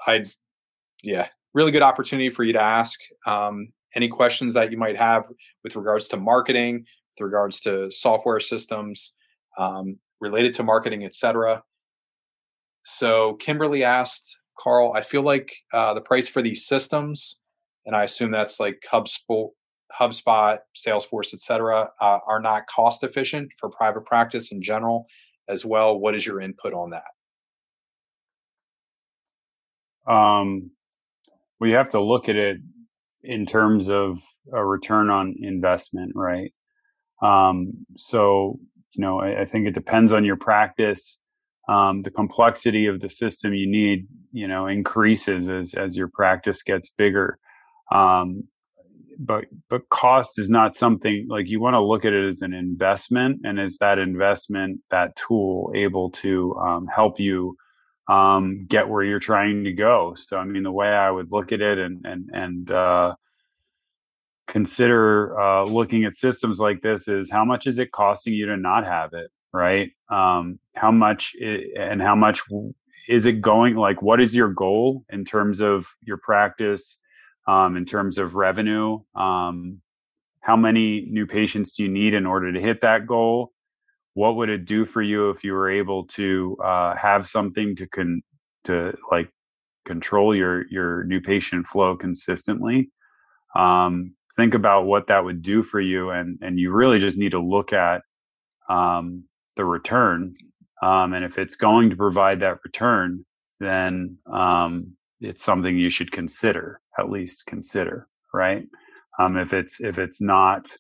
I'd, 0.07 0.27
yeah, 1.03 1.27
really 1.53 1.71
good 1.71 1.81
opportunity 1.81 2.29
for 2.29 2.43
you 2.43 2.53
to 2.53 2.61
ask 2.61 2.99
um, 3.25 3.73
any 3.95 4.07
questions 4.07 4.53
that 4.53 4.71
you 4.71 4.77
might 4.77 4.97
have 4.97 5.25
with 5.63 5.75
regards 5.75 6.07
to 6.09 6.17
marketing, 6.17 6.85
with 7.11 7.25
regards 7.25 7.59
to 7.61 7.91
software 7.91 8.39
systems, 8.39 9.13
um, 9.57 9.97
related 10.19 10.53
to 10.55 10.63
marketing, 10.63 11.03
etc. 11.03 11.63
So 12.85 13.33
Kimberly 13.35 13.83
asked, 13.83 14.39
Carl, 14.59 14.93
I 14.95 15.01
feel 15.01 15.23
like 15.23 15.53
uh, 15.73 15.93
the 15.93 16.01
price 16.01 16.29
for 16.29 16.41
these 16.41 16.65
systems, 16.65 17.39
and 17.85 17.95
I 17.95 18.03
assume 18.03 18.31
that's 18.31 18.59
like 18.59 18.83
HubSpot, 18.91 19.49
HubSpot, 19.99 20.59
Salesforce, 20.75 21.33
etc., 21.33 21.89
uh, 22.01 22.19
are 22.27 22.41
not 22.41 22.67
cost 22.67 23.03
efficient 23.03 23.51
for 23.59 23.69
private 23.69 24.05
practice 24.05 24.51
in 24.51 24.61
general 24.61 25.07
as 25.47 25.65
well. 25.65 25.99
What 25.99 26.15
is 26.15 26.25
your 26.25 26.41
input 26.41 26.73
on 26.73 26.91
that? 26.91 27.03
Um, 30.11 30.71
we 31.59 31.71
have 31.71 31.89
to 31.91 32.01
look 32.01 32.29
at 32.29 32.35
it 32.35 32.57
in 33.23 33.45
terms 33.45 33.89
of 33.89 34.21
a 34.51 34.63
return 34.63 35.09
on 35.09 35.35
investment, 35.39 36.11
right? 36.13 36.53
Um, 37.21 37.85
so, 37.95 38.59
you 38.91 39.01
know, 39.01 39.21
I, 39.21 39.41
I 39.41 39.45
think 39.45 39.67
it 39.67 39.73
depends 39.73 40.11
on 40.11 40.25
your 40.25 40.35
practice 40.35 41.22
um, 41.67 42.01
the 42.01 42.11
complexity 42.11 42.87
of 42.87 42.99
the 42.99 43.09
system 43.09 43.53
you 43.53 43.69
need, 43.69 44.07
you 44.31 44.47
know, 44.47 44.67
increases 44.67 45.49
as 45.49 45.73
as 45.73 45.95
your 45.95 46.09
practice 46.09 46.63
gets 46.63 46.89
bigger. 46.89 47.39
Um, 47.91 48.45
but 49.17 49.45
but 49.69 49.87
cost 49.89 50.39
is 50.39 50.49
not 50.49 50.75
something 50.75 51.27
like 51.29 51.47
you 51.47 51.61
want 51.61 51.75
to 51.75 51.83
look 51.83 52.03
at 52.03 52.13
it 52.13 52.27
as 52.27 52.41
an 52.41 52.53
investment, 52.53 53.41
and 53.43 53.59
is 53.59 53.77
that 53.77 53.99
investment 53.99 54.81
that 54.91 55.15
tool 55.15 55.71
able 55.75 56.09
to 56.11 56.55
um, 56.55 56.87
help 56.87 57.19
you 57.19 57.55
um, 58.09 58.65
get 58.67 58.89
where 58.89 59.03
you're 59.03 59.19
trying 59.19 59.63
to 59.63 59.71
go? 59.71 60.15
So 60.17 60.37
I 60.37 60.45
mean, 60.45 60.63
the 60.63 60.71
way 60.71 60.89
I 60.89 61.11
would 61.11 61.31
look 61.31 61.51
at 61.51 61.61
it 61.61 61.77
and 61.77 62.05
and 62.05 62.29
and 62.33 62.71
uh, 62.71 63.15
consider 64.47 65.39
uh, 65.39 65.63
looking 65.63 66.03
at 66.03 66.15
systems 66.15 66.59
like 66.59 66.81
this 66.81 67.07
is 67.07 67.31
how 67.31 67.45
much 67.45 67.67
is 67.67 67.79
it 67.79 67.91
costing 67.91 68.33
you 68.33 68.47
to 68.47 68.57
not 68.57 68.85
have 68.85 69.13
it 69.13 69.31
right? 69.53 69.91
Um, 70.09 70.59
how 70.75 70.91
much 70.91 71.35
and 71.39 72.01
how 72.01 72.15
much 72.15 72.41
is 73.07 73.25
it 73.25 73.41
going 73.41 73.75
like 73.75 74.01
what 74.01 74.19
is 74.19 74.35
your 74.35 74.49
goal 74.49 75.05
in 75.09 75.23
terms 75.23 75.61
of 75.61 75.87
your 76.01 76.17
practice 76.17 76.99
um, 77.47 77.77
in 77.77 77.85
terms 77.85 78.17
of 78.17 78.35
revenue? 78.35 78.99
Um, 79.15 79.81
how 80.41 80.57
many 80.57 81.07
new 81.09 81.25
patients 81.25 81.73
do 81.73 81.83
you 81.83 81.89
need 81.89 82.13
in 82.13 82.25
order 82.25 82.51
to 82.51 82.59
hit 82.59 82.81
that 82.81 83.07
goal? 83.07 83.53
What 84.15 84.35
would 84.35 84.49
it 84.49 84.65
do 84.65 84.85
for 84.85 85.01
you 85.01 85.29
if 85.29 85.43
you 85.43 85.53
were 85.53 85.71
able 85.71 86.05
to 86.07 86.57
uh, 86.63 86.95
have 86.95 87.27
something 87.27 87.75
to 87.77 87.87
con 87.87 88.21
to 88.65 88.93
like 89.11 89.29
control 89.85 90.35
your 90.35 90.67
your 90.69 91.03
new 91.03 91.21
patient 91.21 91.67
flow 91.67 91.95
consistently? 91.95 92.91
Um, 93.55 94.15
think 94.35 94.55
about 94.55 94.85
what 94.85 95.07
that 95.07 95.23
would 95.23 95.43
do 95.43 95.61
for 95.61 95.79
you 95.79 96.09
and 96.09 96.39
and 96.41 96.59
you 96.59 96.71
really 96.71 96.97
just 96.97 97.17
need 97.17 97.31
to 97.31 97.39
look 97.39 97.71
at 97.71 98.01
um, 98.69 99.25
the 99.55 99.65
return. 99.65 100.35
Um, 100.81 101.13
and 101.13 101.23
if 101.23 101.37
it's 101.37 101.55
going 101.55 101.89
to 101.89 101.95
provide 101.95 102.39
that 102.41 102.59
return, 102.63 103.25
then 103.59 104.17
um, 104.31 104.95
it's 105.21 105.43
something 105.43 105.77
you 105.77 105.89
should 105.89 106.11
consider, 106.11 106.81
at 106.99 107.09
least 107.09 107.45
consider, 107.45 108.07
right? 108.33 108.63
Um, 109.19 109.37
if 109.37 109.53
it's 109.53 109.79
if 109.79 109.97
it's 109.97 110.21
not, 110.21 110.75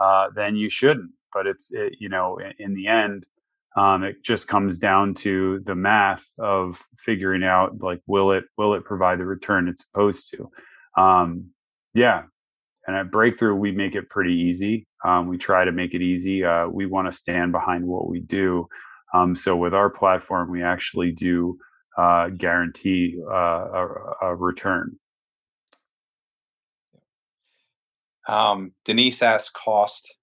uh, 0.00 0.28
then 0.34 0.56
you 0.56 0.70
shouldn't. 0.70 1.10
But 1.32 1.46
it's 1.46 1.72
it, 1.72 1.94
you 1.98 2.08
know 2.08 2.38
in, 2.38 2.52
in 2.58 2.74
the 2.74 2.86
end, 2.86 3.26
um, 3.76 4.04
it 4.04 4.22
just 4.22 4.48
comes 4.48 4.78
down 4.78 5.14
to 5.14 5.60
the 5.64 5.74
math 5.74 6.26
of 6.38 6.82
figuring 6.96 7.42
out 7.42 7.80
like 7.80 8.00
will 8.06 8.32
it 8.32 8.44
will 8.58 8.74
it 8.74 8.84
provide 8.84 9.18
the 9.18 9.26
return 9.26 9.68
it's 9.68 9.84
supposed 9.84 10.30
to. 10.30 10.50
Um, 11.00 11.50
yeah, 11.94 12.24
and 12.86 12.96
at 12.96 13.10
Breakthrough, 13.10 13.54
we 13.54 13.72
make 13.72 13.94
it 13.94 14.08
pretty 14.08 14.34
easy. 14.34 14.86
Um, 15.04 15.28
we 15.28 15.38
try 15.38 15.64
to 15.64 15.72
make 15.72 15.94
it 15.94 16.02
easy. 16.02 16.44
Uh, 16.44 16.68
we 16.68 16.86
want 16.86 17.10
to 17.10 17.16
stand 17.16 17.52
behind 17.52 17.84
what 17.86 18.08
we 18.08 18.20
do. 18.20 18.66
Um, 19.12 19.36
so 19.36 19.56
with 19.56 19.74
our 19.74 19.90
platform, 19.90 20.50
we 20.50 20.62
actually 20.62 21.12
do 21.12 21.58
uh, 21.98 22.28
guarantee 22.28 23.20
uh, 23.28 23.34
a, 23.34 23.88
a, 24.22 24.34
return. 24.34 24.96
Um, 28.28 28.72
Denise 28.84 29.22
asks 29.22 29.50
cost. 29.50 30.14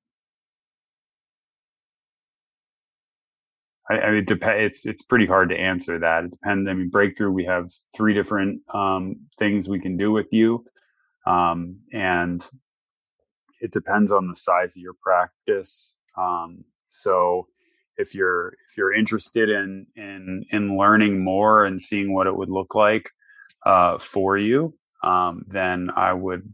I, 3.90 4.00
I 4.00 4.10
mean, 4.10 4.20
it 4.20 4.28
dep- 4.28 4.44
it's 4.44 4.86
it's 4.86 5.04
pretty 5.04 5.26
hard 5.26 5.50
to 5.50 5.56
answer 5.56 6.00
that. 6.00 6.26
It 6.26 6.32
depends. 6.32 6.68
I 6.70 6.74
mean, 6.74 6.90
breakthrough. 6.90 7.32
We 7.32 7.46
have 7.46 7.70
three 7.96 8.14
different 8.14 8.62
um, 8.74 9.18
things 9.38 9.68
we 9.68 9.80
can 9.80 9.98
do 9.98 10.12
with 10.12 10.28
you. 10.32 10.66
Um, 11.28 11.82
and 11.92 12.46
it 13.60 13.72
depends 13.72 14.12
on 14.12 14.28
the 14.28 14.36
size 14.36 14.78
of 14.78 14.82
your 14.82 14.96
practice. 15.02 16.00
Um, 16.18 16.64
so 16.88 17.48
if 17.98 18.16
you're 18.16 18.54
if 18.70 18.78
you're 18.78 18.94
interested 18.94 19.50
in 19.50 19.88
in 19.96 20.46
in 20.52 20.78
learning 20.78 21.24
more 21.24 21.66
and 21.66 21.82
seeing 21.82 22.14
what 22.14 22.28
it 22.28 22.38
would 22.38 22.50
look 22.50 22.76
like 22.76 23.10
uh, 23.66 23.98
for 23.98 24.38
you, 24.38 24.78
um, 25.04 25.44
then 25.48 25.90
I 25.96 26.14
would 26.14 26.54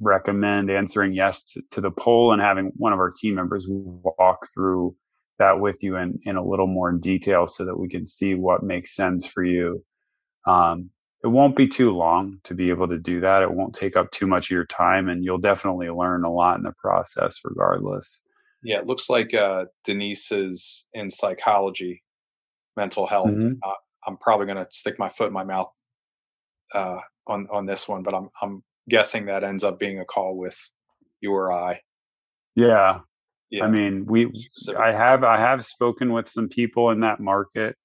recommend 0.00 0.70
answering 0.70 1.12
yes 1.12 1.44
to, 1.44 1.62
to, 1.70 1.80
the 1.80 1.90
poll 1.90 2.32
and 2.32 2.42
having 2.42 2.72
one 2.74 2.92
of 2.92 2.98
our 2.98 3.12
team 3.12 3.36
members 3.36 3.66
walk 3.68 4.48
through 4.52 4.96
that 5.38 5.60
with 5.60 5.80
you 5.82 5.96
in 5.96 6.18
in 6.24 6.36
a 6.36 6.44
little 6.44 6.66
more 6.66 6.92
detail 6.92 7.46
so 7.46 7.64
that 7.64 7.78
we 7.78 7.88
can 7.88 8.06
see 8.06 8.34
what 8.34 8.62
makes 8.62 8.94
sense 8.94 9.26
for 9.26 9.44
you. 9.44 9.84
Um, 10.46 10.90
it 11.24 11.28
won't 11.28 11.56
be 11.56 11.68
too 11.68 11.90
long 11.90 12.40
to 12.44 12.54
be 12.54 12.70
able 12.70 12.88
to 12.88 12.98
do 12.98 13.20
that. 13.20 13.42
It 13.42 13.52
won't 13.52 13.74
take 13.74 13.96
up 13.96 14.10
too 14.10 14.26
much 14.26 14.46
of 14.46 14.50
your 14.50 14.66
time, 14.66 15.08
and 15.08 15.24
you'll 15.24 15.38
definitely 15.38 15.88
learn 15.88 16.24
a 16.24 16.32
lot 16.32 16.56
in 16.56 16.64
the 16.64 16.72
process, 16.72 17.40
regardless. 17.44 18.24
Yeah, 18.64 18.78
it 18.78 18.86
looks 18.86 19.08
like 19.08 19.32
uh, 19.34 19.66
Denise 19.84 20.32
is 20.32 20.88
in 20.92 21.10
psychology, 21.10 22.02
mental 22.76 23.06
health. 23.06 23.30
Mm-hmm. 23.30 23.54
Uh, 23.62 23.72
I'm 24.06 24.16
probably 24.16 24.46
going 24.46 24.64
to 24.64 24.66
stick 24.70 24.98
my 24.98 25.08
foot 25.08 25.28
in 25.28 25.32
my 25.32 25.44
mouth 25.44 25.72
uh, 26.74 26.98
on 27.26 27.46
on 27.52 27.66
this 27.66 27.88
one, 27.88 28.02
but 28.02 28.14
I'm 28.14 28.28
I'm 28.40 28.62
guessing 28.88 29.26
that 29.26 29.44
ends 29.44 29.62
up 29.62 29.78
being 29.78 30.00
a 30.00 30.04
call 30.04 30.36
with 30.36 30.58
you 31.20 31.32
or 31.32 31.52
I. 31.52 31.80
Yeah, 32.56 33.00
Yeah. 33.50 33.66
I 33.66 33.68
mean, 33.68 34.06
we 34.06 34.48
I 34.76 34.92
have 34.92 35.22
I 35.22 35.38
have 35.38 35.64
spoken 35.64 36.12
with 36.12 36.28
some 36.28 36.48
people 36.48 36.90
in 36.90 37.00
that 37.00 37.20
market 37.20 37.76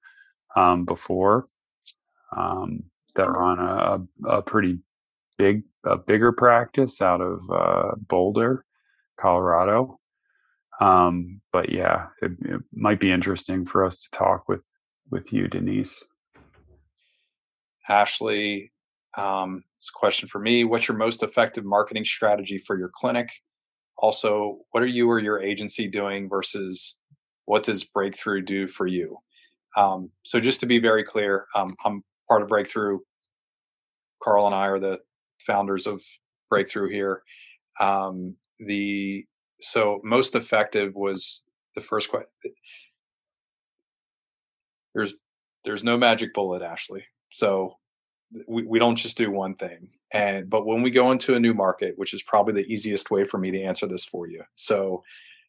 um, 0.56 0.86
before 0.86 1.46
um, 2.36 2.86
that 3.18 3.30
run 3.30 3.60
a, 3.60 4.28
a 4.28 4.42
pretty 4.42 4.80
big 5.38 5.64
a 5.86 5.98
bigger 5.98 6.32
practice 6.32 7.02
out 7.02 7.22
of 7.22 7.40
uh, 7.52 7.96
Boulder, 7.98 8.66
Colorado. 9.20 10.00
Um, 10.80 11.42
but 11.52 11.72
yeah, 11.72 12.08
it, 12.22 12.32
it 12.42 12.62
might 12.74 13.00
be 13.00 13.12
interesting 13.12 13.66
for 13.66 13.86
us 13.86 14.02
to 14.04 14.12
talk 14.12 14.48
with 14.48 14.64
with 15.10 15.32
you, 15.32 15.48
Denise. 15.48 16.06
Ashley, 17.90 18.72
um, 19.18 19.64
it's 19.80 19.90
a 19.90 19.98
question 19.98 20.28
for 20.28 20.40
me. 20.40 20.64
What's 20.64 20.88
your 20.88 20.98
most 20.98 21.24
effective 21.24 21.66
marketing 21.66 22.06
strategy 22.06 22.58
for 22.58 22.78
your 22.78 22.92
clinic? 22.94 23.30
Also, 23.98 24.60
what 24.72 24.84
are 24.84 24.88
you 24.88 25.10
or 25.10 25.20
your 25.20 25.42
agency 25.42 25.88
doing 25.88 26.30
versus 26.30 26.98
what 27.46 27.64
does 27.64 27.84
Breakthrough 27.84 28.42
do 28.42 28.68
for 28.68 28.86
you? 28.86 29.18
Um, 29.76 30.12
so, 30.24 30.40
just 30.40 30.60
to 30.60 30.66
be 30.66 30.80
very 30.80 31.04
clear, 31.04 31.48
um, 31.56 31.76
I'm 31.86 32.04
part 32.28 32.42
of 32.42 32.50
Breakthrough. 32.50 33.00
Carl 34.22 34.46
and 34.46 34.56
I 34.56 34.68
are 34.68 34.80
the 34.80 35.00
founders 35.40 35.88
of 35.88 36.02
Breakthrough 36.50 36.90
here. 36.90 37.24
Um, 37.80 38.36
the 38.60 39.26
so 39.62 40.02
most 40.04 40.36
effective 40.36 40.94
was 40.96 41.44
the 41.76 41.82
first 41.82 42.10
question. 42.10 42.30
There's 44.96 45.16
there's 45.64 45.84
no 45.84 45.98
magic 45.98 46.34
bullet, 46.34 46.62
Ashley. 46.62 47.06
So 47.32 47.76
we, 48.48 48.64
we 48.64 48.80
don't 48.80 48.96
just 48.96 49.18
do 49.18 49.32
one 49.32 49.56
thing. 49.56 49.90
And 50.14 50.50
but 50.50 50.66
when 50.66 50.82
we 50.82 50.92
go 50.92 51.12
into 51.12 51.36
a 51.36 51.40
new 51.40 51.54
market, 51.54 51.94
which 51.98 52.14
is 52.14 52.24
probably 52.24 52.54
the 52.54 52.72
easiest 52.72 53.12
way 53.12 53.24
for 53.24 53.38
me 53.38 53.52
to 53.52 53.62
answer 53.62 53.88
this 53.88 54.06
for 54.06 54.28
you. 54.28 54.44
So 54.56 55.04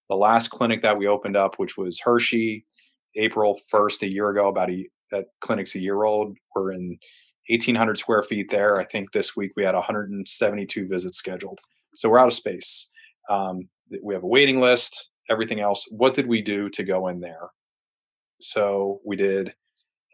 the 0.08 0.16
last 0.16 0.48
clinic 0.48 0.82
that 0.82 0.98
we 0.98 1.06
opened 1.06 1.36
up, 1.36 1.58
which 1.58 1.76
was 1.76 2.00
Hershey, 2.00 2.64
April 3.14 3.58
1st, 3.72 4.02
a 4.02 4.12
year 4.12 4.30
ago, 4.30 4.48
about 4.48 4.70
a 4.70 4.88
that 5.10 5.26
clinic's 5.40 5.74
a 5.74 5.80
year 5.80 6.04
old. 6.04 6.36
We're 6.54 6.72
in 6.72 6.98
1,800 7.48 7.98
square 7.98 8.22
feet 8.22 8.50
there. 8.50 8.80
I 8.80 8.84
think 8.84 9.12
this 9.12 9.36
week 9.36 9.52
we 9.56 9.64
had 9.64 9.74
172 9.74 10.88
visits 10.88 11.16
scheduled. 11.16 11.58
So 11.96 12.08
we're 12.08 12.18
out 12.18 12.28
of 12.28 12.34
space. 12.34 12.90
Um, 13.30 13.68
we 14.02 14.14
have 14.14 14.22
a 14.22 14.28
waiting 14.28 14.60
list, 14.60 15.10
everything 15.30 15.60
else. 15.60 15.86
What 15.90 16.14
did 16.14 16.26
we 16.26 16.42
do 16.42 16.68
to 16.70 16.82
go 16.82 17.08
in 17.08 17.20
there? 17.20 17.50
So 18.40 19.00
we 19.04 19.16
did 19.16 19.54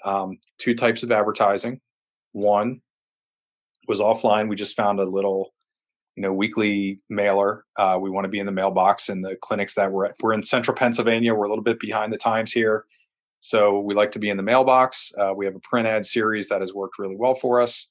um, 0.05 0.39
two 0.59 0.75
types 0.75 1.03
of 1.03 1.11
advertising. 1.11 1.81
One 2.33 2.81
was 3.87 4.01
offline. 4.01 4.49
We 4.49 4.57
just 4.57 4.77
found 4.77 5.01
a 5.01 5.05
little, 5.05 5.55
you 6.17 6.23
know, 6.23 6.33
weekly 6.33 7.01
mailer. 7.11 7.65
Uh, 7.77 7.99
we 8.01 8.11
want 8.11 8.25
to 8.25 8.31
be 8.31 8.39
in 8.39 8.47
the 8.47 8.53
mailbox 8.53 9.09
in 9.09 9.23
the 9.23 9.37
clinics 9.43 9.75
that 9.75 9.93
we're 9.93 10.07
at. 10.07 10.17
We're 10.23 10.33
in 10.33 10.43
central 10.43 10.77
Pennsylvania. 10.77 11.35
We're 11.35 11.47
a 11.47 11.51
little 11.51 11.65
bit 11.65 11.81
behind 11.81 12.13
the 12.13 12.19
times 12.19 12.53
here. 12.53 12.85
So 13.45 13.79
we 13.79 13.93
like 13.93 14.11
to 14.13 14.19
be 14.19 14.31
in 14.31 14.39
the 14.39 14.43
mailbox. 14.43 15.13
Uh, 15.19 15.35
we 15.37 15.45
have 15.45 15.55
a 15.55 15.61
print 15.61 15.87
ad 15.87 16.07
series 16.07 16.49
that 16.49 16.63
has 16.63 16.73
worked 16.73 16.99
really 16.99 17.15
well 17.15 17.35
for 17.35 17.61
us. 17.61 17.89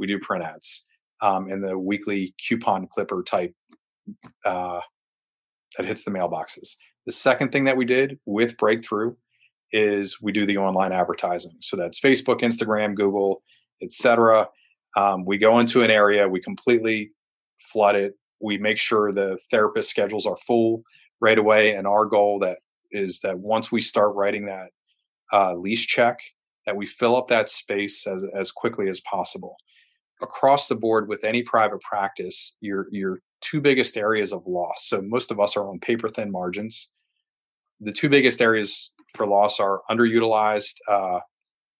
We 0.00 0.08
do 0.08 0.18
print 0.18 0.42
ads 0.42 0.84
um, 1.22 1.48
in 1.48 1.60
the 1.60 1.78
weekly 1.78 2.34
coupon 2.44 2.88
clipper 2.88 3.22
type 3.22 3.54
uh, 4.44 4.80
that 5.76 5.86
hits 5.86 6.02
the 6.02 6.10
mailboxes. 6.10 6.74
The 7.06 7.12
second 7.12 7.52
thing 7.52 7.66
that 7.66 7.76
we 7.76 7.84
did 7.84 8.18
with 8.26 8.56
Breakthrough 8.56 9.14
is 9.70 10.20
we 10.20 10.32
do 10.32 10.44
the 10.44 10.56
online 10.56 10.90
advertising. 10.90 11.54
So 11.60 11.76
that's 11.76 12.00
Facebook, 12.00 12.40
Instagram, 12.40 12.96
Google, 12.96 13.44
etc. 13.80 14.48
Um, 14.96 15.24
we 15.24 15.38
go 15.38 15.60
into 15.60 15.82
an 15.82 15.92
area, 15.92 16.28
we 16.28 16.40
completely 16.40 17.12
flood 17.60 17.94
it. 17.94 18.14
We 18.40 18.58
make 18.58 18.78
sure 18.78 19.12
the 19.12 19.38
therapist 19.52 19.88
schedules 19.88 20.26
are 20.26 20.36
full 20.36 20.82
right 21.20 21.38
away. 21.38 21.76
And 21.76 21.86
our 21.86 22.06
goal 22.06 22.40
that 22.40 22.58
is 22.90 23.20
that 23.20 23.38
once 23.38 23.70
we 23.70 23.80
start 23.80 24.16
writing 24.16 24.46
that 24.46 24.70
uh, 25.32 25.54
lease 25.54 25.84
check, 25.86 26.20
that 26.66 26.76
we 26.76 26.86
fill 26.86 27.16
up 27.16 27.28
that 27.28 27.48
space 27.48 28.06
as 28.06 28.24
as 28.34 28.50
quickly 28.50 28.88
as 28.88 29.00
possible. 29.00 29.56
Across 30.22 30.68
the 30.68 30.76
board 30.76 31.08
with 31.08 31.24
any 31.24 31.42
private 31.42 31.80
practice, 31.80 32.56
your 32.60 32.86
your 32.90 33.20
two 33.40 33.60
biggest 33.60 33.96
areas 33.96 34.32
of 34.32 34.46
loss. 34.46 34.86
So 34.88 35.00
most 35.00 35.30
of 35.30 35.40
us 35.40 35.56
are 35.56 35.68
on 35.68 35.78
paper 35.78 36.08
thin 36.08 36.30
margins. 36.30 36.90
The 37.80 37.92
two 37.92 38.08
biggest 38.08 38.42
areas 38.42 38.92
for 39.14 39.26
loss 39.26 39.58
are 39.58 39.80
underutilized 39.90 40.74
uh, 40.88 41.20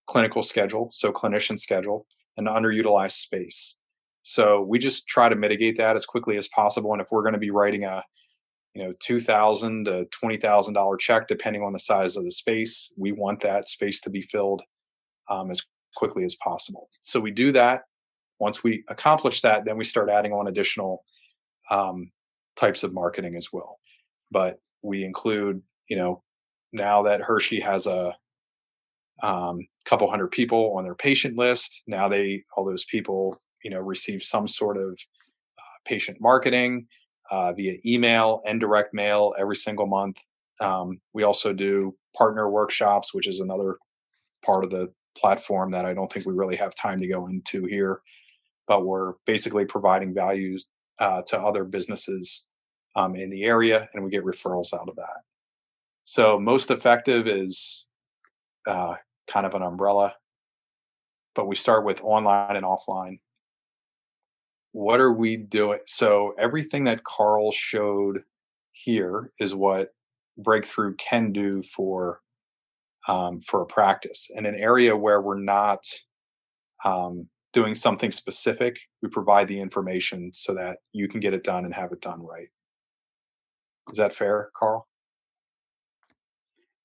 clinical 0.07 0.43
schedule, 0.43 0.89
so 0.93 1.13
clinician 1.13 1.59
schedule, 1.59 2.07
and 2.37 2.49
underutilized 2.49 3.13
space. 3.13 3.77
So 4.23 4.63
we 4.63 4.79
just 4.79 5.07
try 5.07 5.29
to 5.29 5.37
mitigate 5.37 5.77
that 5.77 5.97
as 5.97 6.07
quickly 6.07 6.37
as 6.37 6.49
possible. 6.49 6.93
And 6.93 7.01
if 7.03 7.09
we're 7.11 7.23
going 7.23 7.35
to 7.35 7.39
be 7.39 7.51
writing 7.51 7.85
a 7.85 8.03
you 8.75 8.85
know 8.85 8.93
two 9.01 9.21
thousand 9.21 9.87
to 9.87 10.05
twenty 10.07 10.37
thousand 10.37 10.75
dollar 10.75 10.97
check, 10.97 11.29
depending 11.29 11.63
on 11.63 11.73
the 11.73 11.79
size 11.79 12.17
of 12.17 12.25
the 12.25 12.31
space, 12.31 12.93
we 12.97 13.13
want 13.13 13.41
that 13.41 13.69
space 13.69 14.01
to 14.03 14.11
be 14.11 14.23
filled 14.23 14.63
um, 15.29 15.51
as 15.51 15.65
quickly 15.97 16.25
as 16.25 16.37
possible. 16.37 16.89
So 17.01 17.21
we 17.21 17.31
do 17.31 17.53
that. 17.53 17.83
Once 18.39 18.65
we 18.65 18.85
accomplish 18.89 19.41
that, 19.43 19.65
then 19.65 19.77
we 19.77 19.85
start 19.85 20.09
adding 20.09 20.33
on 20.33 20.47
additional 20.47 21.05
um, 21.71 22.11
types 22.57 22.83
of 22.83 22.95
marketing 22.95 23.37
as 23.37 23.49
well. 23.53 23.79
But 24.31 24.59
we 24.83 25.05
include, 25.05 25.63
you 25.89 25.97
know, 25.97 26.23
now 26.73 27.03
that 27.03 27.21
Hershey 27.21 27.61
has 27.61 27.87
a 27.87 28.15
um, 29.23 29.67
couple 29.85 30.09
hundred 30.09 30.31
people 30.31 30.75
on 30.77 30.85
their 30.85 30.95
patient 30.95 31.37
list, 31.37 31.83
now 31.87 32.09
they 32.09 32.45
all 32.57 32.65
those 32.65 32.85
people, 32.85 33.37
you 33.63 33.71
know, 33.71 33.81
receive 33.81 34.23
some 34.23 34.49
sort 34.49 34.79
of 34.79 34.93
uh, 35.59 35.79
patient 35.85 36.19
marketing 36.21 36.87
uh, 37.31 37.53
via 37.53 37.77
email 37.87 38.43
and 38.47 38.61
direct 38.61 38.93
mail 38.93 39.35
every 39.39 39.57
single 39.57 39.87
month. 39.87 40.19
Um, 40.61 41.01
we 41.15 41.23
also 41.23 41.53
do 41.53 41.95
partner 42.17 42.51
workshops, 42.51 43.15
which 43.15 43.29
is 43.29 43.41
another 43.41 43.79
part 44.45 44.65
of 44.65 44.71
the 44.71 44.93
platform 45.17 45.71
that 45.71 45.85
I 45.85 45.95
don't 45.95 46.11
think 46.11 46.27
we 46.27 46.33
really 46.33 46.57
have 46.57 46.75
time 46.75 46.99
to 47.01 47.07
go 47.07 47.27
into 47.27 47.65
here. 47.65 48.01
But 48.67 48.85
we're 48.85 49.15
basically 49.27 49.65
providing 49.65 50.15
values 50.15 50.67
uh, 50.99 51.23
to 51.29 51.41
other 51.41 51.65
businesses 51.65 52.45
um, 52.95 53.17
in 53.17 53.31
the 53.31 53.45
area, 53.45 53.89
and 53.95 54.05
we 54.05 54.11
get 54.11 54.25
referrals 54.25 54.75
out 54.75 54.89
of 54.89 54.97
that. 54.97 55.23
So 56.05 56.39
most 56.39 56.71
effective 56.71 57.27
is 57.27 57.87
uh, 58.67 58.95
kind 59.29 59.47
of 59.47 59.55
an 59.55 59.63
umbrella, 59.63 60.15
but 61.35 61.47
we 61.47 61.55
start 61.55 61.85
with 61.85 62.03
online 62.03 62.57
and 62.57 62.67
offline. 62.67 63.21
What 64.73 65.01
are 65.01 65.13
we 65.13 65.37
doing? 65.37 65.81
So 65.87 66.35
everything 66.39 66.85
that 66.85 67.05
Carl 67.05 67.51
showed 67.53 68.23
here 68.73 69.33
is 69.39 69.55
what 69.55 69.91
breakthrough 70.39 70.95
can 70.97 71.33
do 71.33 71.63
for 71.63 72.21
um, 73.09 73.41
for 73.41 73.63
a 73.63 73.67
practice 73.67 74.31
in 74.35 74.47
an 74.47 74.55
area 74.55 74.97
where 74.97 75.21
we're 75.21 75.41
not 75.41 75.85
um, 76.85 77.29
doing 77.53 77.75
something 77.75 78.11
specific, 78.11 78.79
we 79.03 79.09
provide 79.09 79.49
the 79.49 79.61
information 79.61 80.31
so 80.33 80.55
that 80.55 80.79
you 80.93 81.09
can 81.09 81.21
get 81.21 81.35
it 81.35 81.43
done 81.43 81.65
and 81.65 81.75
have 81.75 81.93
it 81.93 82.01
done 82.01 82.23
right. 82.23 82.49
Is 83.91 83.99
that 83.99 84.15
fair, 84.15 84.51
Carl? 84.55 84.87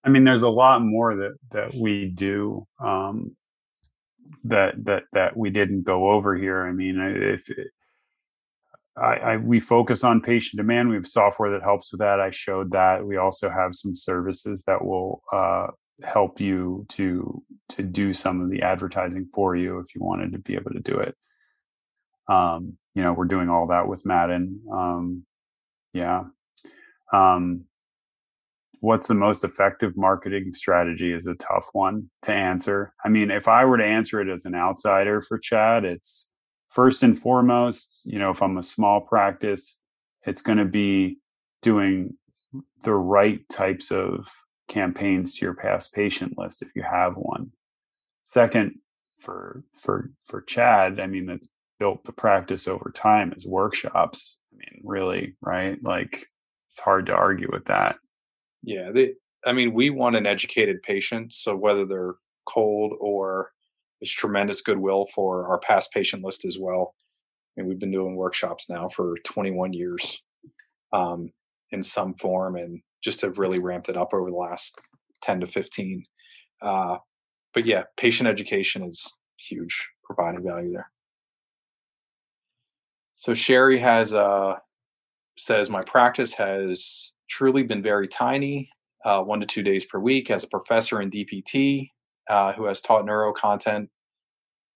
I 0.03 0.09
mean, 0.09 0.23
there's 0.23 0.43
a 0.43 0.49
lot 0.49 0.81
more 0.81 1.15
that 1.15 1.33
that 1.51 1.75
we 1.75 2.07
do 2.07 2.65
um, 2.79 3.35
that 4.43 4.73
that 4.85 5.03
that 5.13 5.35
we 5.35 5.49
didn't 5.49 5.83
go 5.83 6.09
over 6.09 6.35
here. 6.35 6.65
I 6.65 6.71
mean, 6.71 6.99
if 6.99 7.49
it, 7.49 7.67
I, 8.97 9.15
I, 9.15 9.37
we 9.37 9.59
focus 9.59 10.03
on 10.03 10.21
patient 10.21 10.57
demand, 10.57 10.89
we 10.89 10.95
have 10.95 11.07
software 11.07 11.51
that 11.51 11.63
helps 11.63 11.91
with 11.91 11.99
that. 11.99 12.19
I 12.19 12.31
showed 12.31 12.71
that. 12.71 13.05
We 13.05 13.17
also 13.17 13.49
have 13.49 13.75
some 13.75 13.95
services 13.95 14.63
that 14.67 14.85
will 14.85 15.21
uh, 15.33 15.67
help 16.03 16.39
you 16.39 16.85
to 16.89 17.43
to 17.69 17.83
do 17.83 18.13
some 18.13 18.41
of 18.41 18.49
the 18.49 18.61
advertising 18.61 19.27
for 19.33 19.55
you 19.55 19.79
if 19.79 19.95
you 19.95 20.01
wanted 20.01 20.31
to 20.33 20.39
be 20.39 20.55
able 20.55 20.71
to 20.71 20.79
do 20.79 20.97
it. 20.97 21.15
Um, 22.29 22.77
you 22.93 23.03
know, 23.03 23.13
we're 23.13 23.25
doing 23.25 23.49
all 23.49 23.67
that 23.67 23.87
with 23.87 24.05
Madden. 24.05 24.61
Um, 24.71 25.25
yeah. 25.93 26.23
Um, 27.13 27.65
what's 28.79 29.07
the 29.07 29.13
most 29.13 29.43
effective 29.43 29.97
marketing 29.97 30.53
strategy 30.53 31.11
is 31.11 31.27
a 31.27 31.35
tough 31.35 31.67
one 31.73 32.09
to 32.23 32.33
answer. 32.33 32.93
I 33.03 33.09
mean, 33.09 33.31
if 33.31 33.47
I 33.47 33.65
were 33.65 33.77
to 33.77 33.85
answer 33.85 34.21
it 34.21 34.29
as 34.29 34.45
an 34.45 34.55
outsider 34.55 35.21
for 35.21 35.37
Chad, 35.37 35.85
it's 35.85 36.31
first 36.75 37.03
and 37.03 37.17
foremost, 37.17 38.01
you 38.05 38.19
know, 38.19 38.31
if 38.31 38.43
I'm 38.43 38.57
a 38.57 38.63
small 38.63 38.99
practice, 38.99 39.81
it's 40.23 40.41
going 40.41 40.57
to 40.57 40.65
be 40.65 41.19
doing 41.61 42.15
the 42.83 42.93
right 42.93 43.39
types 43.49 43.91
of 43.91 44.27
campaigns 44.67 45.35
to 45.35 45.45
your 45.45 45.53
past 45.53 45.93
patient 45.93 46.37
list 46.37 46.61
if 46.61 46.67
you 46.75 46.83
have 46.83 47.13
one. 47.15 47.51
Second, 48.25 48.75
for 49.17 49.63
for 49.81 50.11
for 50.25 50.41
Chad, 50.41 50.99
I 50.99 51.07
mean 51.07 51.25
that's 51.25 51.49
built 51.79 52.03
the 52.03 52.11
practice 52.11 52.67
over 52.67 52.91
time 52.93 53.33
as 53.35 53.45
workshops. 53.45 54.39
I 54.53 54.57
mean, 54.57 54.81
really, 54.83 55.35
right? 55.41 55.81
Like 55.81 56.27
it's 56.71 56.81
hard 56.81 57.05
to 57.05 57.13
argue 57.13 57.47
with 57.51 57.65
that. 57.65 57.95
Yeah, 58.63 58.91
they, 58.93 59.13
I 59.45 59.53
mean, 59.53 59.73
we 59.73 59.91
want 59.91 60.17
an 60.17 60.25
educated 60.25 60.81
patient, 60.81 61.31
so 61.31 61.55
whether 61.55 61.85
they're 61.85 62.15
cold 62.45 62.97
or 62.99 63.51
it's 64.01 64.11
tremendous 64.11 64.61
goodwill 64.61 65.05
for 65.13 65.47
our 65.47 65.59
past 65.59 65.91
patient 65.91 66.23
list 66.23 66.45
as 66.45 66.57
well. 66.59 66.95
And 67.57 67.67
we've 67.67 67.79
been 67.79 67.91
doing 67.91 68.15
workshops 68.15 68.69
now 68.69 68.89
for 68.89 69.15
21 69.23 69.73
years. 69.73 70.21
Um, 70.91 71.31
in 71.71 71.83
some 71.83 72.15
form 72.15 72.55
and 72.55 72.81
just 73.03 73.21
have 73.21 73.37
really 73.37 73.59
ramped 73.59 73.89
it 73.89 73.97
up 73.97 74.13
over 74.13 74.29
the 74.29 74.35
last 74.35 74.81
10 75.21 75.41
to 75.41 75.47
15. 75.47 76.03
Uh, 76.61 76.97
but 77.53 77.65
yeah, 77.65 77.83
patient 77.97 78.27
education 78.27 78.83
is 78.83 79.13
huge, 79.37 79.89
providing 80.03 80.43
value 80.43 80.71
there. 80.71 80.89
So 83.15 83.33
Sherry 83.33 83.79
has 83.79 84.13
uh, 84.13 84.55
says 85.37 85.69
my 85.69 85.81
practice 85.81 86.33
has 86.33 87.13
truly 87.29 87.63
been 87.63 87.81
very 87.81 88.07
tiny, 88.07 88.69
uh, 89.03 89.21
one 89.21 89.39
to 89.39 89.45
two 89.45 89.63
days 89.63 89.85
per 89.85 89.99
week 89.99 90.29
as 90.29 90.43
a 90.43 90.47
professor 90.47 91.01
in 91.01 91.09
DPT 91.09 91.89
uh, 92.29 92.53
who 92.53 92.65
has 92.65 92.81
taught 92.81 93.05
neuro 93.05 93.33
content 93.33 93.89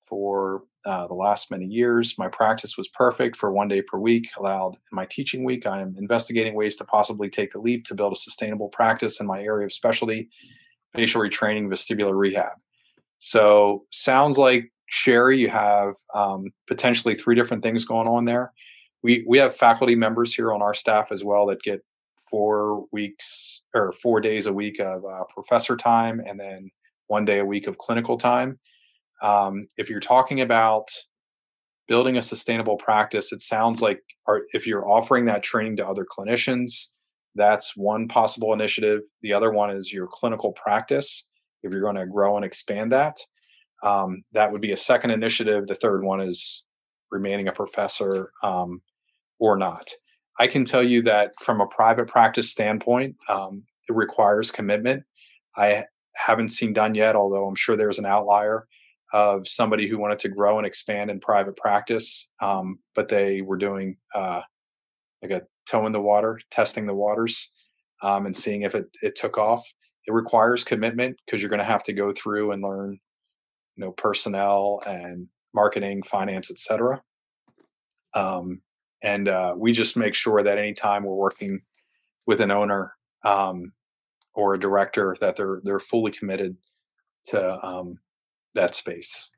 for 0.08 0.64
uh, 0.86 1.08
the 1.08 1.14
last 1.14 1.52
many 1.52 1.66
years. 1.66 2.16
My 2.18 2.28
practice 2.28 2.78
was 2.78 2.88
perfect 2.88 3.36
for 3.36 3.52
one 3.52 3.68
day 3.68 3.82
per 3.82 3.98
week, 3.98 4.30
allowed 4.38 4.74
in 4.74 4.96
my 4.96 5.06
teaching 5.06 5.44
week. 5.44 5.68
I 5.68 5.82
am 5.82 5.96
investigating 5.98 6.56
ways 6.56 6.78
to 6.78 6.86
possibly 6.86 7.30
take 7.30 7.52
the 7.52 7.60
leap 7.60 7.86
to 7.86 7.96
build 7.96 8.14
a 8.14 8.16
sustainable 8.16 8.70
practice 8.70 9.20
in 9.20 9.28
my 9.28 9.42
area 9.42 9.66
of 9.66 9.74
specialty, 9.74 10.30
facial 10.96 11.22
retraining, 11.22 11.68
vestibular 11.68 12.18
rehab. 12.18 12.54
So, 13.20 13.86
sounds 13.92 14.38
like 14.38 14.72
Sherry, 14.88 15.40
you 15.40 15.50
have 15.50 15.96
um, 16.16 16.46
potentially 16.68 17.14
three 17.14 17.36
different 17.36 17.62
things 17.62 17.86
going 17.86 18.08
on 18.08 18.26
there. 18.26 18.54
We 19.04 19.24
we 19.28 19.38
have 19.38 19.56
faculty 19.56 19.96
members 19.96 20.34
here 20.34 20.54
on 20.54 20.62
our 20.62 20.74
staff 20.74 21.12
as 21.12 21.24
well 21.24 21.46
that 21.48 21.62
get 21.62 21.82
four 22.30 22.86
weeks 22.92 23.62
or 23.76 23.92
four 23.92 24.22
days 24.22 24.48
a 24.48 24.54
week 24.54 24.80
of 24.80 25.04
uh, 25.06 25.24
professor 25.34 25.76
time, 25.76 26.22
and 26.26 26.40
then 26.40 26.70
one 27.10 27.26
day 27.26 27.40
a 27.40 27.46
week 27.46 27.68
of 27.68 27.78
clinical 27.78 28.18
time. 28.18 28.60
Um, 29.22 29.68
if 29.78 29.90
you're 29.90 30.00
talking 30.00 30.40
about 30.40 30.88
building 31.88 32.18
a 32.18 32.22
sustainable 32.22 32.78
practice, 32.78 33.34
it 33.34 33.42
sounds 33.42 33.82
like 33.82 34.00
if 34.54 34.66
you're 34.66 34.88
offering 34.88 35.26
that 35.26 35.44
training 35.44 35.76
to 35.78 35.88
other 35.88 36.06
clinicians, 36.06 36.86
that's 37.36 37.76
one 37.76 38.08
possible 38.08 38.54
initiative. 38.54 39.02
The 39.22 39.34
other 39.34 39.52
one 39.52 39.72
is 39.72 39.92
your 39.92 40.08
clinical 40.08 40.54
practice. 40.54 41.28
If 41.64 41.72
you're 41.72 41.82
going 41.82 41.96
to 41.96 42.06
grow 42.06 42.36
and 42.38 42.46
expand 42.46 42.92
that, 42.92 43.18
um, 43.84 44.24
that 44.34 44.52
would 44.52 44.62
be 44.62 44.72
a 44.72 44.78
second 44.78 45.12
initiative. 45.12 45.68
The 45.68 45.76
third 45.76 46.04
one 46.04 46.22
is 46.22 46.64
remaining 47.12 47.48
a 47.48 47.52
professor 47.52 48.32
um, 48.44 48.82
or 49.40 49.58
not. 49.58 49.90
I 50.40 50.48
can 50.48 50.64
tell 50.64 50.84
you 50.84 51.02
that 51.04 51.32
from 51.42 51.60
a 51.60 51.68
private 51.68 52.08
practice 52.08 52.52
standpoint, 52.52 53.16
um, 53.28 53.64
it 53.90 53.96
requires 53.96 54.52
commitment. 54.52 55.04
I 55.58 55.86
haven't 56.16 56.50
seen 56.50 56.74
done 56.74 56.96
yet, 56.96 57.16
although 57.16 57.48
I'm 57.48 57.56
sure 57.56 57.76
there's 57.76 58.00
an 58.00 58.06
outlier 58.06 58.68
of 59.14 59.48
somebody 59.48 59.88
who 59.88 59.98
wanted 59.98 60.20
to 60.20 60.30
grow 60.30 60.58
and 60.58 60.68
expand 60.68 61.10
in 61.10 61.20
private 61.20 61.58
practice, 61.58 62.30
um, 62.42 62.80
but 62.96 63.08
they 63.08 63.42
were 63.42 63.58
doing 63.58 63.98
uh, 64.14 64.42
like 65.22 65.32
a 65.32 65.42
toe 65.68 65.86
in 65.86 65.92
the 65.92 66.02
water, 66.02 66.40
testing 66.52 66.86
the 66.86 66.94
waters, 66.94 67.50
um, 68.04 68.26
and 68.26 68.36
seeing 68.36 68.62
if 68.62 68.76
it, 68.76 68.86
it 69.02 69.16
took 69.16 69.38
off. 69.38 69.68
It 70.06 70.14
requires 70.14 70.64
commitment 70.64 71.18
because 71.26 71.42
you're 71.42 71.50
going 71.50 71.60
to 71.60 71.66
have 71.66 71.84
to 71.84 71.94
go 71.94 72.12
through 72.12 72.52
and 72.52 72.62
learn, 72.62 73.00
you 73.76 73.86
know, 73.86 73.92
personnel 73.92 74.82
and 74.88 75.28
marketing, 75.54 76.04
finance, 76.04 76.52
etc. 76.52 77.02
Um, 78.14 78.62
and 79.02 79.28
uh, 79.28 79.54
we 79.58 79.72
just 79.72 79.98
make 79.98 80.14
sure 80.14 80.44
that 80.44 80.58
anytime 80.58 81.04
we're 81.04 81.16
working 81.16 81.62
with 82.28 82.42
an 82.42 82.52
owner 82.52 82.94
um, 83.24 83.74
or 84.34 84.54
a 84.54 84.60
director 84.60 85.16
that 85.22 85.36
they're 85.36 85.62
they're 85.64 85.80
fully 85.80 86.12
committed 86.12 86.58
to 87.28 87.66
um, 87.66 88.00
that 88.56 88.76
space 88.76 89.30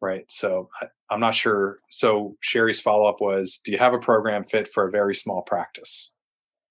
right? 0.00 0.24
So 0.28 0.68
I, 0.80 0.86
i'm 1.10 1.20
not 1.20 1.34
sure. 1.34 1.78
So 1.90 2.36
sherry's 2.40 2.80
follow-up 2.80 3.20
was 3.20 3.60
do 3.64 3.72
you 3.72 3.78
have 3.78 3.94
a 3.94 3.98
program 3.98 4.44
fit 4.44 4.68
for 4.68 4.86
a 4.86 4.90
very 4.90 5.14
small 5.14 5.42
practice? 5.42 6.10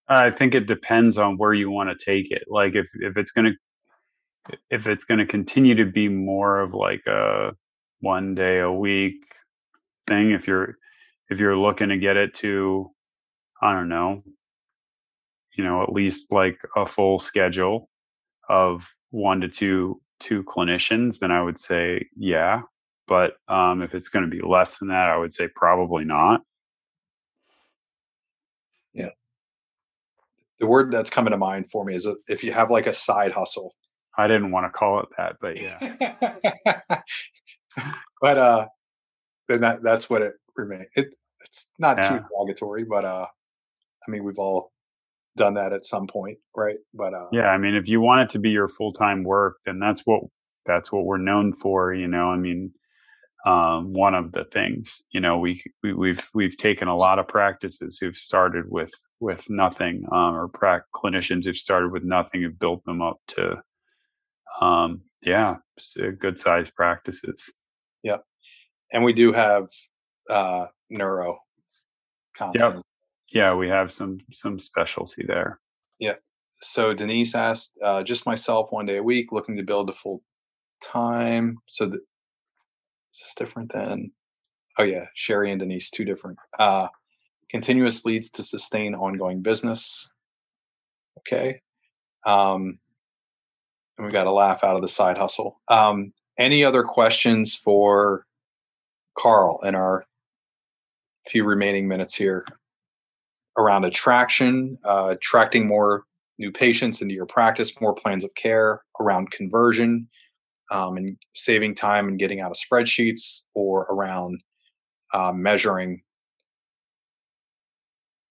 I 0.07 0.29
think 0.29 0.55
it 0.55 0.67
depends 0.67 1.17
on 1.17 1.37
where 1.37 1.53
you 1.53 1.69
want 1.69 1.89
to 1.89 2.05
take 2.05 2.31
it. 2.31 2.45
Like 2.47 2.75
if 2.75 2.87
if 2.95 3.17
it's 3.17 3.31
going 3.31 3.45
to 3.45 4.57
if 4.69 4.87
it's 4.87 5.05
going 5.05 5.19
to 5.19 5.25
continue 5.25 5.75
to 5.75 5.85
be 5.85 6.07
more 6.07 6.59
of 6.59 6.73
like 6.73 7.05
a 7.07 7.51
one 7.99 8.35
day 8.35 8.59
a 8.59 8.71
week 8.71 9.15
thing 10.07 10.31
if 10.31 10.47
you're 10.47 10.75
if 11.29 11.39
you're 11.39 11.57
looking 11.57 11.89
to 11.89 11.97
get 11.97 12.15
it 12.15 12.33
to 12.33 12.89
i 13.61 13.73
don't 13.73 13.89
know 13.89 14.23
you 15.57 15.63
know 15.63 15.83
at 15.83 15.91
least 15.91 16.31
like 16.31 16.59
a 16.75 16.85
full 16.85 17.19
schedule 17.19 17.89
of 18.47 18.87
one 19.09 19.41
to 19.41 19.49
two 19.49 19.99
two 20.19 20.43
clinicians 20.43 21.19
then 21.19 21.31
i 21.31 21.41
would 21.41 21.59
say 21.59 22.07
yeah. 22.15 22.61
But 23.07 23.35
um, 23.47 23.81
if 23.81 23.95
it's 23.95 24.09
going 24.09 24.29
to 24.29 24.31
be 24.31 24.41
less 24.41 24.79
than 24.79 24.89
that 24.89 25.09
i 25.09 25.17
would 25.17 25.33
say 25.33 25.47
probably 25.55 26.03
not. 26.03 26.41
Yeah. 28.93 29.11
The 30.59 30.67
word 30.67 30.91
that's 30.91 31.09
coming 31.09 31.31
to 31.31 31.37
mind 31.37 31.69
for 31.71 31.85
me 31.85 31.95
is 31.95 32.05
if 32.27 32.43
you 32.43 32.51
have 32.51 32.69
like 32.69 32.85
a 32.85 32.93
side 32.93 33.31
hustle. 33.31 33.75
I 34.17 34.27
didn't 34.27 34.51
want 34.51 34.65
to 34.65 34.77
call 34.77 34.99
it 34.99 35.07
that 35.17 35.37
but 35.39 35.55
yeah. 35.55 37.01
But 38.21 38.37
uh 38.37 38.67
then 39.47 39.61
that 39.61 39.83
that's 39.83 40.09
what 40.09 40.21
it 40.21 40.33
remains 40.55 40.87
it, 40.95 41.07
it's 41.41 41.69
not 41.79 41.97
yeah. 41.97 42.09
too 42.09 42.25
derogatory 42.29 42.83
but 42.83 43.05
uh 43.05 43.27
i 44.05 44.11
mean 44.11 44.23
we've 44.23 44.39
all 44.39 44.71
done 45.37 45.53
that 45.53 45.71
at 45.71 45.85
some 45.85 46.07
point, 46.07 46.37
right? 46.55 46.75
But 46.93 47.13
uh, 47.13 47.27
yeah, 47.31 47.47
I 47.47 47.57
mean, 47.57 47.75
if 47.75 47.87
you 47.87 48.01
want 48.01 48.21
it 48.21 48.29
to 48.31 48.39
be 48.39 48.49
your 48.49 48.67
full 48.67 48.91
time 48.91 49.23
work, 49.23 49.57
then 49.65 49.79
that's 49.79 50.01
what 50.01 50.23
that's 50.65 50.91
what 50.91 51.05
we're 51.05 51.17
known 51.17 51.53
for. 51.53 51.93
You 51.93 52.07
know, 52.07 52.29
I 52.29 52.35
mean, 52.35 52.71
um, 53.45 53.93
one 53.93 54.13
of 54.13 54.33
the 54.33 54.43
things, 54.43 55.05
you 55.11 55.21
know, 55.21 55.37
we, 55.37 55.63
we 55.81 55.93
we've 55.93 56.29
we've 56.33 56.57
taken 56.57 56.89
a 56.89 56.95
lot 56.95 57.19
of 57.19 57.27
practices 57.27 57.97
who've 57.99 58.17
started 58.17 58.65
with 58.67 58.91
with 59.19 59.49
nothing, 59.49 60.05
um, 60.11 60.35
or 60.35 60.47
pra- 60.49 60.83
clinicians 60.93 61.45
who've 61.45 61.57
started 61.57 61.91
with 61.91 62.03
nothing 62.03 62.43
have 62.43 62.59
built 62.59 62.83
them 62.85 63.01
up 63.01 63.19
to, 63.27 63.55
um, 64.61 65.01
yeah, 65.21 65.55
good 66.19 66.39
sized 66.39 66.75
practices. 66.75 67.69
Yep, 68.03 68.23
and 68.91 69.03
we 69.03 69.13
do 69.13 69.31
have 69.31 69.67
uh, 70.29 70.65
neuro 70.89 71.39
content 72.35 72.75
yep 72.75 72.83
yeah, 73.29 73.53
we 73.55 73.67
have 73.69 73.91
some 73.91 74.19
some 74.31 74.59
specialty 74.59 75.23
there. 75.27 75.59
Yeah. 75.99 76.15
So 76.61 76.93
Denise 76.93 77.35
asked, 77.35 77.77
uh, 77.83 78.03
just 78.03 78.25
myself 78.25 78.71
one 78.71 78.85
day 78.85 78.97
a 78.97 79.03
week, 79.03 79.31
looking 79.31 79.57
to 79.57 79.63
build 79.63 79.89
a 79.89 79.93
full 79.93 80.23
time. 80.83 81.57
So 81.67 81.85
the, 81.85 81.97
is 81.97 83.19
this 83.21 83.35
different 83.35 83.73
than? 83.73 84.11
Oh 84.79 84.83
yeah, 84.83 85.05
Sherry 85.15 85.51
and 85.51 85.59
Denise, 85.59 85.89
two 85.89 86.05
different. 86.05 86.37
Uh, 86.57 86.87
continuous 87.49 88.05
leads 88.05 88.29
to 88.31 88.43
sustain 88.43 88.95
ongoing 88.95 89.41
business. 89.41 90.09
Okay. 91.19 91.61
Um, 92.25 92.79
and 93.97 94.05
we 94.05 94.11
got 94.11 94.27
a 94.27 94.31
laugh 94.31 94.63
out 94.63 94.75
of 94.75 94.81
the 94.81 94.87
side 94.87 95.17
hustle. 95.17 95.61
Um, 95.67 96.13
any 96.37 96.63
other 96.63 96.83
questions 96.83 97.55
for 97.55 98.25
Carl 99.17 99.59
in 99.63 99.75
our 99.75 100.05
few 101.27 101.43
remaining 101.43 101.87
minutes 101.87 102.13
here? 102.13 102.43
Around 103.57 103.85
attraction, 103.85 104.77
uh, 104.85 105.07
attracting 105.09 105.67
more 105.67 106.05
new 106.37 106.51
patients 106.51 107.01
into 107.01 107.15
your 107.15 107.25
practice, 107.25 107.79
more 107.81 107.95
plans 107.95 108.23
of 108.23 108.33
care, 108.35 108.81
around 108.99 109.31
conversion, 109.31 110.07
um, 110.71 110.97
and 110.97 111.17
saving 111.33 111.73
time 111.73 112.07
and 112.07 112.19
getting 112.19 112.39
out 112.39 112.51
of 112.51 112.57
spreadsheets, 112.57 113.43
or 113.53 113.83
around 113.89 114.41
uh, 115.13 115.31
measuring 115.31 116.01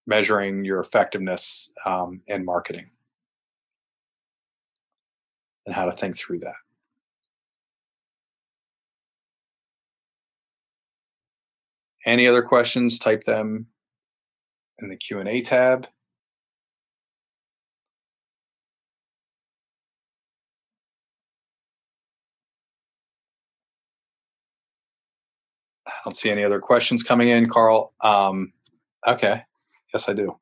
measuring 0.09 0.65
your 0.65 0.79
effectiveness 0.79 1.71
um, 1.85 2.21
in 2.29 2.45
marketing 2.45 2.89
and 5.67 5.75
how 5.75 5.85
to 5.85 5.91
think 5.91 6.17
through 6.17 6.39
that. 6.39 6.55
Any 12.05 12.29
other 12.29 12.43
questions? 12.43 13.01
Type 13.01 13.23
them 13.23 13.67
in 14.81 14.89
the 14.89 14.97
Q&A 14.97 15.41
tab. 15.41 15.89
I 25.87 25.93
don't 26.05 26.17
see 26.17 26.31
any 26.31 26.45
other 26.45 26.61
questions 26.61 27.03
coming 27.03 27.29
in, 27.29 27.49
Carl. 27.49 27.93
Um, 28.01 28.53
okay. 29.07 29.43
Yes, 29.93 30.09
I 30.09 30.13
do. 30.13 30.39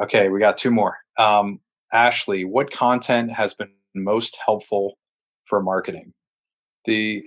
Okay, 0.00 0.28
we 0.28 0.40
got 0.40 0.58
two 0.58 0.70
more. 0.70 0.96
Um, 1.18 1.60
Ashley, 1.92 2.44
what 2.44 2.70
content 2.70 3.32
has 3.32 3.54
been 3.54 3.70
most 3.94 4.38
helpful 4.44 4.98
for 5.44 5.62
marketing? 5.62 6.12
The 6.84 7.24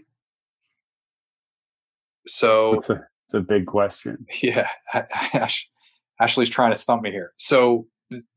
so 2.28 2.74
it's 2.74 2.90
a, 2.90 3.08
it's 3.26 3.34
a 3.34 3.42
big 3.42 3.66
question. 3.66 4.26
Yeah, 4.42 4.68
Ash, 5.34 5.70
Ashley's 6.20 6.50
trying 6.50 6.72
to 6.72 6.80
stump 6.80 7.02
me 7.02 7.12
here. 7.12 7.34
So 7.38 7.88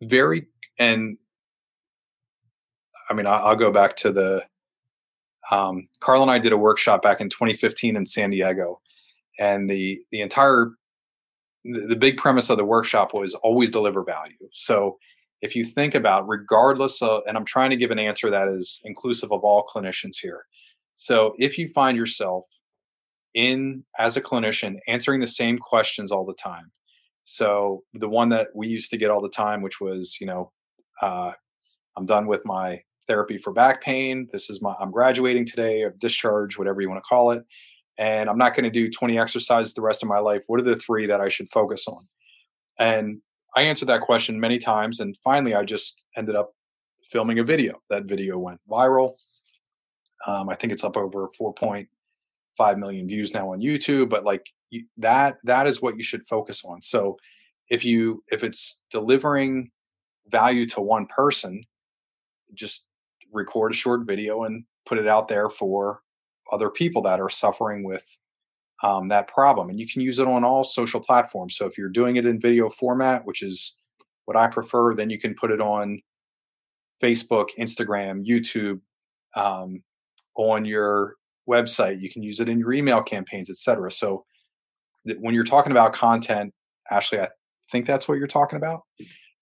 very 0.02 0.46
and 0.78 1.16
I 3.10 3.14
mean 3.14 3.26
I'll, 3.26 3.46
I'll 3.46 3.56
go 3.56 3.70
back 3.70 3.96
to 3.96 4.12
the 4.12 4.44
um, 5.50 5.88
Carl 6.00 6.22
and 6.22 6.30
I 6.30 6.38
did 6.38 6.52
a 6.52 6.58
workshop 6.58 7.02
back 7.02 7.20
in 7.20 7.30
2015 7.30 7.96
in 7.96 8.04
San 8.04 8.30
Diego, 8.30 8.80
and 9.38 9.68
the 9.68 10.00
the 10.10 10.20
entire 10.20 10.72
the 11.64 11.96
big 11.96 12.16
premise 12.16 12.50
of 12.50 12.56
the 12.56 12.64
workshop 12.64 13.12
was 13.14 13.34
always 13.34 13.70
deliver 13.70 14.04
value. 14.04 14.36
So 14.52 14.98
if 15.40 15.54
you 15.54 15.64
think 15.64 15.94
about 15.94 16.26
regardless 16.28 17.00
of 17.02 17.22
and 17.26 17.36
i'm 17.36 17.44
trying 17.44 17.70
to 17.70 17.76
give 17.76 17.90
an 17.90 17.98
answer 17.98 18.30
that 18.30 18.48
is 18.48 18.80
inclusive 18.84 19.32
of 19.32 19.44
all 19.44 19.66
clinicians 19.66 20.16
here 20.20 20.44
so 20.96 21.34
if 21.38 21.58
you 21.58 21.68
find 21.68 21.96
yourself 21.96 22.44
in 23.34 23.84
as 23.98 24.16
a 24.16 24.20
clinician 24.20 24.78
answering 24.88 25.20
the 25.20 25.26
same 25.26 25.58
questions 25.58 26.10
all 26.10 26.24
the 26.24 26.34
time 26.34 26.70
so 27.30 27.82
the 27.94 28.08
one 28.08 28.30
that 28.30 28.48
we 28.54 28.68
used 28.68 28.90
to 28.90 28.96
get 28.96 29.10
all 29.10 29.20
the 29.20 29.28
time 29.28 29.62
which 29.62 29.80
was 29.80 30.16
you 30.20 30.26
know 30.26 30.50
uh, 31.02 31.30
i'm 31.96 32.06
done 32.06 32.26
with 32.26 32.44
my 32.44 32.80
therapy 33.06 33.38
for 33.38 33.52
back 33.52 33.82
pain 33.82 34.28
this 34.32 34.50
is 34.50 34.62
my 34.62 34.74
i'm 34.80 34.90
graduating 34.90 35.44
today 35.44 35.82
or 35.82 35.90
discharge 35.98 36.58
whatever 36.58 36.80
you 36.80 36.88
want 36.88 37.02
to 37.02 37.08
call 37.08 37.30
it 37.30 37.42
and 37.98 38.28
i'm 38.28 38.38
not 38.38 38.54
going 38.54 38.64
to 38.64 38.70
do 38.70 38.90
20 38.90 39.18
exercises 39.18 39.74
the 39.74 39.82
rest 39.82 40.02
of 40.02 40.08
my 40.08 40.18
life 40.18 40.42
what 40.46 40.60
are 40.60 40.64
the 40.64 40.76
three 40.76 41.06
that 41.06 41.20
i 41.20 41.28
should 41.28 41.48
focus 41.48 41.86
on 41.86 42.00
and 42.78 43.20
I 43.56 43.62
answered 43.62 43.88
that 43.88 44.02
question 44.02 44.38
many 44.38 44.58
times, 44.58 45.00
and 45.00 45.16
finally, 45.16 45.54
I 45.54 45.64
just 45.64 46.06
ended 46.16 46.36
up 46.36 46.52
filming 47.02 47.38
a 47.38 47.44
video. 47.44 47.80
That 47.90 48.04
video 48.04 48.38
went 48.38 48.60
viral. 48.70 49.12
Um, 50.26 50.48
I 50.48 50.54
think 50.54 50.72
it's 50.72 50.84
up 50.84 50.96
over 50.96 51.28
4.5 51.40 52.78
million 52.78 53.08
views 53.08 53.32
now 53.32 53.52
on 53.52 53.60
YouTube. 53.60 54.10
But 54.10 54.24
like 54.24 54.46
you, 54.70 54.84
that, 54.96 55.36
that 55.44 55.66
is 55.66 55.82
what 55.82 55.96
you 55.96 56.02
should 56.02 56.24
focus 56.24 56.64
on. 56.64 56.82
So 56.82 57.16
if 57.68 57.84
you 57.84 58.22
if 58.28 58.42
it's 58.42 58.80
delivering 58.90 59.70
value 60.28 60.66
to 60.66 60.80
one 60.80 61.06
person, 61.06 61.62
just 62.54 62.86
record 63.32 63.72
a 63.72 63.76
short 63.76 64.06
video 64.06 64.44
and 64.44 64.64
put 64.86 64.98
it 64.98 65.06
out 65.06 65.28
there 65.28 65.48
for 65.48 66.00
other 66.50 66.70
people 66.70 67.02
that 67.02 67.20
are 67.20 67.28
suffering 67.28 67.84
with 67.84 68.18
um, 68.82 69.08
that 69.08 69.28
problem. 69.28 69.68
And 69.68 69.78
you 69.78 69.86
can 69.86 70.00
use 70.00 70.18
it 70.18 70.26
on 70.26 70.44
all 70.44 70.64
social 70.64 71.00
platforms. 71.00 71.56
So 71.56 71.66
if 71.66 71.76
you're 71.76 71.88
doing 71.88 72.16
it 72.16 72.26
in 72.26 72.40
video 72.40 72.70
format, 72.70 73.24
which 73.26 73.42
is 73.42 73.74
what 74.24 74.36
I 74.36 74.46
prefer, 74.46 74.94
then 74.94 75.10
you 75.10 75.18
can 75.18 75.34
put 75.34 75.50
it 75.50 75.60
on 75.60 76.00
Facebook, 77.02 77.48
Instagram, 77.58 78.26
YouTube, 78.26 78.80
um, 79.36 79.82
on 80.36 80.64
your 80.64 81.14
website. 81.48 82.00
You 82.00 82.10
can 82.10 82.22
use 82.22 82.40
it 82.40 82.48
in 82.48 82.58
your 82.58 82.72
email 82.72 83.02
campaigns, 83.02 83.50
etc. 83.50 83.90
So 83.90 84.24
when 85.20 85.34
you're 85.34 85.44
talking 85.44 85.72
about 85.72 85.92
content, 85.92 86.52
Ashley, 86.90 87.20
I 87.20 87.28
think 87.70 87.86
that's 87.86 88.08
what 88.08 88.18
you're 88.18 88.26
talking 88.26 88.56
about. 88.56 88.82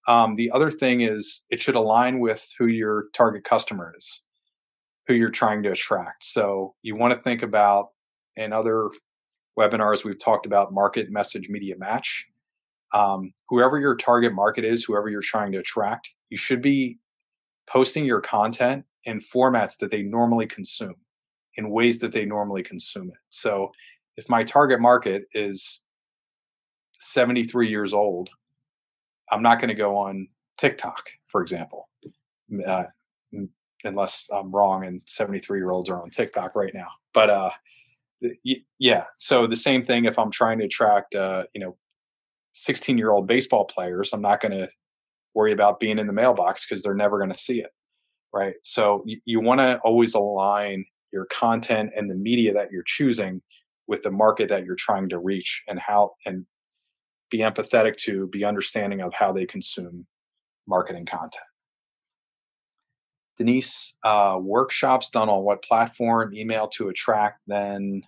Um, 0.07 0.35
the 0.35 0.51
other 0.51 0.71
thing 0.71 1.01
is 1.01 1.43
it 1.49 1.61
should 1.61 1.75
align 1.75 2.19
with 2.19 2.49
who 2.57 2.67
your 2.67 3.07
target 3.13 3.43
customer 3.43 3.93
is, 3.97 4.23
who 5.07 5.13
you're 5.13 5.29
trying 5.29 5.63
to 5.63 5.71
attract. 5.71 6.25
So 6.25 6.75
you 6.81 6.95
want 6.95 7.13
to 7.13 7.19
think 7.19 7.43
about 7.43 7.87
and 8.37 8.53
other 8.53 8.89
webinars, 9.57 10.05
we've 10.05 10.23
talked 10.23 10.45
about 10.45 10.73
market 10.73 11.09
message 11.09 11.49
media 11.49 11.75
match. 11.77 12.27
Um, 12.93 13.33
whoever 13.49 13.79
your 13.79 13.95
target 13.95 14.33
market 14.33 14.63
is, 14.63 14.85
whoever 14.85 15.09
you're 15.09 15.21
trying 15.21 15.51
to 15.53 15.57
attract, 15.57 16.11
you 16.29 16.37
should 16.37 16.61
be 16.61 16.99
posting 17.67 18.05
your 18.05 18.21
content 18.21 18.85
in 19.03 19.19
formats 19.19 19.77
that 19.79 19.91
they 19.91 20.03
normally 20.03 20.45
consume, 20.45 20.95
in 21.55 21.69
ways 21.69 21.99
that 21.99 22.13
they 22.13 22.25
normally 22.25 22.63
consume 22.63 23.09
it. 23.09 23.17
So 23.29 23.71
if 24.17 24.27
my 24.29 24.43
target 24.43 24.79
market 24.79 25.25
is 25.33 25.83
73 26.99 27.69
years 27.69 27.93
old, 27.93 28.29
I'm 29.31 29.41
not 29.41 29.59
going 29.59 29.69
to 29.69 29.75
go 29.75 29.97
on 29.97 30.27
TikTok, 30.57 31.09
for 31.27 31.41
example, 31.41 31.89
uh, 32.67 32.83
unless 33.83 34.29
I'm 34.33 34.51
wrong 34.51 34.85
and 34.85 35.01
73 35.05 35.59
year 35.59 35.71
olds 35.71 35.89
are 35.89 36.01
on 36.01 36.09
TikTok 36.09 36.55
right 36.55 36.73
now. 36.73 36.87
But 37.13 37.29
uh, 37.29 37.51
yeah 38.79 39.03
so 39.17 39.47
the 39.47 39.55
same 39.55 39.83
thing 39.83 40.05
if 40.05 40.17
i'm 40.17 40.31
trying 40.31 40.57
to 40.59 40.65
attract 40.65 41.15
uh, 41.15 41.43
you 41.53 41.61
know 41.61 41.75
16 42.53 42.97
year 42.97 43.11
old 43.11 43.27
baseball 43.27 43.65
players 43.65 44.11
i'm 44.13 44.21
not 44.21 44.41
going 44.41 44.51
to 44.51 44.67
worry 45.33 45.51
about 45.51 45.79
being 45.79 45.99
in 45.99 46.07
the 46.07 46.13
mailbox 46.13 46.65
because 46.65 46.83
they're 46.83 46.95
never 46.95 47.19
going 47.19 47.31
to 47.31 47.37
see 47.37 47.59
it 47.59 47.71
right 48.33 48.55
so 48.63 49.03
you, 49.05 49.19
you 49.25 49.39
want 49.39 49.59
to 49.59 49.77
always 49.83 50.15
align 50.15 50.85
your 51.13 51.25
content 51.25 51.91
and 51.95 52.09
the 52.09 52.15
media 52.15 52.53
that 52.53 52.71
you're 52.71 52.83
choosing 52.83 53.41
with 53.87 54.03
the 54.03 54.11
market 54.11 54.49
that 54.49 54.65
you're 54.65 54.75
trying 54.75 55.09
to 55.09 55.17
reach 55.17 55.63
and 55.67 55.79
how 55.79 56.11
and 56.25 56.45
be 57.29 57.39
empathetic 57.39 57.95
to 57.97 58.27
be 58.27 58.43
understanding 58.45 59.01
of 59.01 59.13
how 59.13 59.31
they 59.33 59.45
consume 59.45 60.05
marketing 60.67 61.05
content 61.05 61.43
Denise, 63.37 63.95
uh, 64.03 64.37
workshops 64.41 65.09
done 65.09 65.29
on 65.29 65.43
what 65.43 65.63
platform? 65.63 66.33
Email 66.33 66.67
to 66.69 66.89
attract, 66.89 67.41
then. 67.47 68.01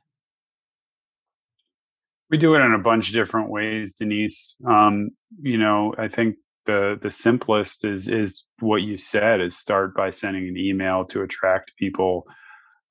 We 2.31 2.37
do 2.37 2.55
it 2.55 2.61
in 2.61 2.73
a 2.73 2.79
bunch 2.79 3.09
of 3.09 3.13
different 3.13 3.49
ways, 3.49 3.95
Denise. 3.95 4.59
Um, 4.67 5.11
you 5.41 5.57
know, 5.57 5.93
I 5.97 6.07
think 6.07 6.37
the 6.65 6.97
the 7.01 7.11
simplest 7.11 7.85
is 7.85 8.07
is 8.07 8.45
what 8.59 8.81
you 8.81 8.97
said 8.97 9.39
is 9.39 9.57
start 9.57 9.95
by 9.95 10.09
sending 10.09 10.47
an 10.47 10.57
email 10.57 11.05
to 11.05 11.21
attract 11.21 11.77
people, 11.77 12.25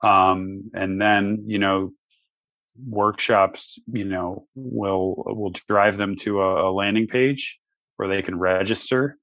um, 0.02 0.70
and 0.74 1.00
then 1.00 1.38
you 1.46 1.58
know 1.58 1.88
workshops 2.86 3.78
you 3.92 4.04
know 4.04 4.46
will 4.54 5.22
will 5.26 5.52
drive 5.68 5.96
them 5.96 6.14
to 6.16 6.40
a, 6.40 6.70
a 6.70 6.72
landing 6.72 7.06
page 7.06 7.58
where 7.96 8.08
they 8.08 8.22
can 8.22 8.38
register 8.38 9.16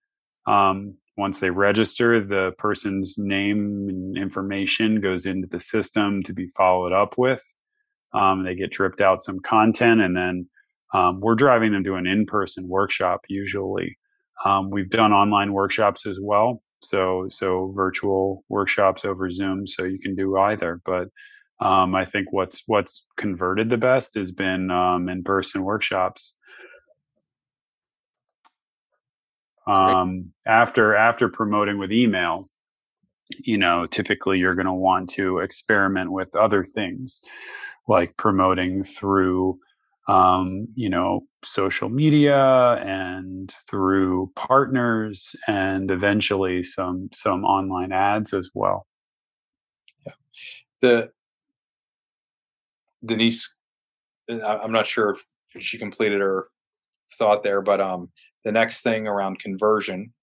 um, 0.47 0.97
once 1.17 1.39
they 1.39 1.49
register, 1.49 2.23
the 2.23 2.51
person's 2.57 3.17
name 3.17 3.87
and 3.89 4.17
information 4.17 4.99
goes 4.99 5.25
into 5.25 5.47
the 5.47 5.59
system 5.59 6.23
to 6.23 6.33
be 6.33 6.47
followed 6.47 6.91
up 6.91 7.17
with. 7.17 7.43
Um, 8.13 8.43
they 8.43 8.55
get 8.55 8.71
dripped 8.71 9.01
out 9.01 9.23
some 9.23 9.39
content, 9.39 10.01
and 10.01 10.15
then 10.15 10.49
um, 10.93 11.19
we're 11.21 11.35
driving 11.35 11.71
them 11.71 11.83
to 11.85 11.95
an 11.95 12.05
in-person 12.07 12.67
workshop. 12.67 13.21
Usually, 13.29 13.97
um, 14.43 14.69
we've 14.69 14.89
done 14.89 15.13
online 15.13 15.53
workshops 15.53 16.05
as 16.05 16.17
well, 16.21 16.61
so 16.83 17.27
so 17.31 17.71
virtual 17.75 18.43
workshops 18.49 19.05
over 19.05 19.31
Zoom, 19.31 19.67
so 19.67 19.83
you 19.83 19.99
can 19.99 20.15
do 20.15 20.37
either. 20.37 20.81
But 20.85 21.07
um, 21.59 21.95
I 21.95 22.05
think 22.05 22.31
what's 22.31 22.63
what's 22.67 23.05
converted 23.17 23.69
the 23.69 23.77
best 23.77 24.15
has 24.15 24.31
been 24.31 24.71
um, 24.71 25.09
in-person 25.09 25.63
workshops. 25.63 26.37
Um, 29.67 30.31
after 30.45 30.95
after 30.95 31.27
promoting 31.27 31.79
with 31.79 31.91
email 31.91 32.45
you 33.31 33.57
know 33.57 33.87
typically 33.87 34.37
you're 34.37 34.53
going 34.53 34.67
to 34.67 34.73
want 34.73 35.09
to 35.09 35.39
experiment 35.39 36.11
with 36.11 36.35
other 36.35 36.63
things 36.63 37.21
like 37.87 38.15
promoting 38.17 38.83
through 38.83 39.59
um, 40.07 40.67
you 40.75 40.89
know 40.89 41.21
social 41.43 41.89
media 41.89 42.73
and 42.85 43.53
through 43.67 44.31
partners 44.35 45.35
and 45.47 45.89
eventually 45.89 46.63
some 46.63 47.09
some 47.13 47.43
online 47.43 47.91
ads 47.91 48.33
as 48.33 48.49
well. 48.53 48.85
Yeah. 50.05 50.13
The 50.81 51.11
denise 53.05 53.53
i'm 54.29 54.71
not 54.71 54.87
sure 54.87 55.11
if 55.11 55.63
she 55.63 55.77
completed 55.77 56.19
her 56.19 56.47
thought 57.17 57.43
there 57.43 57.61
but 57.61 57.79
um 57.79 58.09
the 58.43 58.51
next 58.51 58.81
thing 58.81 59.07
around 59.07 59.39
conversion 59.39 60.13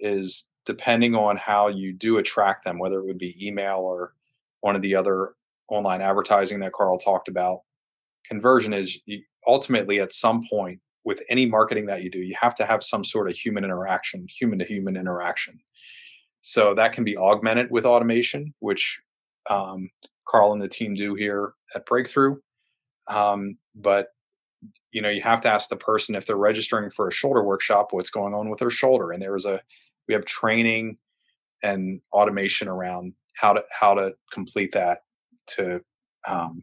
is 0.00 0.50
depending 0.64 1.14
on 1.14 1.36
how 1.36 1.68
you 1.68 1.92
do 1.92 2.18
attract 2.18 2.64
them, 2.64 2.78
whether 2.78 2.98
it 2.98 3.06
would 3.06 3.18
be 3.18 3.36
email 3.44 3.78
or 3.78 4.14
one 4.60 4.76
of 4.76 4.82
the 4.82 4.94
other 4.94 5.34
online 5.68 6.00
advertising 6.00 6.60
that 6.60 6.72
Carl 6.72 6.98
talked 6.98 7.28
about. 7.28 7.60
Conversion 8.26 8.72
is 8.72 9.00
ultimately 9.46 10.00
at 10.00 10.12
some 10.12 10.42
point 10.48 10.80
with 11.04 11.22
any 11.28 11.46
marketing 11.46 11.86
that 11.86 12.02
you 12.02 12.10
do, 12.10 12.20
you 12.20 12.34
have 12.40 12.54
to 12.54 12.64
have 12.64 12.84
some 12.84 13.02
sort 13.02 13.28
of 13.28 13.34
human 13.34 13.64
interaction, 13.64 14.26
human 14.28 14.58
to 14.60 14.64
human 14.64 14.96
interaction. 14.96 15.58
So 16.42 16.74
that 16.76 16.92
can 16.92 17.02
be 17.02 17.16
augmented 17.16 17.70
with 17.70 17.84
automation, 17.84 18.54
which 18.60 19.00
um, 19.50 19.90
Carl 20.26 20.52
and 20.52 20.62
the 20.62 20.68
team 20.68 20.94
do 20.94 21.14
here 21.14 21.54
at 21.74 21.86
Breakthrough. 21.86 22.36
Um, 23.08 23.58
but 23.74 24.08
you 24.92 25.02
know 25.02 25.08
you 25.08 25.22
have 25.22 25.40
to 25.40 25.48
ask 25.48 25.68
the 25.68 25.76
person 25.76 26.14
if 26.14 26.26
they're 26.26 26.36
registering 26.36 26.90
for 26.90 27.08
a 27.08 27.12
shoulder 27.12 27.42
workshop 27.42 27.88
what's 27.92 28.10
going 28.10 28.34
on 28.34 28.48
with 28.48 28.60
their 28.60 28.70
shoulder? 28.70 29.10
And 29.10 29.22
there 29.22 29.32
was 29.32 29.46
a 29.46 29.60
we 30.08 30.14
have 30.14 30.24
training 30.24 30.98
and 31.62 32.00
automation 32.12 32.68
around 32.68 33.14
how 33.34 33.54
to 33.54 33.64
how 33.70 33.94
to 33.94 34.12
complete 34.32 34.72
that 34.72 34.98
to 35.48 35.80
um, 36.26 36.62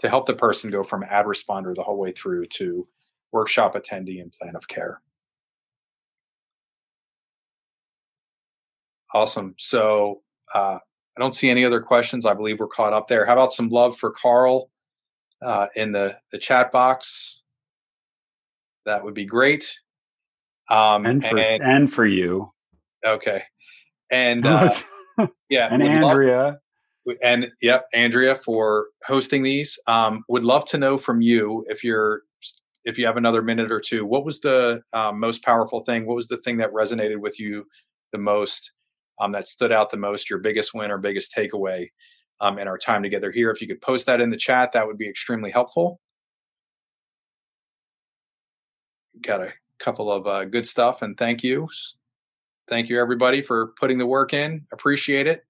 to 0.00 0.08
help 0.08 0.26
the 0.26 0.34
person 0.34 0.70
go 0.70 0.82
from 0.82 1.04
ad 1.04 1.26
responder 1.26 1.74
the 1.74 1.82
whole 1.82 1.98
way 1.98 2.12
through 2.12 2.46
to 2.46 2.86
workshop 3.30 3.74
attendee 3.74 4.20
and 4.20 4.32
plan 4.32 4.56
of 4.56 4.66
care. 4.68 5.00
Awesome. 9.14 9.54
So 9.58 10.22
uh, 10.54 10.78
i 11.16 11.20
don't 11.20 11.34
see 11.34 11.50
any 11.50 11.64
other 11.64 11.80
questions 11.80 12.26
i 12.26 12.34
believe 12.34 12.60
we're 12.60 12.66
caught 12.66 12.92
up 12.92 13.08
there 13.08 13.26
how 13.26 13.32
about 13.32 13.52
some 13.52 13.68
love 13.68 13.96
for 13.96 14.10
carl 14.10 14.70
uh, 15.44 15.66
in 15.74 15.92
the 15.92 16.16
the 16.30 16.38
chat 16.38 16.70
box 16.70 17.42
that 18.84 19.04
would 19.04 19.14
be 19.14 19.24
great. 19.24 19.78
Um, 20.70 21.06
and 21.06 21.24
for 21.24 21.38
and, 21.38 21.62
and 21.62 21.92
for 21.92 22.06
you. 22.06 22.50
Okay. 23.06 23.42
And 24.10 24.46
uh, 24.46 24.72
yeah, 25.48 25.68
and 25.70 25.82
Andrea. 25.82 26.58
Love, 27.06 27.16
and 27.22 27.48
yep, 27.60 27.86
Andrea 27.92 28.34
for 28.34 28.86
hosting 29.04 29.42
these. 29.42 29.78
Um, 29.86 30.24
would 30.28 30.44
love 30.44 30.64
to 30.66 30.78
know 30.78 30.98
from 30.98 31.20
you 31.20 31.64
if 31.68 31.82
you're 31.82 32.22
if 32.84 32.98
you 32.98 33.06
have 33.06 33.16
another 33.16 33.42
minute 33.42 33.70
or 33.70 33.80
two, 33.80 34.04
what 34.04 34.24
was 34.24 34.40
the 34.40 34.82
um, 34.92 35.20
most 35.20 35.44
powerful 35.44 35.80
thing? 35.80 36.06
What 36.06 36.16
was 36.16 36.28
the 36.28 36.38
thing 36.38 36.56
that 36.58 36.72
resonated 36.72 37.18
with 37.18 37.38
you 37.38 37.66
the 38.10 38.18
most, 38.18 38.72
um, 39.22 39.32
that 39.32 39.46
stood 39.46 39.70
out 39.70 39.90
the 39.90 39.96
most, 39.96 40.28
your 40.28 40.40
biggest 40.40 40.74
win 40.74 40.90
or 40.90 40.98
biggest 40.98 41.34
takeaway 41.34 41.90
um, 42.40 42.58
in 42.58 42.66
our 42.66 42.76
time 42.76 43.02
together 43.04 43.30
here? 43.30 43.50
If 43.50 43.60
you 43.60 43.68
could 43.68 43.80
post 43.80 44.06
that 44.06 44.20
in 44.20 44.30
the 44.30 44.36
chat, 44.36 44.72
that 44.72 44.86
would 44.86 44.98
be 44.98 45.08
extremely 45.08 45.52
helpful. 45.52 46.00
Got 49.20 49.42
a 49.42 49.52
couple 49.78 50.10
of 50.10 50.26
uh, 50.26 50.44
good 50.46 50.66
stuff, 50.66 51.02
and 51.02 51.16
thank 51.16 51.44
you. 51.44 51.68
Thank 52.68 52.88
you, 52.88 53.00
everybody, 53.00 53.42
for 53.42 53.68
putting 53.78 53.98
the 53.98 54.06
work 54.06 54.32
in. 54.32 54.66
Appreciate 54.72 55.28
it. 55.28 55.44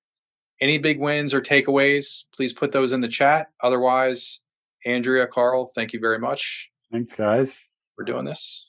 Any 0.60 0.76
big 0.78 1.00
wins 1.00 1.32
or 1.32 1.40
takeaways, 1.40 2.24
please 2.36 2.52
put 2.52 2.72
those 2.72 2.92
in 2.92 3.00
the 3.00 3.08
chat. 3.08 3.48
Otherwise, 3.62 4.40
Andrea, 4.84 5.26
Carl, 5.26 5.70
thank 5.74 5.92
you 5.92 6.00
very 6.00 6.18
much. 6.18 6.70
Thanks, 6.90 7.14
guys. 7.14 7.68
For 7.96 8.04
doing 8.04 8.24
this. 8.24 8.68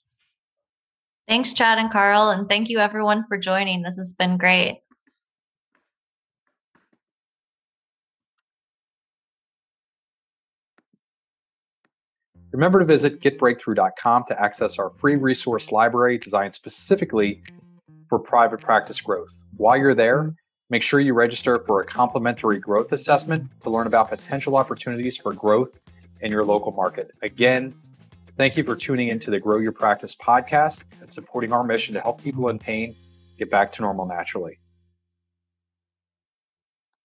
Thanks, 1.27 1.53
Chad 1.53 1.77
and 1.77 1.91
Carl. 1.91 2.29
And 2.29 2.49
thank 2.49 2.69
you, 2.69 2.79
everyone, 2.79 3.25
for 3.27 3.37
joining. 3.37 3.81
This 3.81 3.95
has 3.95 4.13
been 4.19 4.37
great. 4.37 4.81
Remember 12.53 12.77
to 12.77 12.85
visit 12.85 13.19
getbreakthrough.com 13.19 14.25
to 14.27 14.39
access 14.39 14.77
our 14.77 14.91
free 14.91 15.15
resource 15.15 15.71
library 15.71 16.19
designed 16.19 16.53
specifically 16.53 17.41
for 18.07 18.19
private 18.19 18.61
practice 18.61 19.01
growth. 19.01 19.41
While 19.57 19.77
you're 19.77 19.95
there, 19.95 20.35
make 20.69 20.83
sure 20.83 20.99
you 20.99 21.15
register 21.15 21.63
for 21.65 21.81
a 21.81 21.85
complimentary 21.85 22.59
growth 22.59 22.91
assessment 22.91 23.49
to 23.63 23.71
learn 23.71 23.87
about 23.87 24.09
potential 24.09 24.55
opportunities 24.55 25.17
for 25.17 25.33
growth 25.33 25.71
in 26.21 26.31
your 26.31 26.45
local 26.45 26.71
market. 26.71 27.09
Again, 27.23 27.73
thank 28.37 28.55
you 28.55 28.63
for 28.63 28.75
tuning 28.75 29.07
into 29.07 29.31
the 29.31 29.39
Grow 29.39 29.57
Your 29.57 29.71
Practice 29.71 30.15
podcast 30.15 30.83
and 31.01 31.11
supporting 31.11 31.51
our 31.51 31.63
mission 31.63 31.95
to 31.95 32.01
help 32.01 32.23
people 32.23 32.49
in 32.49 32.59
pain 32.59 32.95
get 33.39 33.49
back 33.49 33.71
to 33.73 33.81
normal 33.81 34.05
naturally. 34.05 34.59